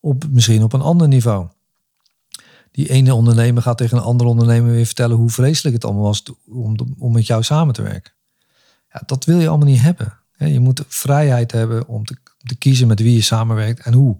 Op, 0.00 0.24
misschien 0.30 0.62
op 0.62 0.72
een 0.72 0.80
ander 0.80 1.08
niveau 1.08 1.48
die 2.74 2.90
ene 2.90 3.14
ondernemer 3.14 3.62
gaat 3.62 3.78
tegen 3.78 3.96
een 3.96 4.02
andere 4.02 4.30
ondernemer 4.30 4.72
weer 4.72 4.86
vertellen 4.86 5.16
hoe 5.16 5.30
vreselijk 5.30 5.74
het 5.74 5.84
allemaal 5.84 6.02
was 6.02 6.22
om, 6.46 6.76
om 6.98 7.12
met 7.12 7.26
jou 7.26 7.42
samen 7.42 7.74
te 7.74 7.82
werken. 7.82 8.12
Ja, 8.92 9.02
dat 9.06 9.24
wil 9.24 9.38
je 9.38 9.48
allemaal 9.48 9.68
niet 9.68 9.80
hebben. 9.80 10.18
Je 10.36 10.60
moet 10.60 10.82
vrijheid 10.88 11.52
hebben 11.52 11.88
om 11.88 12.04
te, 12.04 12.16
te 12.38 12.54
kiezen 12.54 12.86
met 12.86 13.00
wie 13.00 13.14
je 13.14 13.22
samenwerkt 13.22 13.80
en 13.80 13.92
hoe. 13.92 14.16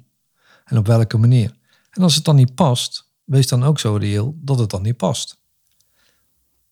En 0.64 0.78
op 0.78 0.86
welke 0.86 1.18
manier. 1.18 1.56
En 1.90 2.02
als 2.02 2.14
het 2.14 2.24
dan 2.24 2.36
niet 2.36 2.54
past, 2.54 3.08
wees 3.24 3.48
dan 3.48 3.64
ook 3.64 3.78
zo 3.78 3.96
reëel 3.96 4.34
dat 4.40 4.58
het 4.58 4.70
dan 4.70 4.82
niet 4.82 4.96
past. 4.96 5.38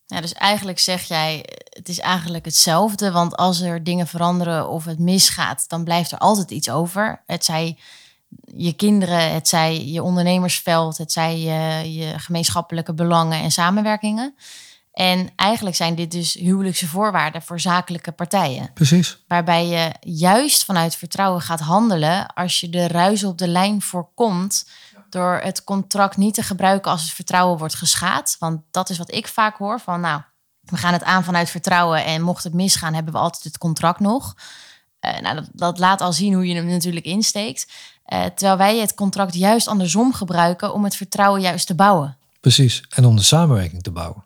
Ja, 0.06 0.20
dus 0.20 0.32
eigenlijk 0.32 0.78
zeg 0.78 1.02
jij, 1.02 1.44
het 1.70 1.88
is 1.88 1.98
eigenlijk 1.98 2.44
hetzelfde. 2.44 3.10
Want 3.10 3.36
als 3.36 3.60
er 3.60 3.84
dingen 3.84 4.06
veranderen 4.06 4.68
of 4.68 4.84
het 4.84 4.98
misgaat, 4.98 5.68
dan 5.68 5.84
blijft 5.84 6.12
er 6.12 6.18
altijd 6.18 6.50
iets 6.50 6.70
over. 6.70 7.22
Het 7.26 7.44
zij 7.44 7.78
je 8.54 8.72
kinderen, 8.72 9.32
het 9.32 9.48
zij 9.48 9.84
je 9.84 10.02
ondernemersveld, 10.02 10.98
het 10.98 11.12
zij 11.12 11.38
je, 11.38 11.92
je 11.92 12.18
gemeenschappelijke 12.18 12.94
belangen 12.94 13.40
en 13.40 13.50
samenwerkingen. 13.50 14.34
En 14.92 15.30
eigenlijk 15.36 15.76
zijn 15.76 15.94
dit 15.94 16.10
dus 16.10 16.34
huwelijkse 16.34 16.88
voorwaarden 16.88 17.42
voor 17.42 17.60
zakelijke 17.60 18.12
partijen. 18.12 18.70
Precies. 18.74 19.22
Waarbij 19.26 19.66
je 19.66 19.92
juist 20.00 20.64
vanuit 20.64 20.96
vertrouwen 20.96 21.40
gaat 21.40 21.60
handelen 21.60 22.34
als 22.34 22.60
je 22.60 22.68
de 22.68 22.86
ruis 22.86 23.24
op 23.24 23.38
de 23.38 23.48
lijn 23.48 23.82
voorkomt 23.82 24.68
door 25.08 25.40
het 25.42 25.64
contract 25.64 26.16
niet 26.16 26.34
te 26.34 26.42
gebruiken 26.42 26.90
als 26.90 27.02
het 27.02 27.12
vertrouwen 27.12 27.58
wordt 27.58 27.74
geschaad. 27.74 28.36
Want 28.38 28.60
dat 28.70 28.90
is 28.90 28.98
wat 28.98 29.14
ik 29.14 29.28
vaak 29.28 29.56
hoor 29.56 29.80
van 29.80 30.00
nou, 30.00 30.20
we 30.60 30.76
gaan 30.76 30.92
het 30.92 31.04
aan 31.04 31.24
vanuit 31.24 31.50
vertrouwen 31.50 32.04
en 32.04 32.22
mocht 32.22 32.44
het 32.44 32.54
misgaan 32.54 32.94
hebben 32.94 33.12
we 33.12 33.18
altijd 33.18 33.44
het 33.44 33.58
contract 33.58 34.00
nog. 34.00 34.34
Uh, 35.00 35.18
nou, 35.18 35.34
dat, 35.34 35.48
dat, 35.52 35.78
laat 35.78 36.00
al 36.00 36.12
zien 36.12 36.34
hoe 36.34 36.46
je 36.46 36.54
hem 36.54 36.66
natuurlijk 36.66 37.06
insteekt. 37.06 37.72
Uh, 38.12 38.24
terwijl 38.24 38.56
wij 38.56 38.78
het 38.78 38.94
contract 38.94 39.34
juist 39.34 39.68
andersom 39.68 40.12
gebruiken 40.12 40.74
om 40.74 40.84
het 40.84 40.96
vertrouwen 40.96 41.40
juist 41.40 41.66
te 41.66 41.74
bouwen. 41.74 42.16
Precies, 42.40 42.84
en 42.88 43.04
om 43.04 43.16
de 43.16 43.22
samenwerking 43.22 43.82
te 43.82 43.90
bouwen. 43.90 44.24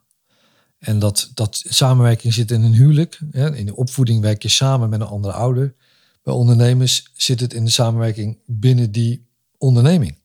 En 0.79 0.99
dat, 0.99 1.31
dat 1.35 1.63
samenwerking 1.69 2.35
zit 2.35 2.51
in 2.51 2.63
een 2.63 2.73
huwelijk. 2.73 3.19
In 3.31 3.67
de 3.67 3.77
opvoeding 3.77 4.21
werk 4.21 4.43
je 4.43 4.49
samen 4.49 4.89
met 4.89 5.01
een 5.01 5.07
andere 5.07 5.35
ouder. 5.35 5.75
Bij 6.23 6.35
ondernemers 6.35 7.11
zit 7.15 7.41
het 7.41 7.55
in 7.55 7.65
de 7.65 7.71
samenwerking 7.71 8.39
binnen 8.47 8.93
die 8.93 9.27
onderneming. 9.59 10.19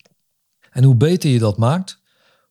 En 0.72 0.84
hoe 0.84 0.96
beter 0.96 1.30
je 1.30 1.40
dat 1.40 1.58
maakt, 1.58 2.00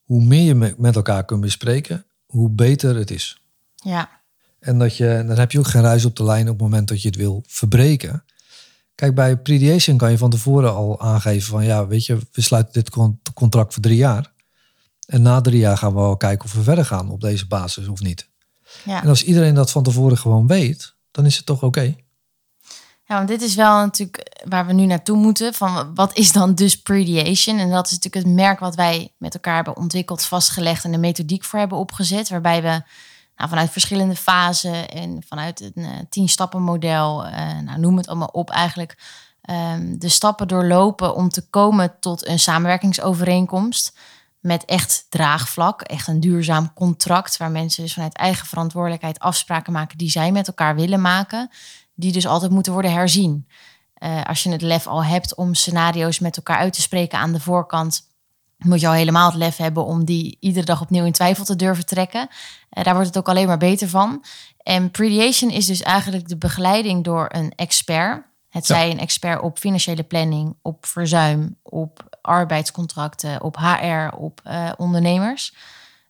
hoe 0.05 0.25
meer 0.25 0.44
je 0.44 0.75
met 0.79 0.96
elkaar 0.96 1.25
kunt 1.25 1.40
bespreken, 1.40 2.05
hoe 2.27 2.51
beter 2.51 2.96
het 2.96 3.11
is. 3.11 3.42
Ja. 3.75 4.11
En 4.59 4.79
dat 4.79 4.96
je, 4.96 5.25
dan 5.27 5.38
heb 5.38 5.53
je 5.53 5.59
ook 5.59 5.68
geen 5.68 5.83
ruis 5.83 6.05
op 6.05 6.16
de 6.16 6.25
lijn 6.25 6.49
op 6.49 6.53
het 6.53 6.62
moment 6.62 6.88
dat 6.88 7.03
je 7.03 7.09
het 7.09 7.16
wil 7.16 7.42
verbreken. 7.46 8.25
Kijk, 9.01 9.15
bij 9.15 9.37
prediation 9.37 9.97
kan 9.97 10.11
je 10.11 10.19
van 10.19 10.31
tevoren 10.31 10.75
al 10.75 11.01
aangeven 11.01 11.51
van 11.51 11.65
ja, 11.65 11.87
weet 11.87 12.07
je, 12.07 12.19
we 12.33 12.41
sluiten 12.41 12.73
dit 12.73 12.91
contract 13.35 13.73
voor 13.73 13.83
drie 13.83 13.97
jaar. 13.97 14.33
En 15.07 15.23
na 15.23 15.41
drie 15.41 15.59
jaar 15.59 15.77
gaan 15.77 15.95
we 15.95 16.01
wel 16.01 16.17
kijken 16.17 16.45
of 16.45 16.55
we 16.55 16.63
verder 16.63 16.85
gaan 16.85 17.11
op 17.11 17.21
deze 17.21 17.47
basis 17.47 17.89
of 17.89 18.01
niet. 18.01 18.29
Ja. 18.85 19.03
En 19.03 19.09
als 19.09 19.25
iedereen 19.25 19.55
dat 19.55 19.71
van 19.71 19.83
tevoren 19.83 20.19
gewoon 20.19 20.47
weet, 20.47 20.95
dan 21.11 21.27
is 21.27 21.37
het 21.37 21.47
toch 21.47 21.63
oké. 21.63 21.97
Ja, 23.05 23.17
want 23.17 23.29
dit 23.29 23.43
is 23.43 23.55
wel 23.55 23.75
natuurlijk 23.75 24.43
waar 24.49 24.67
we 24.67 24.73
nu 24.73 24.87
naartoe 24.87 25.17
moeten. 25.17 25.55
Van 25.55 25.95
wat 25.95 26.17
is 26.17 26.33
dan 26.33 26.55
dus 26.55 26.83
prediation? 26.83 27.59
En 27.59 27.71
dat 27.71 27.87
is 27.87 27.93
natuurlijk 27.93 28.27
het 28.27 28.35
merk 28.35 28.59
wat 28.59 28.75
wij 28.75 29.13
met 29.19 29.35
elkaar 29.35 29.55
hebben 29.55 29.77
ontwikkeld, 29.77 30.23
vastgelegd 30.23 30.85
en 30.85 30.93
de 30.93 30.99
methodiek 30.99 31.45
voor 31.45 31.59
hebben 31.59 31.79
opgezet. 31.79 32.29
Waarbij 32.29 32.63
we 32.63 32.83
nou, 33.40 33.53
vanuit 33.53 33.70
verschillende 33.70 34.16
fasen 34.16 34.88
en 34.88 35.22
vanuit 35.29 35.61
een 35.61 35.72
uh, 35.83 35.88
tien 36.09 36.29
stappen 36.29 36.62
model, 36.62 37.26
uh, 37.26 37.59
nou, 37.59 37.81
noem 37.81 37.96
het 37.96 38.09
allemaal 38.09 38.29
op, 38.33 38.50
eigenlijk 38.50 38.98
um, 39.50 39.98
de 39.98 40.09
stappen 40.09 40.48
doorlopen 40.48 41.14
om 41.14 41.29
te 41.29 41.48
komen 41.50 41.94
tot 42.00 42.26
een 42.26 42.38
samenwerkingsovereenkomst 42.38 43.98
met 44.40 44.64
echt 44.64 45.07
draagvlak, 45.09 45.83
echt 45.83 46.09
een 46.09 46.20
duurzaam 46.20 46.72
contract 46.72 47.37
waar 47.37 47.50
mensen 47.50 47.83
dus 47.83 47.92
vanuit 47.92 48.16
eigen 48.16 48.46
verantwoordelijkheid 48.46 49.18
afspraken 49.18 49.72
maken 49.72 49.98
die 49.98 50.11
zij 50.11 50.33
met 50.33 50.46
elkaar 50.46 50.74
willen 50.74 51.00
maken, 51.00 51.50
die 51.94 52.12
dus 52.12 52.26
altijd 52.26 52.50
moeten 52.50 52.72
worden 52.72 52.92
herzien. 52.92 53.48
Uh, 53.98 54.22
als 54.22 54.42
je 54.42 54.50
het 54.50 54.62
lef 54.62 54.87
al 54.87 55.05
hebt 55.05 55.35
om 55.35 55.55
scenario's 55.55 56.18
met 56.18 56.37
elkaar 56.37 56.57
uit 56.57 56.72
te 56.72 56.81
spreken 56.81 57.18
aan 57.18 57.33
de 57.33 57.40
voorkant, 57.40 58.09
moet 58.59 58.81
je 58.81 58.87
al 58.87 58.92
helemaal 58.92 59.26
het 59.26 59.38
lef 59.38 59.57
hebben 59.57 59.85
om 59.85 60.05
die 60.05 60.37
iedere 60.40 60.64
dag 60.64 60.81
opnieuw 60.81 61.05
in 61.05 61.12
twijfel 61.12 61.44
te 61.44 61.57
durven 61.57 61.87
trekken. 61.87 62.29
Daar 62.71 62.95
wordt 62.95 63.09
het 63.09 63.19
ook 63.19 63.29
alleen 63.29 63.47
maar 63.47 63.59
beter 63.59 63.89
van. 63.89 64.25
En 64.63 64.91
Prediation 64.91 65.51
is 65.51 65.67
dus 65.67 65.83
eigenlijk 65.83 66.29
de 66.29 66.37
begeleiding 66.37 67.05
door 67.05 67.27
een 67.33 67.53
expert. 67.57 68.29
Het 68.49 68.67
zij 68.67 68.91
een 68.91 68.99
expert 68.99 69.41
op 69.41 69.59
financiële 69.59 70.03
planning, 70.03 70.57
op 70.63 70.87
verzuim, 70.87 71.57
op 71.63 72.19
arbeidscontracten, 72.21 73.43
op 73.43 73.57
HR, 73.57 74.17
op 74.17 74.41
uh, 74.47 74.73
ondernemers. 74.77 75.55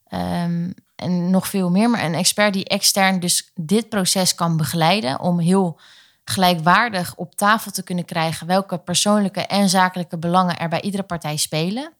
Um, 0.08 0.74
en 0.96 1.30
nog 1.30 1.48
veel 1.48 1.70
meer. 1.70 1.90
Maar 1.90 2.04
een 2.04 2.14
expert 2.14 2.52
die 2.52 2.64
extern 2.64 3.20
dus 3.20 3.50
dit 3.54 3.88
proces 3.88 4.34
kan 4.34 4.56
begeleiden 4.56 5.20
om 5.20 5.38
heel 5.38 5.80
gelijkwaardig 6.24 7.14
op 7.16 7.34
tafel 7.34 7.70
te 7.70 7.82
kunnen 7.82 8.04
krijgen 8.04 8.46
welke 8.46 8.78
persoonlijke 8.78 9.40
en 9.40 9.68
zakelijke 9.68 10.18
belangen 10.18 10.58
er 10.58 10.68
bij 10.68 10.80
iedere 10.80 11.02
partij 11.02 11.36
spelen. 11.36 11.92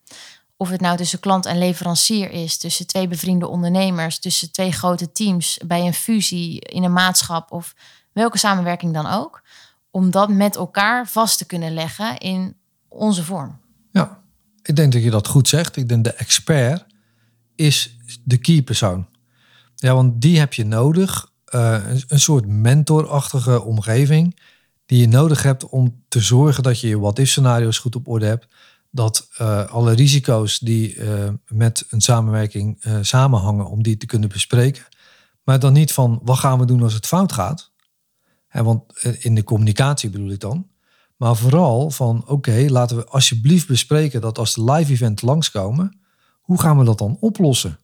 Of 0.60 0.70
het 0.70 0.80
nou 0.80 0.96
tussen 0.96 1.20
klant 1.20 1.46
en 1.46 1.58
leverancier 1.58 2.30
is, 2.30 2.58
tussen 2.58 2.86
twee 2.86 3.08
bevriende 3.08 3.46
ondernemers, 3.48 4.18
tussen 4.18 4.52
twee 4.52 4.72
grote 4.72 5.12
teams, 5.12 5.58
bij 5.66 5.86
een 5.86 5.94
fusie 5.94 6.60
in 6.60 6.84
een 6.84 6.92
maatschap 6.92 7.52
of 7.52 7.74
welke 8.12 8.38
samenwerking 8.38 8.94
dan 8.94 9.06
ook. 9.06 9.42
Om 9.90 10.10
dat 10.10 10.28
met 10.28 10.56
elkaar 10.56 11.08
vast 11.08 11.38
te 11.38 11.46
kunnen 11.46 11.74
leggen 11.74 12.18
in 12.18 12.56
onze 12.88 13.24
vorm. 13.24 13.58
Ja, 13.92 14.22
ik 14.62 14.76
denk 14.76 14.92
dat 14.92 15.02
je 15.02 15.10
dat 15.10 15.28
goed 15.28 15.48
zegt. 15.48 15.76
Ik 15.76 15.88
denk 15.88 16.04
de 16.04 16.12
expert 16.12 16.86
is 17.54 17.96
de 18.24 18.36
key 18.36 18.62
persoon. 18.62 19.06
Ja, 19.74 19.94
want 19.94 20.20
die 20.22 20.38
heb 20.38 20.54
je 20.54 20.64
nodig. 20.64 21.32
Uh, 21.54 21.90
een 22.06 22.20
soort 22.20 22.46
mentorachtige 22.46 23.62
omgeving 23.62 24.40
die 24.86 25.00
je 25.00 25.08
nodig 25.08 25.42
hebt 25.42 25.68
om 25.68 26.02
te 26.08 26.20
zorgen 26.20 26.62
dat 26.62 26.80
je 26.80 26.88
je 26.88 26.98
what-if 26.98 27.28
scenario's 27.28 27.78
goed 27.78 27.96
op 27.96 28.08
orde 28.08 28.26
hebt. 28.26 28.46
Dat 28.90 29.28
uh, 29.40 29.66
alle 29.66 29.92
risico's 29.92 30.58
die 30.58 30.94
uh, 30.94 31.28
met 31.46 31.84
een 31.88 32.00
samenwerking 32.00 32.84
samenhangen, 33.00 33.66
om 33.66 33.82
die 33.82 33.96
te 33.96 34.06
kunnen 34.06 34.28
bespreken. 34.28 34.84
Maar 35.42 35.58
dan 35.58 35.72
niet 35.72 35.92
van 35.92 36.20
wat 36.22 36.38
gaan 36.38 36.58
we 36.58 36.64
doen 36.64 36.82
als 36.82 36.94
het 36.94 37.06
fout 37.06 37.32
gaat. 37.32 37.70
En 38.48 38.64
want 38.64 39.02
in 39.18 39.34
de 39.34 39.44
communicatie 39.44 40.10
bedoel 40.10 40.30
ik 40.30 40.40
dan. 40.40 40.68
Maar 41.16 41.36
vooral 41.36 41.90
van 41.90 42.24
oké, 42.26 42.66
laten 42.68 42.96
we 42.96 43.04
alsjeblieft 43.04 43.66
bespreken 43.66 44.20
dat 44.20 44.38
als 44.38 44.54
de 44.54 44.64
live 44.64 44.92
event 44.92 45.22
langskomen, 45.22 46.00
hoe 46.40 46.60
gaan 46.60 46.78
we 46.78 46.84
dat 46.84 46.98
dan 46.98 47.16
oplossen? 47.20 47.78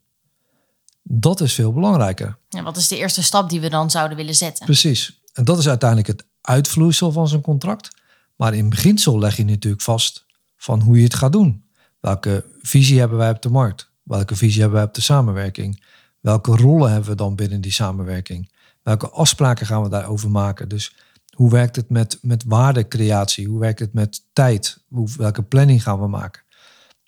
Dat 1.02 1.40
is 1.40 1.52
veel 1.52 1.72
belangrijker. 1.72 2.38
Ja, 2.48 2.62
wat 2.62 2.76
is 2.76 2.88
de 2.88 2.96
eerste 2.96 3.22
stap 3.22 3.50
die 3.50 3.60
we 3.60 3.68
dan 3.68 3.90
zouden 3.90 4.16
willen 4.16 4.34
zetten? 4.34 4.64
Precies. 4.64 5.20
En 5.32 5.44
dat 5.44 5.58
is 5.58 5.68
uiteindelijk 5.68 6.08
het 6.08 6.26
uitvloeisel 6.40 7.12
van 7.12 7.28
zo'n 7.28 7.40
contract. 7.40 7.90
Maar 8.36 8.54
in 8.54 8.68
beginsel 8.68 9.18
leg 9.18 9.36
je 9.36 9.44
natuurlijk 9.44 9.82
vast 9.82 10.25
van 10.66 10.80
hoe 10.80 10.96
je 10.96 11.04
het 11.04 11.14
gaat 11.14 11.32
doen. 11.32 11.64
Welke 12.00 12.44
visie 12.60 12.98
hebben 12.98 13.18
wij 13.18 13.30
op 13.30 13.42
de 13.42 13.50
markt? 13.50 13.90
Welke 14.02 14.36
visie 14.36 14.60
hebben 14.60 14.78
wij 14.78 14.88
op 14.88 14.94
de 14.94 15.00
samenwerking? 15.00 15.84
Welke 16.20 16.56
rollen 16.56 16.90
hebben 16.90 17.10
we 17.10 17.16
dan 17.16 17.34
binnen 17.34 17.60
die 17.60 17.72
samenwerking? 17.72 18.52
Welke 18.82 19.10
afspraken 19.10 19.66
gaan 19.66 19.82
we 19.82 19.88
daarover 19.88 20.30
maken? 20.30 20.68
Dus 20.68 20.96
hoe 21.30 21.50
werkt 21.50 21.76
het 21.76 21.90
met, 21.90 22.18
met 22.22 22.44
waardecreatie? 22.44 23.46
Hoe 23.48 23.60
werkt 23.60 23.78
het 23.78 23.92
met 23.92 24.22
tijd? 24.32 24.84
Hoe, 24.88 25.08
welke 25.16 25.42
planning 25.42 25.82
gaan 25.82 26.00
we 26.00 26.06
maken? 26.06 26.42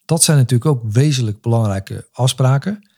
Dat 0.04 0.22
zijn 0.22 0.38
natuurlijk 0.38 0.70
ook 0.70 0.92
wezenlijk 0.92 1.40
belangrijke 1.40 2.08
afspraken. 2.12 2.88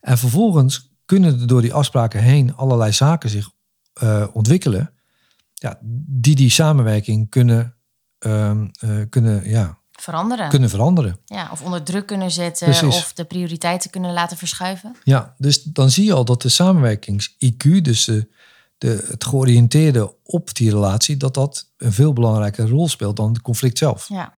En 0.00 0.18
vervolgens 0.18 0.92
kunnen 1.04 1.40
er 1.40 1.46
door 1.46 1.62
die 1.62 1.74
afspraken 1.74 2.22
heen 2.22 2.56
allerlei 2.56 2.92
zaken 2.92 3.30
zich 3.30 3.50
uh, 4.02 4.26
ontwikkelen. 4.32 4.92
Ja, 5.54 5.78
die 6.06 6.34
die 6.34 6.50
samenwerking 6.50 7.30
kunnen, 7.30 7.74
uh, 8.26 8.60
kunnen, 9.08 9.48
ja, 9.48 9.78
veranderen. 10.08 10.48
kunnen 10.48 10.70
veranderen. 10.70 11.18
Ja, 11.24 11.48
of 11.52 11.62
onder 11.62 11.82
druk 11.82 12.06
kunnen 12.06 12.30
zetten 12.30 12.66
Precies. 12.66 12.96
of 12.96 13.12
de 13.12 13.24
prioriteiten 13.24 13.90
kunnen 13.90 14.12
laten 14.12 14.36
verschuiven. 14.36 14.96
Ja, 15.04 15.34
dus 15.38 15.62
dan 15.62 15.90
zie 15.90 16.04
je 16.04 16.12
al 16.12 16.24
dat 16.24 16.42
de 16.42 16.48
samenwerkings-IQ, 16.48 17.80
dus 17.82 18.04
de, 18.04 18.28
de, 18.78 19.06
het 19.08 19.24
georiënteerde 19.24 20.14
op 20.22 20.54
die 20.54 20.70
relatie, 20.70 21.16
dat 21.16 21.34
dat 21.34 21.70
een 21.76 21.92
veel 21.92 22.12
belangrijke 22.12 22.66
rol 22.66 22.88
speelt 22.88 23.16
dan 23.16 23.32
het 23.32 23.42
conflict 23.42 23.78
zelf. 23.78 24.08
Ja. 24.08 24.36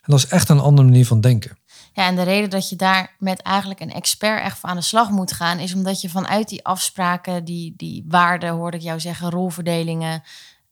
En 0.00 0.12
dat 0.12 0.18
is 0.18 0.26
echt 0.26 0.48
een 0.48 0.60
andere 0.60 0.88
manier 0.88 1.06
van 1.06 1.20
denken. 1.20 1.58
Ja, 1.92 2.06
en 2.06 2.16
de 2.16 2.22
reden 2.22 2.50
dat 2.50 2.68
je 2.68 2.76
daar 2.76 3.16
met 3.18 3.42
eigenlijk 3.42 3.80
een 3.80 3.92
expert 3.92 4.42
echt 4.42 4.58
aan 4.62 4.76
de 4.76 4.82
slag 4.82 5.10
moet 5.10 5.32
gaan, 5.32 5.58
is 5.58 5.74
omdat 5.74 6.00
je 6.00 6.08
vanuit 6.08 6.48
die 6.48 6.64
afspraken, 6.64 7.44
die, 7.44 7.74
die 7.76 8.04
waarden, 8.08 8.50
hoorde 8.50 8.76
ik 8.76 8.82
jou 8.82 9.00
zeggen, 9.00 9.30
rolverdelingen, 9.30 10.22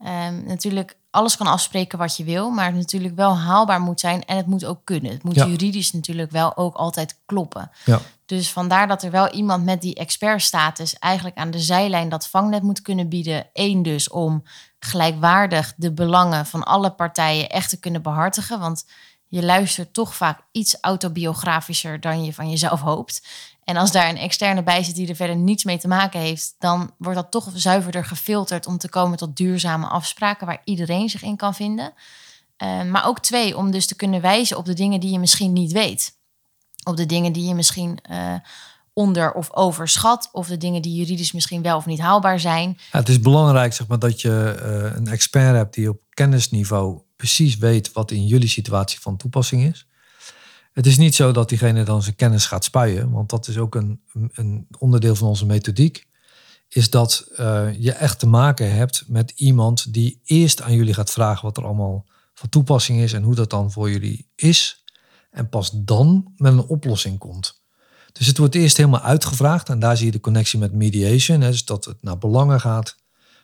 um, 0.05 0.45
natuurlijk 0.47 0.97
alles 1.11 1.37
kan 1.37 1.47
afspreken 1.47 1.99
wat 1.99 2.17
je 2.17 2.25
wil, 2.25 2.51
maar 2.51 2.67
het 2.67 2.75
natuurlijk 2.75 3.15
wel 3.15 3.39
haalbaar 3.39 3.81
moet 3.81 4.01
zijn 4.01 4.25
en 4.25 4.37
het 4.37 4.47
moet 4.47 4.65
ook 4.65 4.81
kunnen. 4.85 5.13
Het 5.13 5.23
moet 5.23 5.35
juridisch 5.35 5.93
natuurlijk 5.93 6.31
wel 6.31 6.57
ook 6.57 6.75
altijd 6.75 7.19
kloppen. 7.27 7.71
Ja. 7.85 8.01
Dus 8.27 8.51
vandaar 8.51 8.89
dat 8.89 9.03
er 9.03 9.11
wel 9.11 9.31
iemand 9.31 9.65
met 9.65 9.81
die 9.81 9.95
expertstatus 9.95 10.99
eigenlijk 10.99 11.37
aan 11.37 11.51
de 11.51 11.59
zijlijn 11.59 12.09
dat 12.09 12.29
vangnet 12.29 12.63
moet 12.63 12.83
kunnen 12.83 13.09
bieden. 13.09 13.47
Eén 13.53 13.83
dus 13.83 14.09
om 14.09 14.43
gelijkwaardig 14.79 15.75
de 15.77 15.93
belangen 15.93 16.47
van 16.47 16.63
alle 16.65 16.91
partijen 16.91 17.49
echt 17.51 17.69
te 17.69 17.81
kunnen 17.81 18.03
behartigen. 18.03 18.61
Want 18.61 18.85
je 19.29 19.43
luistert 19.43 19.93
toch 19.93 20.15
vaak 20.15 20.41
iets 20.53 20.77
autobiografischer 20.81 22.01
dan 22.01 22.25
je 22.25 22.35
van 22.35 22.51
jezelf 22.51 22.81
hoopt. 22.81 23.27
En 23.65 23.77
als 23.77 23.93
daar 23.93 24.09
een 24.09 24.17
externe 24.17 24.63
bij 24.63 24.83
zit 24.83 24.95
die 24.95 25.09
er 25.09 25.17
verder 25.17 25.37
niets 25.37 25.65
mee 25.65 25.79
te 25.79 25.89
maken 25.89 26.21
heeft, 26.21 26.55
dan 26.59 26.91
wordt 26.99 27.19
dat 27.19 27.31
toch 27.31 27.51
zuiverder 27.55 28.05
gefilterd 28.05 28.67
om 28.67 28.79
te 28.79 28.89
komen 28.89 29.19
tot 29.19 29.37
duurzame 29.37 29.87
afspraken 29.87 30.47
waar 30.47 30.61
iedereen 30.65 31.09
zich 31.09 31.23
in 31.23 31.37
kan 31.37 31.55
vinden. 31.55 31.93
Uh, 32.63 32.83
maar 32.83 33.07
ook 33.07 33.21
twee, 33.21 33.57
om 33.57 33.71
dus 33.71 33.87
te 33.87 33.97
kunnen 33.97 34.21
wijzen 34.21 34.57
op 34.57 34.65
de 34.65 34.75
dingen 34.75 35.01
die 35.01 35.13
je 35.13 35.19
misschien 35.19 35.53
niet 35.53 35.73
weet. 35.73 36.17
Op 36.85 36.97
de 36.97 37.07
dingen 37.07 37.33
die 37.33 37.49
je 37.49 37.55
misschien 37.55 37.99
uh, 38.11 38.35
onder 38.93 39.33
of 39.33 39.53
overschat, 39.53 40.29
of 40.33 40.47
de 40.47 40.57
dingen 40.57 40.83
die 40.83 40.95
juridisch 40.95 41.33
misschien 41.33 41.63
wel 41.63 41.77
of 41.77 41.87
niet 41.87 42.01
haalbaar 42.01 42.41
zijn. 42.41 42.79
Ja, 42.93 42.99
het 42.99 43.09
is 43.09 43.21
belangrijk 43.21 43.73
zeg 43.73 43.87
maar, 43.87 43.99
dat 43.99 44.21
je 44.21 44.61
uh, 44.63 44.97
een 44.97 45.09
expert 45.09 45.57
hebt 45.57 45.75
die 45.75 45.89
op 45.89 46.01
kennisniveau 46.11 47.01
precies 47.17 47.57
weet 47.57 47.93
wat 47.93 48.11
in 48.11 48.27
jullie 48.27 48.49
situatie 48.49 49.01
van 49.01 49.17
toepassing 49.17 49.63
is. 49.63 49.87
Het 50.75 50.87
is 50.87 50.97
niet 50.97 51.15
zo 51.15 51.33
dat 51.33 51.49
diegene 51.49 51.83
dan 51.83 52.03
zijn 52.03 52.17
kennis 52.17 52.47
gaat 52.47 52.65
spuien, 52.65 53.11
want 53.11 53.31
dat 53.31 53.49
is 53.49 53.59
ook 53.59 53.75
een, 53.75 54.01
een 54.33 54.67
onderdeel 54.79 55.15
van 55.15 55.29
onze 55.29 55.47
methodiek. 55.47 56.07
Is 56.69 56.91
dat 56.91 57.29
uh, 57.37 57.67
je 57.79 57.93
echt 57.93 58.19
te 58.19 58.27
maken 58.27 58.73
hebt 58.73 59.05
met 59.07 59.33
iemand 59.37 59.93
die 59.93 60.21
eerst 60.25 60.63
aan 60.63 60.75
jullie 60.75 60.95
gaat 60.95 61.11
vragen 61.11 61.45
wat 61.45 61.57
er 61.57 61.65
allemaal 61.65 62.07
van 62.35 62.49
toepassing 62.49 63.01
is 63.01 63.13
en 63.13 63.23
hoe 63.23 63.35
dat 63.35 63.51
dan 63.51 63.73
voor 63.73 63.91
jullie 63.91 64.31
is. 64.35 64.85
En 65.31 65.49
pas 65.49 65.71
dan 65.75 66.33
met 66.37 66.53
een 66.53 66.67
oplossing 66.67 67.19
komt. 67.19 67.63
Dus 68.13 68.27
het 68.27 68.39
wordt 68.39 68.55
eerst 68.55 68.77
helemaal 68.77 69.01
uitgevraagd 69.01 69.69
en 69.69 69.79
daar 69.79 69.97
zie 69.97 70.07
je 70.07 70.13
de 70.13 70.21
connectie 70.21 70.59
met 70.59 70.73
mediation. 70.73 71.41
Hè, 71.41 71.51
dus 71.51 71.65
dat 71.65 71.85
het 71.85 72.03
naar 72.03 72.19
belangen 72.19 72.61
gaat. 72.61 72.97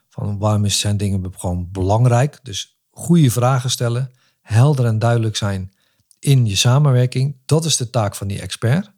Van 0.09 0.38
waarom 0.38 0.69
zijn 0.69 0.97
dingen 0.97 1.33
gewoon 1.37 1.69
belangrijk? 1.73 2.38
Dus 2.43 2.79
goede 2.90 3.31
vragen 3.31 3.71
stellen, 3.71 4.11
helder 4.40 4.85
en 4.85 4.99
duidelijk 4.99 5.37
zijn 5.37 5.73
in 6.20 6.46
je 6.46 6.56
samenwerking. 6.56 7.37
Dat 7.46 7.64
is 7.64 7.76
de 7.76 7.90
taak 7.90 8.14
van 8.14 8.26
die 8.26 8.40
expert. 8.40 8.90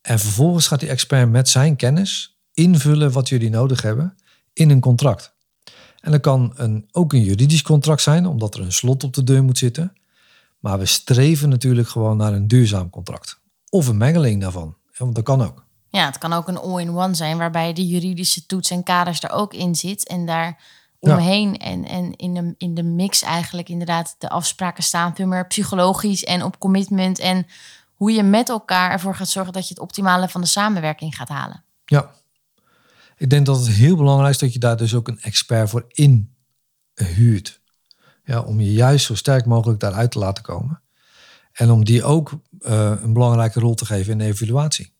En 0.00 0.18
vervolgens 0.18 0.66
gaat 0.66 0.80
die 0.80 0.88
expert 0.88 1.30
met 1.30 1.48
zijn 1.48 1.76
kennis 1.76 2.38
invullen 2.52 3.12
wat 3.12 3.28
jullie 3.28 3.50
nodig 3.50 3.82
hebben 3.82 4.16
in 4.52 4.70
een 4.70 4.80
contract. 4.80 5.34
En 6.00 6.10
dat 6.10 6.20
kan 6.20 6.52
een, 6.56 6.88
ook 6.92 7.12
een 7.12 7.22
juridisch 7.22 7.62
contract 7.62 8.02
zijn, 8.02 8.26
omdat 8.26 8.54
er 8.54 8.60
een 8.60 8.72
slot 8.72 9.04
op 9.04 9.12
de 9.12 9.24
deur 9.24 9.44
moet 9.44 9.58
zitten. 9.58 9.92
Maar 10.58 10.78
we 10.78 10.86
streven 10.86 11.48
natuurlijk 11.48 11.88
gewoon 11.88 12.16
naar 12.16 12.32
een 12.32 12.48
duurzaam 12.48 12.90
contract. 12.90 13.40
Of 13.68 13.86
een 13.86 13.96
mengeling 13.96 14.40
daarvan. 14.40 14.76
Want 14.96 15.14
dat 15.14 15.24
kan 15.24 15.42
ook. 15.42 15.64
Ja, 15.88 16.06
het 16.06 16.18
kan 16.18 16.32
ook 16.32 16.48
een 16.48 16.58
all-in-one 16.58 17.14
zijn, 17.14 17.38
waarbij 17.38 17.72
de 17.72 17.86
juridische 17.86 18.46
toets 18.46 18.70
en 18.70 18.82
kaders 18.82 19.22
er 19.22 19.30
ook 19.30 19.54
in 19.54 19.74
zit. 19.74 20.08
En 20.08 20.26
daar 20.26 20.62
omheen. 21.12 21.56
En, 21.58 21.84
en 21.84 22.16
in, 22.16 22.34
de, 22.34 22.54
in 22.58 22.74
de 22.74 22.82
mix 22.82 23.22
eigenlijk 23.22 23.68
inderdaad 23.68 24.14
de 24.18 24.28
afspraken 24.28 24.82
staan 24.82 25.14
veel 25.14 25.26
meer 25.26 25.46
psychologisch 25.46 26.24
en 26.24 26.42
op 26.42 26.58
commitment. 26.58 27.18
En 27.18 27.46
hoe 27.94 28.12
je 28.12 28.22
met 28.22 28.48
elkaar 28.48 28.90
ervoor 28.90 29.14
gaat 29.14 29.28
zorgen 29.28 29.52
dat 29.52 29.68
je 29.68 29.74
het 29.74 29.82
optimale 29.82 30.28
van 30.28 30.40
de 30.40 30.46
samenwerking 30.46 31.16
gaat 31.16 31.28
halen. 31.28 31.64
Ja, 31.84 32.10
ik 33.16 33.30
denk 33.30 33.46
dat 33.46 33.58
het 33.58 33.68
heel 33.68 33.96
belangrijk 33.96 34.30
is 34.34 34.38
dat 34.38 34.52
je 34.52 34.58
daar 34.58 34.76
dus 34.76 34.94
ook 34.94 35.08
een 35.08 35.20
expert 35.20 35.70
voor 35.70 35.84
in 35.88 36.34
huurt. 36.94 37.60
Ja, 38.24 38.40
om 38.40 38.60
je 38.60 38.72
juist 38.72 39.06
zo 39.06 39.14
sterk 39.14 39.46
mogelijk 39.46 39.80
daaruit 39.80 40.10
te 40.10 40.18
laten 40.18 40.42
komen. 40.42 40.82
En 41.52 41.70
om 41.70 41.84
die 41.84 42.04
ook 42.04 42.32
uh, 42.58 42.92
een 43.02 43.12
belangrijke 43.12 43.60
rol 43.60 43.74
te 43.74 43.86
geven 43.86 44.12
in 44.12 44.18
de 44.18 44.24
evaluatie. 44.24 44.92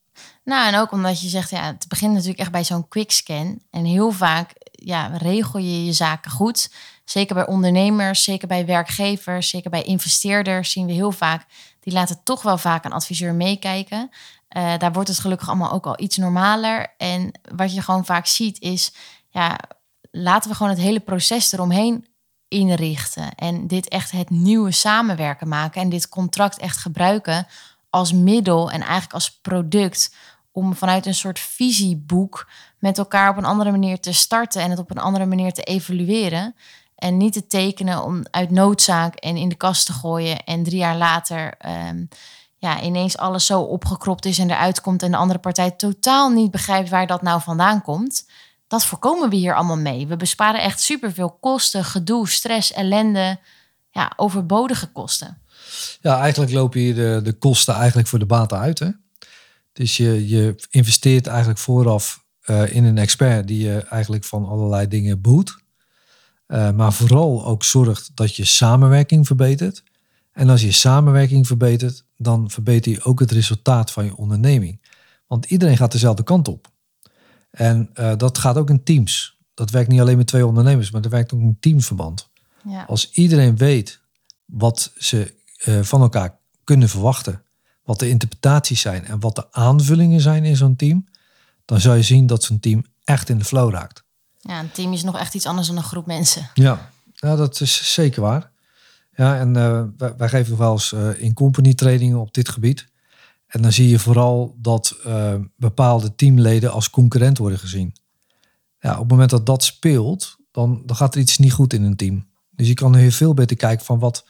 Nou, 0.45 0.73
en 0.73 0.81
ook 0.81 0.93
omdat 0.93 1.21
je 1.21 1.29
zegt, 1.29 1.51
ja, 1.51 1.67
het 1.67 1.89
begint 1.89 2.13
natuurlijk 2.13 2.39
echt 2.39 2.51
bij 2.51 2.65
zo'n 2.65 2.89
quick 2.89 3.11
scan. 3.11 3.61
En 3.71 3.85
heel 3.85 4.11
vaak 4.11 4.53
ja, 4.85 5.07
regel 5.07 5.59
je 5.59 5.85
je 5.85 5.93
zaken 5.93 6.31
goed. 6.31 6.73
Zeker 7.05 7.35
bij 7.35 7.47
ondernemers, 7.47 8.25
zeker 8.25 8.49
bij 8.49 8.67
werkgevers, 8.67 9.49
zeker 9.49 9.71
bij 9.71 9.83
investeerders 9.83 10.71
zien 10.71 10.87
we 10.87 10.93
heel 10.93 11.13
vaak. 11.13 11.47
Die 11.81 11.93
laten 11.93 12.21
toch 12.25 12.43
wel 12.43 12.59
vaak 12.59 12.85
een 12.85 12.93
adviseur 12.93 13.35
meekijken. 13.35 14.11
Uh, 14.57 14.79
daar 14.79 14.93
wordt 14.93 15.09
het 15.09 15.19
gelukkig 15.19 15.49
allemaal 15.49 15.73
ook 15.73 15.87
al 15.87 16.01
iets 16.01 16.17
normaler. 16.17 16.95
En 16.97 17.41
wat 17.55 17.75
je 17.75 17.83
gewoon 17.83 18.05
vaak 18.05 18.27
ziet 18.27 18.61
is, 18.61 18.93
ja, 19.31 19.59
laten 20.11 20.51
we 20.51 20.57
gewoon 20.57 20.73
het 20.73 20.81
hele 20.81 21.01
proces 21.01 21.53
eromheen 21.53 22.07
inrichten. 22.49 23.35
En 23.35 23.67
dit 23.67 23.89
echt 23.89 24.11
het 24.11 24.31
nieuwe 24.31 24.71
samenwerken 24.71 25.49
maken. 25.49 25.81
En 25.81 25.89
dit 25.89 26.09
contract 26.09 26.59
echt 26.59 26.77
gebruiken 26.77 27.47
als 27.91 28.13
middel 28.13 28.71
en 28.71 28.81
eigenlijk 28.81 29.13
als 29.13 29.41
product 29.41 30.15
om 30.55 30.75
vanuit 30.75 31.07
een 31.07 31.15
soort 31.15 31.39
visieboek 31.39 32.49
met 32.79 32.99
elkaar 32.99 33.31
op 33.31 33.37
een 33.37 33.45
andere 33.45 33.71
manier 33.71 34.01
te 34.01 34.13
starten 34.13 34.63
en 34.63 34.71
het 34.71 34.79
op 34.79 34.91
een 34.91 34.99
andere 34.99 35.27
manier 35.27 35.53
te 35.53 35.63
evalueren. 35.63 36.55
En 36.95 37.17
niet 37.17 37.33
te 37.33 37.47
tekenen 37.47 38.03
om 38.03 38.25
uit 38.31 38.51
noodzaak 38.51 39.15
en 39.15 39.37
in 39.37 39.49
de 39.49 39.55
kast 39.55 39.87
te 39.87 39.93
gooien 39.93 40.45
en 40.45 40.63
drie 40.63 40.79
jaar 40.79 40.97
later 40.97 41.55
um, 41.89 42.09
ja, 42.57 42.83
ineens 42.83 43.17
alles 43.17 43.47
zo 43.47 43.61
opgekropt 43.61 44.25
is 44.25 44.39
en 44.39 44.51
eruit 44.51 44.81
komt 44.81 45.03
en 45.03 45.11
de 45.11 45.17
andere 45.17 45.39
partij 45.39 45.71
totaal 45.71 46.31
niet 46.31 46.51
begrijpt 46.51 46.89
waar 46.89 47.07
dat 47.07 47.23
nou 47.23 47.41
vandaan 47.41 47.83
komt. 47.83 48.27
wat 48.69 48.87
voorkomen 48.87 49.31
we 49.31 49.37
hier 49.37 49.55
allemaal 49.55 49.77
mee? 49.77 50.07
We 50.07 50.17
besparen 50.17 50.63
echt 50.63 50.81
superveel 50.81 51.31
kosten, 51.41 51.85
gedoe, 51.85 52.29
stress, 52.29 52.73
ellende, 52.73 53.39
ja, 53.91 54.13
overbodige 54.17 54.87
kosten. 54.87 55.39
Ja, 56.01 56.21
eigenlijk 56.21 56.53
lopen 56.53 56.81
hier 56.81 56.95
de, 56.95 57.21
de 57.23 57.33
kosten 57.33 57.75
eigenlijk 57.75 58.09
voor 58.09 58.19
de 58.19 58.27
baten 58.27 58.59
uit. 58.59 58.79
Hè? 58.79 58.89
Dus 59.75 59.97
je, 59.97 60.29
je 60.29 60.55
investeert 60.71 61.27
eigenlijk 61.27 61.59
vooraf 61.59 62.25
uh, 62.47 62.75
in 62.75 62.85
een 62.85 62.99
expert 62.99 63.47
die 63.47 63.67
je 63.67 63.79
eigenlijk 63.79 64.25
van 64.25 64.47
allerlei 64.47 64.89
dingen 64.89 65.21
behoedt. 65.21 65.57
Uh, 66.49 66.71
maar 66.71 66.93
vooral 66.93 67.47
ook 67.47 67.65
zorgt 67.65 68.11
dat 68.15 68.37
je 68.37 68.45
samenwerking 68.45 69.27
verbetert. 69.27 69.83
En 70.33 70.49
als 70.49 70.61
je 70.61 70.73
samenwerking 70.73 71.47
verbetert, 71.47 72.05
dan 72.17 72.51
verbeter 72.51 72.93
je 72.93 73.03
ook 73.03 73.21
het 73.21 73.31
resultaat 73.31 73.91
van 73.91 74.05
je 74.05 74.17
onderneming. 74.17 74.81
Want 75.27 75.45
iedereen 75.45 75.77
gaat 75.77 75.93
dezelfde 75.93 76.23
kant 76.23 76.49
op. 76.49 76.73
En 77.51 77.91
uh, 77.95 78.17
dat 78.17 78.39
gaat 78.39 78.57
ook 78.57 78.71
in 78.71 78.83
teams. 78.83 79.39
Dat 79.55 79.71
werkt 79.71 79.89
niet 79.89 80.01
alleen 80.01 80.17
met 80.17 80.27
twee 80.27 80.47
ondernemers, 80.47 80.91
maar 80.91 81.03
dat 81.03 81.11
werkt 81.11 81.33
ook 81.33 81.41
in 81.41 81.57
teamverband. 81.61 82.29
Ja. 82.69 82.85
Als 82.85 83.11
iedereen 83.11 83.57
weet 83.57 84.01
wat 84.45 84.93
ze 84.97 85.35
uh, 85.65 85.83
van 85.83 86.01
elkaar 86.01 86.39
kunnen 86.65 86.89
verwachten, 86.89 87.44
wat 87.85 87.99
de 87.99 88.09
interpretaties 88.09 88.81
zijn 88.81 89.05
en 89.05 89.21
wat 89.21 89.35
de 89.35 89.53
aanvullingen 89.53 90.21
zijn 90.21 90.45
in 90.45 90.57
zo'n 90.57 90.77
team, 90.77 91.07
dan 91.65 91.81
zou 91.81 91.97
je 91.97 92.03
zien 92.03 92.27
dat 92.27 92.43
zo'n 92.43 92.61
team 92.61 92.85
echt 93.05 93.29
in 93.29 93.39
de 93.39 93.45
flow 93.45 93.73
raakt. 93.73 94.03
Ja, 94.41 94.61
een 94.61 94.71
team 94.71 94.93
is 94.93 95.03
nog 95.03 95.19
echt 95.19 95.35
iets 95.35 95.47
anders 95.47 95.67
dan 95.67 95.77
een 95.77 95.83
groep 95.83 96.07
mensen. 96.07 96.51
Ja, 96.55 96.91
ja 97.15 97.37
dat 97.37 97.61
is 97.61 97.93
zeker 97.95 98.23
waar. 98.23 98.51
Ja, 99.17 99.39
en 99.39 99.49
uh, 99.49 99.83
wij, 99.97 100.17
wij, 100.17 100.29
geven 100.29 100.57
wel 100.57 100.73
eens 100.73 100.93
uh, 100.93 101.23
in 101.23 101.35
company 101.35 101.75
trainingen 101.75 102.21
op 102.21 102.35
dit 102.35 102.49
gebied. 102.49 102.87
En 103.47 103.63
dan 103.63 103.73
zie 103.73 103.89
je 103.89 103.99
vooral 103.99 104.57
dat 104.59 104.97
uh, 105.07 105.35
bepaalde 105.57 106.15
teamleden 106.15 106.73
als 106.73 106.91
concurrent 106.91 107.39
worden 107.39 107.59
gezien. 107.59 107.95
Ja, 108.81 108.93
op 108.93 108.99
het 108.99 109.11
moment 109.11 109.31
dat 109.31 109.47
dat 109.47 109.65
speelt, 109.65 110.37
dan, 110.51 110.83
dan 110.87 110.97
gaat 110.97 111.15
er 111.15 111.21
iets 111.21 111.39
niet 111.39 111.53
goed 111.53 111.73
in 111.73 111.83
een 111.83 111.97
team. 111.97 112.27
Dus 112.51 112.67
je 112.67 112.75
kan 112.75 112.95
heel 112.95 113.11
veel 113.11 113.35
beter 113.35 113.57
kijken 113.57 113.85
van 113.85 113.99
wat, 113.99 114.27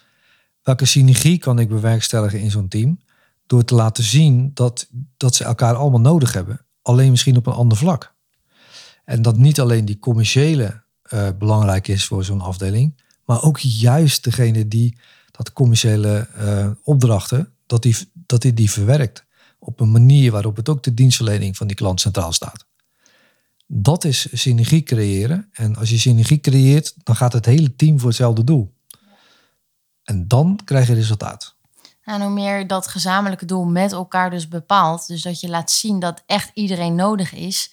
welke 0.63 0.85
synergie 0.85 1.39
kan 1.39 1.59
ik 1.59 1.69
bewerkstelligen 1.69 2.41
in 2.41 2.51
zo'n 2.51 2.69
team. 2.69 3.01
Door 3.47 3.65
te 3.65 3.75
laten 3.75 4.05
zien 4.05 4.51
dat, 4.55 4.89
dat 5.17 5.35
ze 5.35 5.45
elkaar 5.45 5.75
allemaal 5.75 6.01
nodig 6.01 6.33
hebben. 6.33 6.67
Alleen 6.83 7.11
misschien 7.11 7.37
op 7.37 7.47
een 7.47 7.53
ander 7.53 7.79
vlak. 7.79 8.15
En 9.05 9.23
dat 9.23 9.37
niet 9.37 9.61
alleen 9.61 9.85
die 9.85 9.99
commerciële 9.99 10.83
uh, 11.13 11.29
belangrijk 11.39 11.89
is 11.89 12.05
voor 12.05 12.25
zo'n 12.25 12.41
afdeling. 12.41 13.03
Maar 13.25 13.43
ook 13.43 13.59
juist 13.59 14.25
degene 14.25 14.69
die 14.69 14.99
dat 15.31 15.53
commerciële 15.53 16.29
uh, 16.39 16.71
opdrachten, 16.83 17.53
dat 17.67 17.83
die, 17.83 17.97
dat 18.13 18.43
die 18.43 18.55
die 18.55 18.71
verwerkt. 18.71 19.25
Op 19.59 19.81
een 19.81 19.91
manier 19.91 20.31
waarop 20.31 20.57
het 20.57 20.69
ook 20.69 20.83
de 20.83 20.95
dienstverlening 20.95 21.57
van 21.57 21.67
die 21.67 21.77
klant 21.77 22.01
centraal 22.01 22.33
staat. 22.33 22.67
Dat 23.67 24.05
is 24.05 24.29
synergie 24.33 24.83
creëren. 24.83 25.49
En 25.53 25.77
als 25.77 25.91
je 25.91 25.99
synergie 25.99 26.41
creëert, 26.41 26.95
dan 27.03 27.17
gaat 27.17 27.33
het 27.33 27.47
hele 27.47 27.77
team 27.77 27.99
voor 27.99 28.09
hetzelfde 28.09 28.45
doel. 28.45 28.75
En 30.03 30.29
dan 30.29 30.61
krijg 30.65 30.87
je 30.87 30.95
resultaat. 30.95 31.54
En 32.05 32.21
hoe 32.21 32.31
meer 32.31 32.67
dat 32.67 32.89
gezamenlijke 32.89 33.45
doel 33.45 33.65
met 33.65 33.93
elkaar 33.93 34.31
dus 34.31 34.49
bepaalt, 34.49 35.07
dus 35.07 35.23
dat 35.23 35.41
je 35.41 35.49
laat 35.49 35.71
zien 35.71 35.99
dat 35.99 36.23
echt 36.27 36.51
iedereen 36.55 36.95
nodig 36.95 37.35
is, 37.35 37.73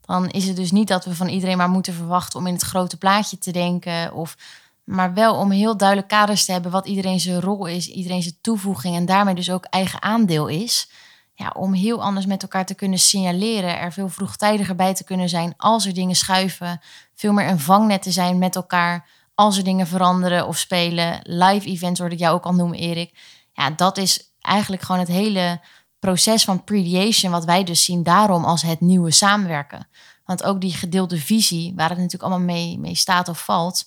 dan 0.00 0.30
is 0.30 0.46
het 0.46 0.56
dus 0.56 0.70
niet 0.70 0.88
dat 0.88 1.04
we 1.04 1.14
van 1.14 1.28
iedereen 1.28 1.56
maar 1.56 1.68
moeten 1.68 1.94
verwachten 1.94 2.38
om 2.38 2.46
in 2.46 2.52
het 2.52 2.62
grote 2.62 2.96
plaatje 2.96 3.38
te 3.38 3.50
denken, 3.50 4.14
of, 4.14 4.36
maar 4.84 5.14
wel 5.14 5.34
om 5.34 5.50
heel 5.50 5.76
duidelijk 5.76 6.08
kaders 6.08 6.44
te 6.44 6.52
hebben 6.52 6.70
wat 6.70 6.86
iedereen 6.86 7.20
zijn 7.20 7.40
rol 7.40 7.66
is, 7.66 7.88
iedereen 7.88 8.22
zijn 8.22 8.38
toevoeging 8.40 8.96
en 8.96 9.06
daarmee 9.06 9.34
dus 9.34 9.50
ook 9.50 9.64
eigen 9.64 10.02
aandeel 10.02 10.46
is. 10.46 10.90
Ja, 11.34 11.52
om 11.56 11.72
heel 11.72 12.02
anders 12.02 12.26
met 12.26 12.42
elkaar 12.42 12.66
te 12.66 12.74
kunnen 12.74 12.98
signaleren, 12.98 13.78
er 13.78 13.92
veel 13.92 14.08
vroegtijdiger 14.08 14.76
bij 14.76 14.94
te 14.94 15.04
kunnen 15.04 15.28
zijn 15.28 15.54
als 15.56 15.86
er 15.86 15.94
dingen 15.94 16.16
schuiven, 16.16 16.80
veel 17.14 17.32
meer 17.32 17.48
een 17.48 17.60
vangnet 17.60 18.02
te 18.02 18.10
zijn 18.10 18.38
met 18.38 18.56
elkaar 18.56 19.08
als 19.34 19.56
er 19.56 19.64
dingen 19.64 19.86
veranderen 19.86 20.46
of 20.46 20.58
spelen. 20.58 21.20
Live 21.22 21.66
events 21.66 22.00
hoorde 22.00 22.14
ik 22.14 22.20
jou 22.20 22.34
ook 22.34 22.44
al 22.44 22.54
noemen, 22.54 22.78
Erik 22.78 23.12
ja, 23.56 23.70
dat 23.70 23.98
is 23.98 24.32
eigenlijk 24.40 24.82
gewoon 24.82 25.00
het 25.00 25.10
hele 25.10 25.60
proces 25.98 26.44
van 26.44 26.64
prediation, 26.64 27.32
wat 27.32 27.44
wij 27.44 27.64
dus 27.64 27.84
zien 27.84 28.02
daarom 28.02 28.44
als 28.44 28.62
het 28.62 28.80
nieuwe 28.80 29.10
samenwerken. 29.10 29.88
Want 30.24 30.42
ook 30.42 30.60
die 30.60 30.72
gedeelde 30.72 31.18
visie, 31.18 31.72
waar 31.76 31.88
het 31.88 31.98
natuurlijk 31.98 32.22
allemaal 32.22 32.46
mee, 32.46 32.78
mee 32.78 32.94
staat 32.94 33.28
of 33.28 33.44
valt. 33.44 33.84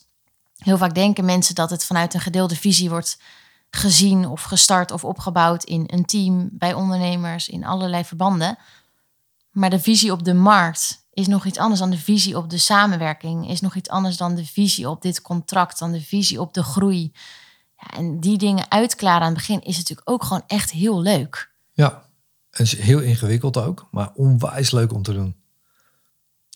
Heel 0.57 0.78
vaak 0.78 0.93
denken 0.93 1.26
mensen 1.26 1.55
dat 1.55 1.70
het 1.70 1.86
vanuit 1.86 2.13
een 2.13 2.20
gedeelde 2.20 2.55
visie 2.55 2.89
wordt 2.89 3.20
gezien 3.70 4.28
of 4.28 4.43
gestart 4.43 4.91
of 4.91 5.03
opgebouwd 5.03 5.63
in 5.63 5.84
een 5.88 6.05
team, 6.05 6.49
bij 6.51 6.74
ondernemers, 6.74 7.49
in 7.49 7.65
allerlei 7.65 8.05
verbanden. 8.05 8.57
Maar 9.51 9.70
de 9.70 9.80
visie 9.80 10.11
op 10.11 10.24
de 10.24 10.34
markt 10.34 11.07
is 11.13 11.28
nog 11.28 11.45
iets 11.45 11.57
anders 11.57 11.80
dan 11.80 11.89
de 11.89 11.97
visie 11.97 12.38
op 12.38 12.49
de 12.49 12.57
samenwerking, 12.57 13.49
is 13.49 13.61
nog 13.61 13.76
iets 13.76 13.89
anders 13.89 14.17
dan 14.17 14.36
de 14.36 14.45
visie 14.45 14.89
op 14.89 15.01
dit 15.01 15.22
contract, 15.22 15.80
dan 15.80 15.91
de 15.91 16.01
visie 16.01 16.41
op 16.41 16.53
de 16.53 16.63
groei. 16.63 17.11
Ja, 17.80 17.97
en 17.97 18.19
die 18.19 18.38
dingen 18.38 18.71
uitklaren 18.71 19.21
aan 19.21 19.34
het 19.34 19.38
begin 19.38 19.61
is 19.61 19.77
natuurlijk 19.77 20.09
ook 20.09 20.23
gewoon 20.23 20.43
echt 20.47 20.71
heel 20.71 21.01
leuk. 21.01 21.51
Ja, 21.73 22.03
en 22.51 22.63
is 22.63 22.77
heel 22.77 22.99
ingewikkeld 22.99 23.57
ook, 23.57 23.88
maar 23.91 24.11
onwijs 24.13 24.71
leuk 24.71 24.93
om 24.93 25.03
te 25.03 25.13
doen. 25.13 25.36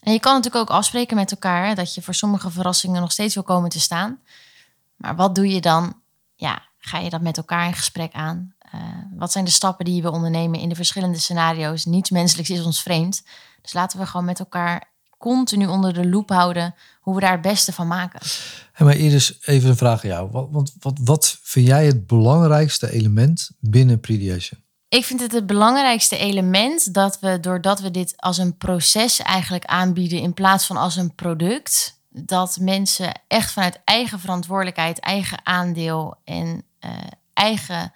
En 0.03 0.13
je 0.13 0.19
kan 0.19 0.33
natuurlijk 0.33 0.69
ook 0.69 0.77
afspreken 0.77 1.15
met 1.15 1.31
elkaar 1.31 1.75
dat 1.75 1.93
je 1.93 2.01
voor 2.01 2.13
sommige 2.13 2.51
verrassingen 2.51 3.01
nog 3.01 3.11
steeds 3.11 3.33
wil 3.33 3.43
komen 3.43 3.69
te 3.69 3.79
staan. 3.79 4.19
Maar 4.95 5.15
wat 5.15 5.35
doe 5.35 5.47
je 5.47 5.61
dan? 5.61 6.01
Ja, 6.35 6.61
ga 6.77 6.97
je 6.97 7.09
dat 7.09 7.21
met 7.21 7.37
elkaar 7.37 7.67
in 7.67 7.73
gesprek 7.73 8.13
aan? 8.13 8.55
Uh, 8.75 8.81
wat 9.15 9.31
zijn 9.31 9.45
de 9.45 9.51
stappen 9.51 9.85
die 9.85 9.95
je 9.95 10.01
wil 10.01 10.11
ondernemen 10.11 10.59
in 10.59 10.69
de 10.69 10.75
verschillende 10.75 11.19
scenario's? 11.19 11.85
Niets 11.85 12.09
menselijks 12.09 12.49
is 12.49 12.65
ons 12.65 12.81
vreemd. 12.81 13.23
Dus 13.61 13.73
laten 13.73 13.99
we 13.99 14.05
gewoon 14.05 14.25
met 14.25 14.39
elkaar 14.39 14.92
continu 15.23 15.67
onder 15.67 15.93
de 15.93 16.09
loep 16.09 16.29
houden 16.29 16.75
hoe 16.99 17.15
we 17.15 17.21
daar 17.21 17.31
het 17.31 17.41
beste 17.41 17.73
van 17.73 17.87
maken. 17.87 18.19
Hey, 18.71 18.85
maar 18.85 18.95
Iris, 18.95 19.37
even 19.41 19.69
een 19.69 19.77
vraag 19.77 20.03
aan 20.03 20.09
jou. 20.09 20.29
Wat, 20.31 20.47
wat, 20.51 20.73
wat, 20.79 20.99
wat 21.03 21.39
vind 21.43 21.67
jij 21.67 21.85
het 21.85 22.07
belangrijkste 22.07 22.91
element 22.91 23.49
binnen 23.59 23.99
Prediation? 23.99 24.61
Ik 24.89 25.05
vind 25.05 25.19
het 25.19 25.31
het 25.31 25.45
belangrijkste 25.45 26.17
element 26.17 26.93
dat 26.93 27.19
we, 27.19 27.39
doordat 27.39 27.79
we 27.79 27.91
dit 27.91 28.13
als 28.17 28.37
een 28.37 28.57
proces 28.57 29.19
eigenlijk 29.19 29.65
aanbieden 29.65 30.19
in 30.19 30.33
plaats 30.33 30.65
van 30.65 30.77
als 30.77 30.95
een 30.95 31.15
product, 31.15 31.99
dat 32.09 32.57
mensen 32.59 33.21
echt 33.27 33.51
vanuit 33.51 33.81
eigen 33.83 34.19
verantwoordelijkheid, 34.19 34.99
eigen 34.99 35.39
aandeel 35.43 36.15
en 36.23 36.63
uh, 36.85 36.91
eigen 37.33 37.93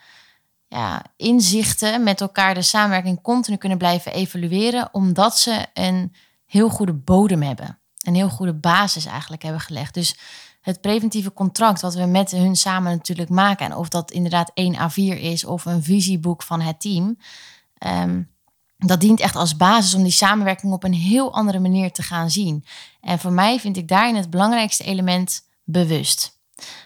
ja, 0.68 1.04
inzichten 1.18 2.04
met 2.04 2.22
elkaar 2.22 2.54
de 2.54 2.62
samenwerking 2.62 3.22
continu 3.22 3.58
kunnen 3.58 3.78
blijven 3.78 4.14
evalueren, 4.14 4.90
omdat 4.92 5.38
ze 5.38 5.66
een 5.74 6.14
heel 6.48 6.70
goede 6.70 6.94
bodem 6.94 7.42
hebben. 7.42 7.80
Een 7.98 8.16
heel 8.16 8.30
goede 8.30 8.54
basis 8.54 9.06
eigenlijk 9.06 9.42
hebben 9.42 9.62
gelegd. 9.62 9.94
Dus 9.94 10.18
het 10.62 10.82
preventieve 10.82 11.34
contract 11.34 11.82
wat 11.82 11.96
we 11.96 12.06
met 12.06 12.32
hun 12.32 12.56
samen 12.56 12.92
natuurlijk 12.92 13.30
maken. 13.30 13.66
En 13.66 13.76
of 13.76 13.90
dat 13.90 14.12
inderdaad 14.12 14.52
één 14.54 14.76
A4 14.76 15.20
is 15.20 15.46
of 15.46 15.66
een 15.66 15.84
visieboek 15.84 16.44
van 16.44 16.62
het 16.62 16.82
team. 16.82 17.18
Ehm, 17.78 18.22
dat 18.78 19.02
dient 19.02 19.20
echt 19.20 19.36
als 19.36 19.56
basis 19.56 19.94
om 19.94 20.04
die 20.04 20.12
samenwerking 20.12 20.74
op 20.74 20.84
een 20.84 20.94
heel 20.94 21.34
andere 21.34 21.60
manier 21.60 21.92
te 21.92 22.04
gaan 22.04 22.32
zien. 22.32 22.66
En 23.02 23.20
voor 23.20 23.32
mij 23.32 23.60
vind 23.60 23.78
ik 23.78 23.88
daarin 23.88 24.16
het 24.16 24.30
belangrijkste 24.30 24.84
element 24.84 25.42
bewust. 25.64 26.37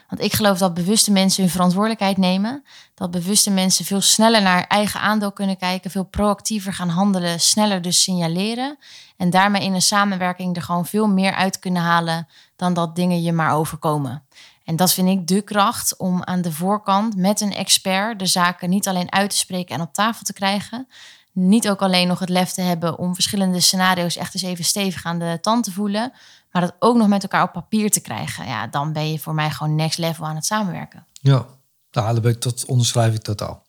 Want 0.08 0.22
ik 0.22 0.32
geloof 0.32 0.58
dat 0.58 0.74
bewuste 0.74 1.12
mensen 1.12 1.42
hun 1.42 1.52
verantwoordelijkheid 1.52 2.16
nemen. 2.16 2.64
Dat 2.94 3.10
bewuste 3.10 3.50
mensen 3.50 3.84
veel 3.84 4.00
sneller 4.00 4.42
naar 4.42 4.66
eigen 4.66 5.00
aandeel 5.00 5.32
kunnen 5.32 5.56
kijken, 5.56 5.90
veel 5.90 6.04
proactiever 6.04 6.72
gaan 6.72 6.88
handelen, 6.88 7.40
sneller 7.40 7.82
dus 7.82 8.02
signaleren. 8.02 8.78
En 9.16 9.30
daarmee 9.30 9.62
in 9.62 9.74
een 9.74 9.82
samenwerking 9.82 10.56
er 10.56 10.62
gewoon 10.62 10.86
veel 10.86 11.08
meer 11.08 11.34
uit 11.34 11.58
kunnen 11.58 11.82
halen 11.82 12.28
dan 12.56 12.74
dat 12.74 12.96
dingen 12.96 13.22
je 13.22 13.32
maar 13.32 13.54
overkomen. 13.54 14.22
En 14.64 14.76
dat 14.76 14.92
vind 14.92 15.08
ik 15.08 15.26
de 15.26 15.42
kracht 15.42 15.96
om 15.96 16.24
aan 16.24 16.42
de 16.42 16.52
voorkant 16.52 17.16
met 17.16 17.40
een 17.40 17.54
expert 17.54 18.18
de 18.18 18.26
zaken 18.26 18.70
niet 18.70 18.88
alleen 18.88 19.12
uit 19.12 19.30
te 19.30 19.36
spreken 19.36 19.74
en 19.74 19.80
op 19.80 19.92
tafel 19.92 20.24
te 20.24 20.32
krijgen. 20.32 20.88
Niet 21.32 21.68
ook 21.68 21.82
alleen 21.82 22.08
nog 22.08 22.18
het 22.18 22.28
lef 22.28 22.50
te 22.50 22.60
hebben 22.60 22.98
om 22.98 23.14
verschillende 23.14 23.60
scenario's 23.60 24.16
echt 24.16 24.34
eens 24.34 24.42
even 24.42 24.64
stevig 24.64 25.04
aan 25.04 25.18
de 25.18 25.38
tand 25.40 25.64
te 25.64 25.72
voelen. 25.72 26.12
Maar 26.52 26.62
dat 26.62 26.74
ook 26.78 26.96
nog 26.96 27.08
met 27.08 27.22
elkaar 27.22 27.42
op 27.42 27.52
papier 27.52 27.90
te 27.90 28.00
krijgen. 28.00 28.46
Ja, 28.46 28.66
dan 28.66 28.92
ben 28.92 29.10
je 29.10 29.18
voor 29.18 29.34
mij 29.34 29.50
gewoon 29.50 29.74
next 29.74 29.98
level 29.98 30.26
aan 30.26 30.34
het 30.34 30.44
samenwerken. 30.44 31.06
Ja, 31.12 31.46
nou, 31.90 32.38
dat 32.38 32.64
onderschrijf 32.64 33.14
ik 33.14 33.22
totaal. 33.22 33.66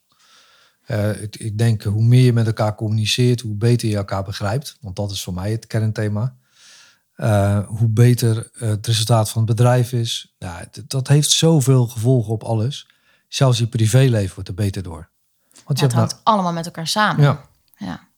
Uh, 0.86 1.22
ik, 1.22 1.36
ik, 1.36 1.58
denk, 1.58 1.82
hoe 1.82 2.02
meer 2.02 2.24
je 2.24 2.32
met 2.32 2.46
elkaar 2.46 2.74
communiceert, 2.74 3.40
hoe 3.40 3.54
beter 3.54 3.88
je 3.88 3.96
elkaar 3.96 4.24
begrijpt. 4.24 4.76
Want 4.80 4.96
dat 4.96 5.10
is 5.10 5.22
voor 5.22 5.34
mij 5.34 5.50
het 5.50 5.66
kernthema. 5.66 6.34
Uh, 7.16 7.66
hoe 7.66 7.88
beter 7.88 8.50
het 8.52 8.86
resultaat 8.86 9.30
van 9.30 9.42
het 9.46 9.56
bedrijf 9.56 9.92
is. 9.92 10.34
Nou, 10.38 10.64
dat 10.86 11.08
heeft 11.08 11.30
zoveel 11.30 11.86
gevolgen 11.86 12.32
op 12.32 12.42
alles. 12.42 12.88
Zelfs 13.28 13.58
je 13.58 13.66
privéleven 13.66 14.34
wordt 14.34 14.48
er 14.48 14.54
beter 14.54 14.82
door. 14.82 15.10
Want 15.64 15.78
je 15.78 15.84
het 15.84 15.94
hangt 15.94 16.20
allemaal 16.22 16.52
met 16.52 16.66
elkaar 16.66 16.86
samen. 16.86 17.24
Ja. 17.24 17.44
ja. 17.76 18.08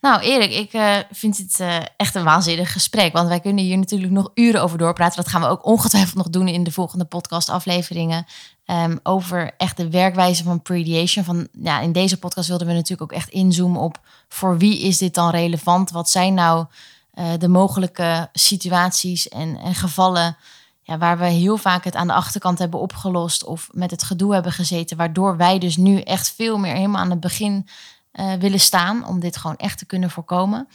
Nou, 0.00 0.20
Erik, 0.20 0.52
ik 0.52 0.72
uh, 0.72 0.96
vind 1.10 1.36
het 1.36 1.58
uh, 1.60 1.76
echt 1.96 2.14
een 2.14 2.24
waanzinnig 2.24 2.72
gesprek. 2.72 3.12
Want 3.12 3.28
wij 3.28 3.40
kunnen 3.40 3.64
hier 3.64 3.78
natuurlijk 3.78 4.12
nog 4.12 4.30
uren 4.34 4.62
over 4.62 4.78
doorpraten. 4.78 5.16
Dat 5.16 5.32
gaan 5.32 5.40
we 5.40 5.46
ook 5.46 5.66
ongetwijfeld 5.66 6.14
nog 6.14 6.30
doen 6.30 6.48
in 6.48 6.64
de 6.64 6.72
volgende 6.72 7.04
podcastafleveringen. 7.04 8.26
Um, 8.66 9.00
over 9.02 9.50
echt 9.56 9.76
de 9.76 9.90
werkwijze 9.90 10.42
van 10.42 10.62
prediation. 10.62 11.24
Van, 11.24 11.48
ja, 11.52 11.80
in 11.80 11.92
deze 11.92 12.18
podcast 12.18 12.48
wilden 12.48 12.66
we 12.66 12.72
natuurlijk 12.72 13.12
ook 13.12 13.18
echt 13.18 13.28
inzoomen 13.28 13.80
op 13.80 14.00
voor 14.28 14.58
wie 14.58 14.80
is 14.80 14.98
dit 14.98 15.14
dan 15.14 15.30
relevant? 15.30 15.90
Wat 15.90 16.10
zijn 16.10 16.34
nou 16.34 16.66
eh, 17.12 17.26
de 17.38 17.48
mogelijke 17.48 18.28
situaties 18.32 19.28
en, 19.28 19.56
en 19.56 19.74
gevallen 19.74 20.36
ja, 20.82 20.98
waar 20.98 21.18
we 21.18 21.26
heel 21.26 21.56
vaak 21.56 21.84
het 21.84 21.96
aan 21.96 22.06
de 22.06 22.12
achterkant 22.12 22.58
hebben 22.58 22.80
opgelost 22.80 23.44
of 23.44 23.68
met 23.72 23.90
het 23.90 24.02
gedoe 24.02 24.32
hebben 24.32 24.52
gezeten, 24.52 24.96
waardoor 24.96 25.36
wij 25.36 25.58
dus 25.58 25.76
nu 25.76 26.00
echt 26.00 26.32
veel 26.36 26.58
meer 26.58 26.74
helemaal 26.74 27.00
aan 27.00 27.10
het 27.10 27.20
begin 27.20 27.66
uh, 28.12 28.32
willen 28.32 28.60
staan 28.60 29.06
om 29.06 29.20
dit 29.20 29.36
gewoon 29.36 29.56
echt 29.56 29.78
te 29.78 29.86
kunnen 29.86 30.10
voorkomen. 30.10 30.68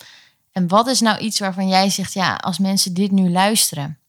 En 0.52 0.68
wat 0.68 0.88
is 0.88 1.00
nou 1.00 1.18
iets 1.18 1.40
waarvan 1.40 1.68
jij 1.68 1.90
zegt, 1.90 2.14
ja, 2.14 2.36
als 2.36 2.60
mensen 2.60 2.94
dit 2.94 3.12
nu 3.12 3.30
luisteren 3.30 4.00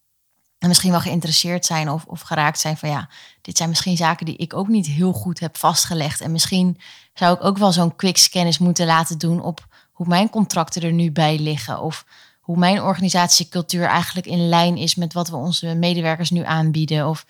en 0.57 0.67
misschien 0.67 0.91
wel 0.91 0.99
geïnteresseerd 0.99 1.65
zijn 1.65 1.89
of, 1.89 2.05
of 2.05 2.21
geraakt 2.21 2.59
zijn 2.59 2.77
van 2.77 2.89
ja, 2.89 3.09
dit 3.41 3.57
zijn 3.57 3.69
misschien 3.69 3.97
zaken 3.97 4.25
die 4.25 4.37
ik 4.37 4.53
ook 4.53 4.67
niet 4.67 4.85
heel 4.85 5.13
goed 5.13 5.39
heb 5.39 5.57
vastgelegd. 5.57 6.21
En 6.21 6.31
misschien 6.31 6.79
zou 7.13 7.35
ik 7.35 7.43
ook 7.43 7.57
wel 7.57 7.71
zo'n 7.71 7.95
quick 7.95 8.17
scan 8.17 8.53
moeten 8.59 8.85
laten 8.85 9.17
doen 9.17 9.41
op 9.41 9.67
hoe 9.91 10.07
mijn 10.07 10.29
contracten 10.29 10.81
er 10.81 10.91
nu 10.91 11.11
bij 11.11 11.39
liggen. 11.39 11.81
Of 11.81 12.05
hoe 12.39 12.57
mijn 12.57 12.81
organisatiecultuur 12.81 13.85
eigenlijk 13.85 14.27
in 14.27 14.49
lijn 14.49 14.77
is 14.77 14.95
met 14.95 15.13
wat 15.13 15.29
we 15.29 15.35
onze 15.35 15.75
medewerkers 15.75 16.29
nu 16.29 16.43
aanbieden. 16.43 17.07
Of 17.07 17.25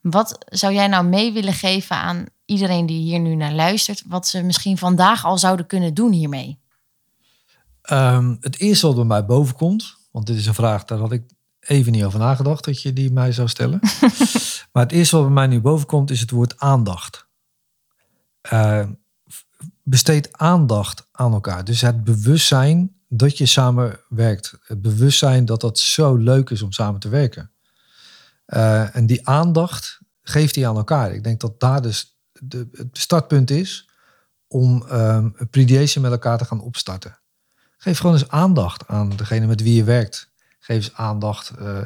wat 0.00 0.38
zou 0.46 0.72
jij 0.74 0.86
nou 0.86 1.04
mee 1.04 1.32
willen 1.32 1.52
geven 1.52 1.96
aan 1.96 2.26
iedereen 2.46 2.86
die 2.86 3.00
hier 3.00 3.20
nu 3.20 3.34
naar 3.34 3.52
luistert, 3.52 4.02
wat 4.06 4.26
ze 4.26 4.42
misschien 4.42 4.78
vandaag 4.78 5.24
al 5.24 5.38
zouden 5.38 5.66
kunnen 5.66 5.94
doen 5.94 6.12
hiermee? 6.12 6.58
Um, 7.90 8.36
het 8.40 8.58
eerste 8.58 8.86
wat 8.86 8.96
bij 8.96 9.04
mij 9.04 9.24
boven 9.24 9.54
komt, 9.54 9.96
want 10.10 10.26
dit 10.26 10.36
is 10.36 10.46
een 10.46 10.54
vraag, 10.54 10.84
daar 10.84 10.98
had 10.98 11.12
ik 11.12 11.22
even 11.60 11.92
niet 11.92 12.04
over 12.04 12.18
nagedacht 12.18 12.64
dat 12.64 12.82
je 12.82 12.92
die 12.92 13.12
mij 13.12 13.32
zou 13.32 13.48
stellen. 13.48 13.80
maar 14.72 14.82
het 14.82 14.92
eerste 14.92 15.16
wat 15.16 15.24
bij 15.24 15.34
mij 15.34 15.46
nu 15.46 15.60
boven 15.60 15.86
komt 15.86 16.10
is 16.10 16.20
het 16.20 16.30
woord 16.30 16.58
aandacht. 16.58 17.26
Uh, 18.52 18.86
besteed 19.82 20.32
aandacht 20.32 21.08
aan 21.12 21.32
elkaar. 21.32 21.64
Dus 21.64 21.80
het 21.80 22.04
bewustzijn 22.04 22.94
dat 23.08 23.38
je 23.38 23.46
samen 23.46 24.00
werkt. 24.08 24.58
Het 24.62 24.82
bewustzijn 24.82 25.44
dat 25.44 25.60
dat 25.60 25.78
zo 25.78 26.14
leuk 26.14 26.50
is 26.50 26.62
om 26.62 26.72
samen 26.72 27.00
te 27.00 27.08
werken. 27.08 27.50
Uh, 28.46 28.96
en 28.96 29.06
die 29.06 29.28
aandacht 29.28 30.00
geeft 30.22 30.54
die 30.54 30.68
aan 30.68 30.76
elkaar. 30.76 31.12
Ik 31.12 31.24
denk 31.24 31.40
dat 31.40 31.60
daar 31.60 31.82
dus 31.82 32.15
de, 32.40 32.68
het 32.72 32.98
startpunt 32.98 33.50
is 33.50 33.88
om 34.48 34.82
um, 34.92 35.34
een 35.36 35.48
prediation 35.50 36.02
met 36.02 36.12
elkaar 36.12 36.38
te 36.38 36.44
gaan 36.44 36.60
opstarten. 36.60 37.18
Geef 37.76 37.98
gewoon 37.98 38.16
eens 38.16 38.28
aandacht 38.28 38.88
aan 38.88 39.16
degene 39.16 39.46
met 39.46 39.62
wie 39.62 39.74
je 39.74 39.84
werkt. 39.84 40.30
Geef 40.58 40.76
eens 40.76 40.94
aandacht 40.94 41.52
uh, 41.58 41.78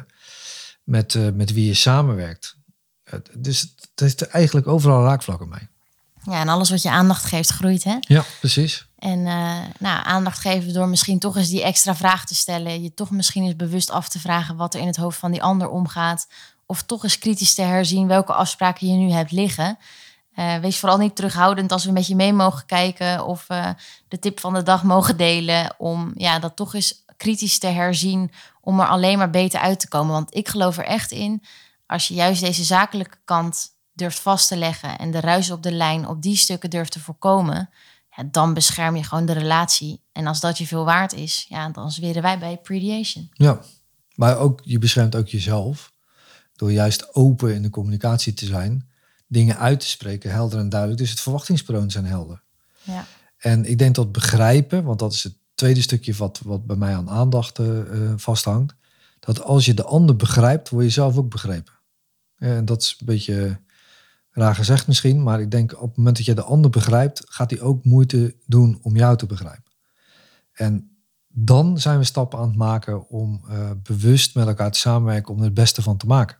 met, 0.83 1.13
uh, 1.13 1.29
met 1.33 1.53
wie 1.53 1.65
je 1.65 1.73
samenwerkt. 1.73 2.57
dus 3.33 3.61
het 3.61 3.99
heeft 3.99 4.21
eigenlijk 4.21 4.67
overal 4.67 5.03
raakvlakken 5.03 5.49
mee. 5.49 5.69
Ja, 6.23 6.39
en 6.39 6.47
alles 6.47 6.69
wat 6.69 6.81
je 6.81 6.89
aandacht 6.89 7.25
geeft, 7.25 7.49
groeit, 7.49 7.83
hè? 7.83 7.97
Ja, 7.99 8.23
precies. 8.39 8.85
En 8.97 9.19
uh, 9.19 9.57
nou, 9.79 10.05
aandacht 10.05 10.39
geven 10.39 10.73
door 10.73 10.87
misschien 10.87 11.19
toch 11.19 11.37
eens 11.37 11.49
die 11.49 11.63
extra 11.63 11.95
vraag 11.95 12.25
te 12.25 12.35
stellen. 12.35 12.83
Je 12.83 12.93
toch 12.93 13.11
misschien 13.11 13.43
eens 13.43 13.55
bewust 13.55 13.91
af 13.91 14.09
te 14.09 14.19
vragen 14.19 14.55
wat 14.55 14.73
er 14.73 14.79
in 14.79 14.87
het 14.87 14.95
hoofd 14.95 15.19
van 15.19 15.31
die 15.31 15.43
ander 15.43 15.69
omgaat. 15.69 16.27
Of 16.65 16.83
toch 16.83 17.03
eens 17.03 17.19
kritisch 17.19 17.53
te 17.53 17.61
herzien 17.61 18.07
welke 18.07 18.33
afspraken 18.33 18.87
je 18.87 18.93
nu 18.93 19.11
hebt 19.11 19.31
liggen. 19.31 19.77
Uh, 20.35 20.57
wees 20.57 20.79
vooral 20.79 20.97
niet 20.97 21.15
terughoudend 21.15 21.71
als 21.71 21.85
we 21.85 21.91
met 21.91 22.07
je 22.07 22.15
mee 22.15 22.33
mogen 22.33 22.65
kijken 22.65 23.25
of 23.25 23.47
de 24.07 24.19
tip 24.19 24.39
van 24.39 24.53
de 24.53 24.63
dag 24.63 24.83
mogen 24.83 25.17
delen. 25.17 25.75
Om 25.77 26.11
ja, 26.15 26.39
dat 26.39 26.55
toch 26.55 26.73
eens 26.73 27.03
kritisch 27.17 27.59
te 27.59 27.67
herzien 27.67 28.31
om 28.61 28.79
er 28.79 28.87
alleen 28.87 29.17
maar 29.17 29.29
beter 29.29 29.59
uit 29.59 29.79
te 29.79 29.87
komen. 29.87 30.11
Want 30.11 30.35
ik 30.35 30.47
geloof 30.49 30.77
er 30.77 30.85
echt 30.85 31.11
in, 31.11 31.43
als 31.85 32.07
je 32.07 32.13
juist 32.13 32.41
deze 32.41 32.63
zakelijke 32.63 33.17
kant 33.25 33.69
durft 33.93 34.19
vast 34.19 34.47
te 34.47 34.57
leggen 34.57 34.97
en 34.97 35.11
de 35.11 35.19
ruis 35.19 35.51
op 35.51 35.63
de 35.63 35.71
lijn 35.71 36.07
op 36.07 36.21
die 36.21 36.35
stukken 36.35 36.69
durft 36.69 36.91
te 36.91 36.99
voorkomen, 36.99 37.69
ja, 38.15 38.23
dan 38.31 38.53
bescherm 38.53 38.95
je 38.95 39.03
gewoon 39.03 39.25
de 39.25 39.33
relatie. 39.33 40.01
En 40.11 40.27
als 40.27 40.39
dat 40.39 40.57
je 40.57 40.67
veel 40.67 40.85
waard 40.85 41.13
is, 41.13 41.45
ja, 41.49 41.69
dan 41.69 41.91
zweren 41.91 42.21
wij 42.21 42.39
bij 42.39 42.57
Prediation. 42.57 43.29
Ja, 43.33 43.61
maar 44.15 44.37
ook, 44.37 44.61
je 44.63 44.79
beschermt 44.79 45.15
ook 45.15 45.27
jezelf 45.27 45.91
door 46.55 46.71
juist 46.71 47.15
open 47.15 47.53
in 47.53 47.61
de 47.61 47.69
communicatie 47.69 48.33
te 48.33 48.45
zijn, 48.45 48.89
dingen 49.31 49.57
uit 49.57 49.79
te 49.79 49.87
spreken, 49.87 50.31
helder 50.31 50.59
en 50.59 50.69
duidelijk. 50.69 50.99
Dus 50.99 51.09
het 51.09 51.19
verwachtingspatroon 51.19 51.91
zijn 51.91 52.05
helder. 52.05 52.41
Ja. 52.81 53.05
En 53.37 53.65
ik 53.65 53.77
denk 53.77 53.95
dat 53.95 54.11
begrijpen, 54.11 54.83
want 54.83 54.99
dat 54.99 55.13
is 55.13 55.23
het 55.23 55.33
tweede 55.55 55.81
stukje 55.81 56.13
wat, 56.13 56.41
wat 56.43 56.65
bij 56.65 56.75
mij 56.75 56.95
aan 56.95 57.09
aandacht 57.09 57.59
uh, 57.59 58.13
vasthangt, 58.15 58.75
dat 59.19 59.43
als 59.43 59.65
je 59.65 59.73
de 59.73 59.83
ander 59.83 60.15
begrijpt, 60.15 60.69
word 60.69 60.83
je 60.83 60.89
zelf 60.89 61.17
ook 61.17 61.29
begrepen. 61.29 61.73
En 62.37 62.65
dat 62.65 62.81
is 62.81 62.95
een 62.99 63.05
beetje 63.05 63.59
raar 64.31 64.55
gezegd 64.55 64.87
misschien, 64.87 65.23
maar 65.23 65.41
ik 65.41 65.51
denk 65.51 65.73
op 65.73 65.87
het 65.87 65.97
moment 65.97 66.17
dat 66.17 66.25
je 66.25 66.33
de 66.33 66.43
ander 66.43 66.71
begrijpt, 66.71 67.23
gaat 67.25 67.51
hij 67.51 67.61
ook 67.61 67.83
moeite 67.85 68.35
doen 68.45 68.79
om 68.81 68.95
jou 68.95 69.17
te 69.17 69.25
begrijpen. 69.25 69.71
En 70.51 70.95
dan 71.27 71.79
zijn 71.79 71.97
we 71.97 72.03
stappen 72.03 72.39
aan 72.39 72.47
het 72.47 72.57
maken 72.57 73.09
om 73.09 73.41
uh, 73.49 73.71
bewust 73.83 74.35
met 74.35 74.47
elkaar 74.47 74.71
te 74.71 74.79
samenwerken 74.79 75.33
om 75.33 75.39
er 75.39 75.45
het 75.45 75.53
beste 75.53 75.81
van 75.81 75.97
te 75.97 76.05
maken. 76.05 76.37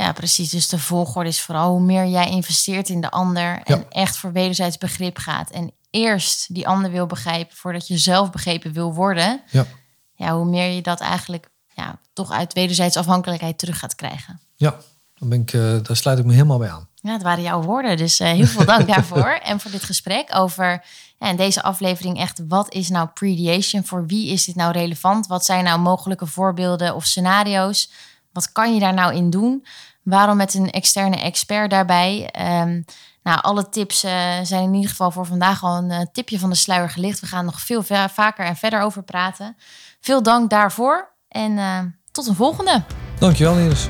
Ja, 0.00 0.12
precies. 0.12 0.50
Dus 0.50 0.68
de 0.68 0.78
volgorde 0.78 1.28
is 1.28 1.40
vooral 1.40 1.70
hoe 1.70 1.80
meer 1.80 2.06
jij 2.06 2.30
investeert 2.30 2.88
in 2.88 3.00
de 3.00 3.10
ander 3.10 3.60
en 3.64 3.78
ja. 3.78 3.84
echt 3.88 4.16
voor 4.16 4.32
wederzijds 4.32 4.78
begrip 4.78 5.18
gaat. 5.18 5.50
En 5.50 5.72
eerst 5.90 6.54
die 6.54 6.68
ander 6.68 6.90
wil 6.90 7.06
begrijpen 7.06 7.56
voordat 7.56 7.86
je 7.86 7.98
zelf 7.98 8.30
begrepen 8.30 8.72
wil 8.72 8.94
worden. 8.94 9.40
Ja. 9.50 9.66
Ja, 10.14 10.36
hoe 10.36 10.44
meer 10.44 10.70
je 10.70 10.82
dat 10.82 11.00
eigenlijk 11.00 11.50
ja, 11.74 11.98
toch 12.12 12.30
uit 12.30 12.52
wederzijds 12.52 12.96
afhankelijkheid 12.96 13.58
terug 13.58 13.78
gaat 13.78 13.94
krijgen. 13.94 14.40
Ja, 14.56 14.76
dan 15.18 15.28
ben 15.28 15.40
ik, 15.40 15.52
uh, 15.52 15.76
daar 15.82 15.96
sluit 15.96 16.18
ik 16.18 16.24
me 16.24 16.32
helemaal 16.32 16.58
bij 16.58 16.70
aan. 16.70 16.88
Ja, 16.94 17.12
het 17.12 17.22
waren 17.22 17.42
jouw 17.42 17.62
woorden. 17.62 17.96
Dus 17.96 18.20
uh, 18.20 18.28
heel 18.28 18.46
veel 18.46 18.64
dank 18.64 18.86
daarvoor. 18.94 19.38
En 19.42 19.60
voor 19.60 19.70
dit 19.70 19.82
gesprek 19.82 20.36
over 20.36 20.84
ja, 21.18 21.28
in 21.28 21.36
deze 21.36 21.62
aflevering 21.62 22.18
echt... 22.18 22.40
wat 22.48 22.74
is 22.74 22.88
nou 22.88 23.08
prediation? 23.08 23.84
Voor 23.84 24.06
wie 24.06 24.30
is 24.30 24.44
dit 24.44 24.54
nou 24.54 24.72
relevant? 24.72 25.26
Wat 25.26 25.44
zijn 25.44 25.64
nou 25.64 25.80
mogelijke 25.80 26.26
voorbeelden 26.26 26.94
of 26.94 27.06
scenario's? 27.06 27.90
Wat 28.32 28.52
kan 28.52 28.74
je 28.74 28.80
daar 28.80 28.94
nou 28.94 29.14
in 29.14 29.30
doen? 29.30 29.64
Waarom 30.02 30.36
met 30.36 30.54
een 30.54 30.70
externe 30.70 31.16
expert 31.16 31.70
daarbij? 31.70 32.30
Um, 32.62 32.84
nou, 33.22 33.40
alle 33.40 33.68
tips 33.68 34.04
uh, 34.04 34.10
zijn 34.42 34.62
in 34.62 34.74
ieder 34.74 34.90
geval 34.90 35.10
voor 35.10 35.26
vandaag 35.26 35.62
al 35.62 35.76
een 35.76 35.90
uh, 35.90 36.00
tipje 36.12 36.38
van 36.38 36.50
de 36.50 36.56
sluier 36.56 36.90
gelicht. 36.90 37.20
We 37.20 37.26
gaan 37.26 37.44
nog 37.44 37.60
veel 37.60 37.82
vaker 38.08 38.44
en 38.44 38.56
verder 38.56 38.80
over 38.80 39.02
praten. 39.02 39.56
Veel 40.00 40.22
dank 40.22 40.50
daarvoor 40.50 41.08
en 41.28 41.52
uh, 41.52 41.78
tot 42.12 42.26
een 42.26 42.34
volgende. 42.34 42.82
Dankjewel, 43.18 43.58
Iris. 43.58 43.88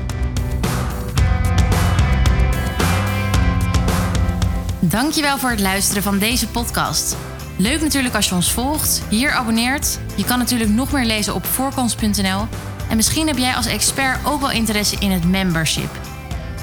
Dankjewel 4.79 5.37
voor 5.37 5.49
het 5.49 5.59
luisteren 5.59 6.03
van 6.03 6.19
deze 6.19 6.47
podcast. 6.47 7.15
Leuk 7.57 7.81
natuurlijk 7.81 8.15
als 8.15 8.29
je 8.29 8.35
ons 8.35 8.51
volgt, 8.51 9.01
hier 9.09 9.31
abonneert. 9.31 9.99
Je 10.15 10.25
kan 10.25 10.37
natuurlijk 10.37 10.69
nog 10.69 10.91
meer 10.91 11.05
lezen 11.05 11.35
op 11.35 11.45
voorkans.nl. 11.45 12.47
En 12.91 12.97
misschien 12.97 13.27
heb 13.27 13.37
jij 13.37 13.55
als 13.55 13.65
expert 13.65 14.25
ook 14.25 14.39
wel 14.39 14.51
interesse 14.51 14.95
in 14.99 15.11
het 15.11 15.23
membership. 15.23 15.99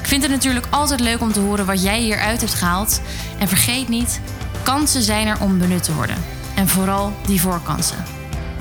Ik 0.00 0.06
vind 0.06 0.22
het 0.22 0.30
natuurlijk 0.30 0.66
altijd 0.70 1.00
leuk 1.00 1.20
om 1.20 1.32
te 1.32 1.40
horen 1.40 1.66
wat 1.66 1.82
jij 1.82 2.00
hieruit 2.00 2.40
hebt 2.40 2.54
gehaald. 2.54 3.00
En 3.38 3.48
vergeet 3.48 3.88
niet, 3.88 4.20
kansen 4.62 5.02
zijn 5.02 5.26
er 5.26 5.40
om 5.40 5.58
benut 5.58 5.82
te 5.82 5.94
worden. 5.94 6.16
En 6.54 6.68
vooral 6.68 7.12
die 7.26 7.40
voorkansen. 7.40 8.04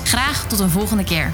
Graag 0.02 0.46
tot 0.46 0.58
een 0.58 0.70
volgende 0.70 1.04
keer. 1.04 1.30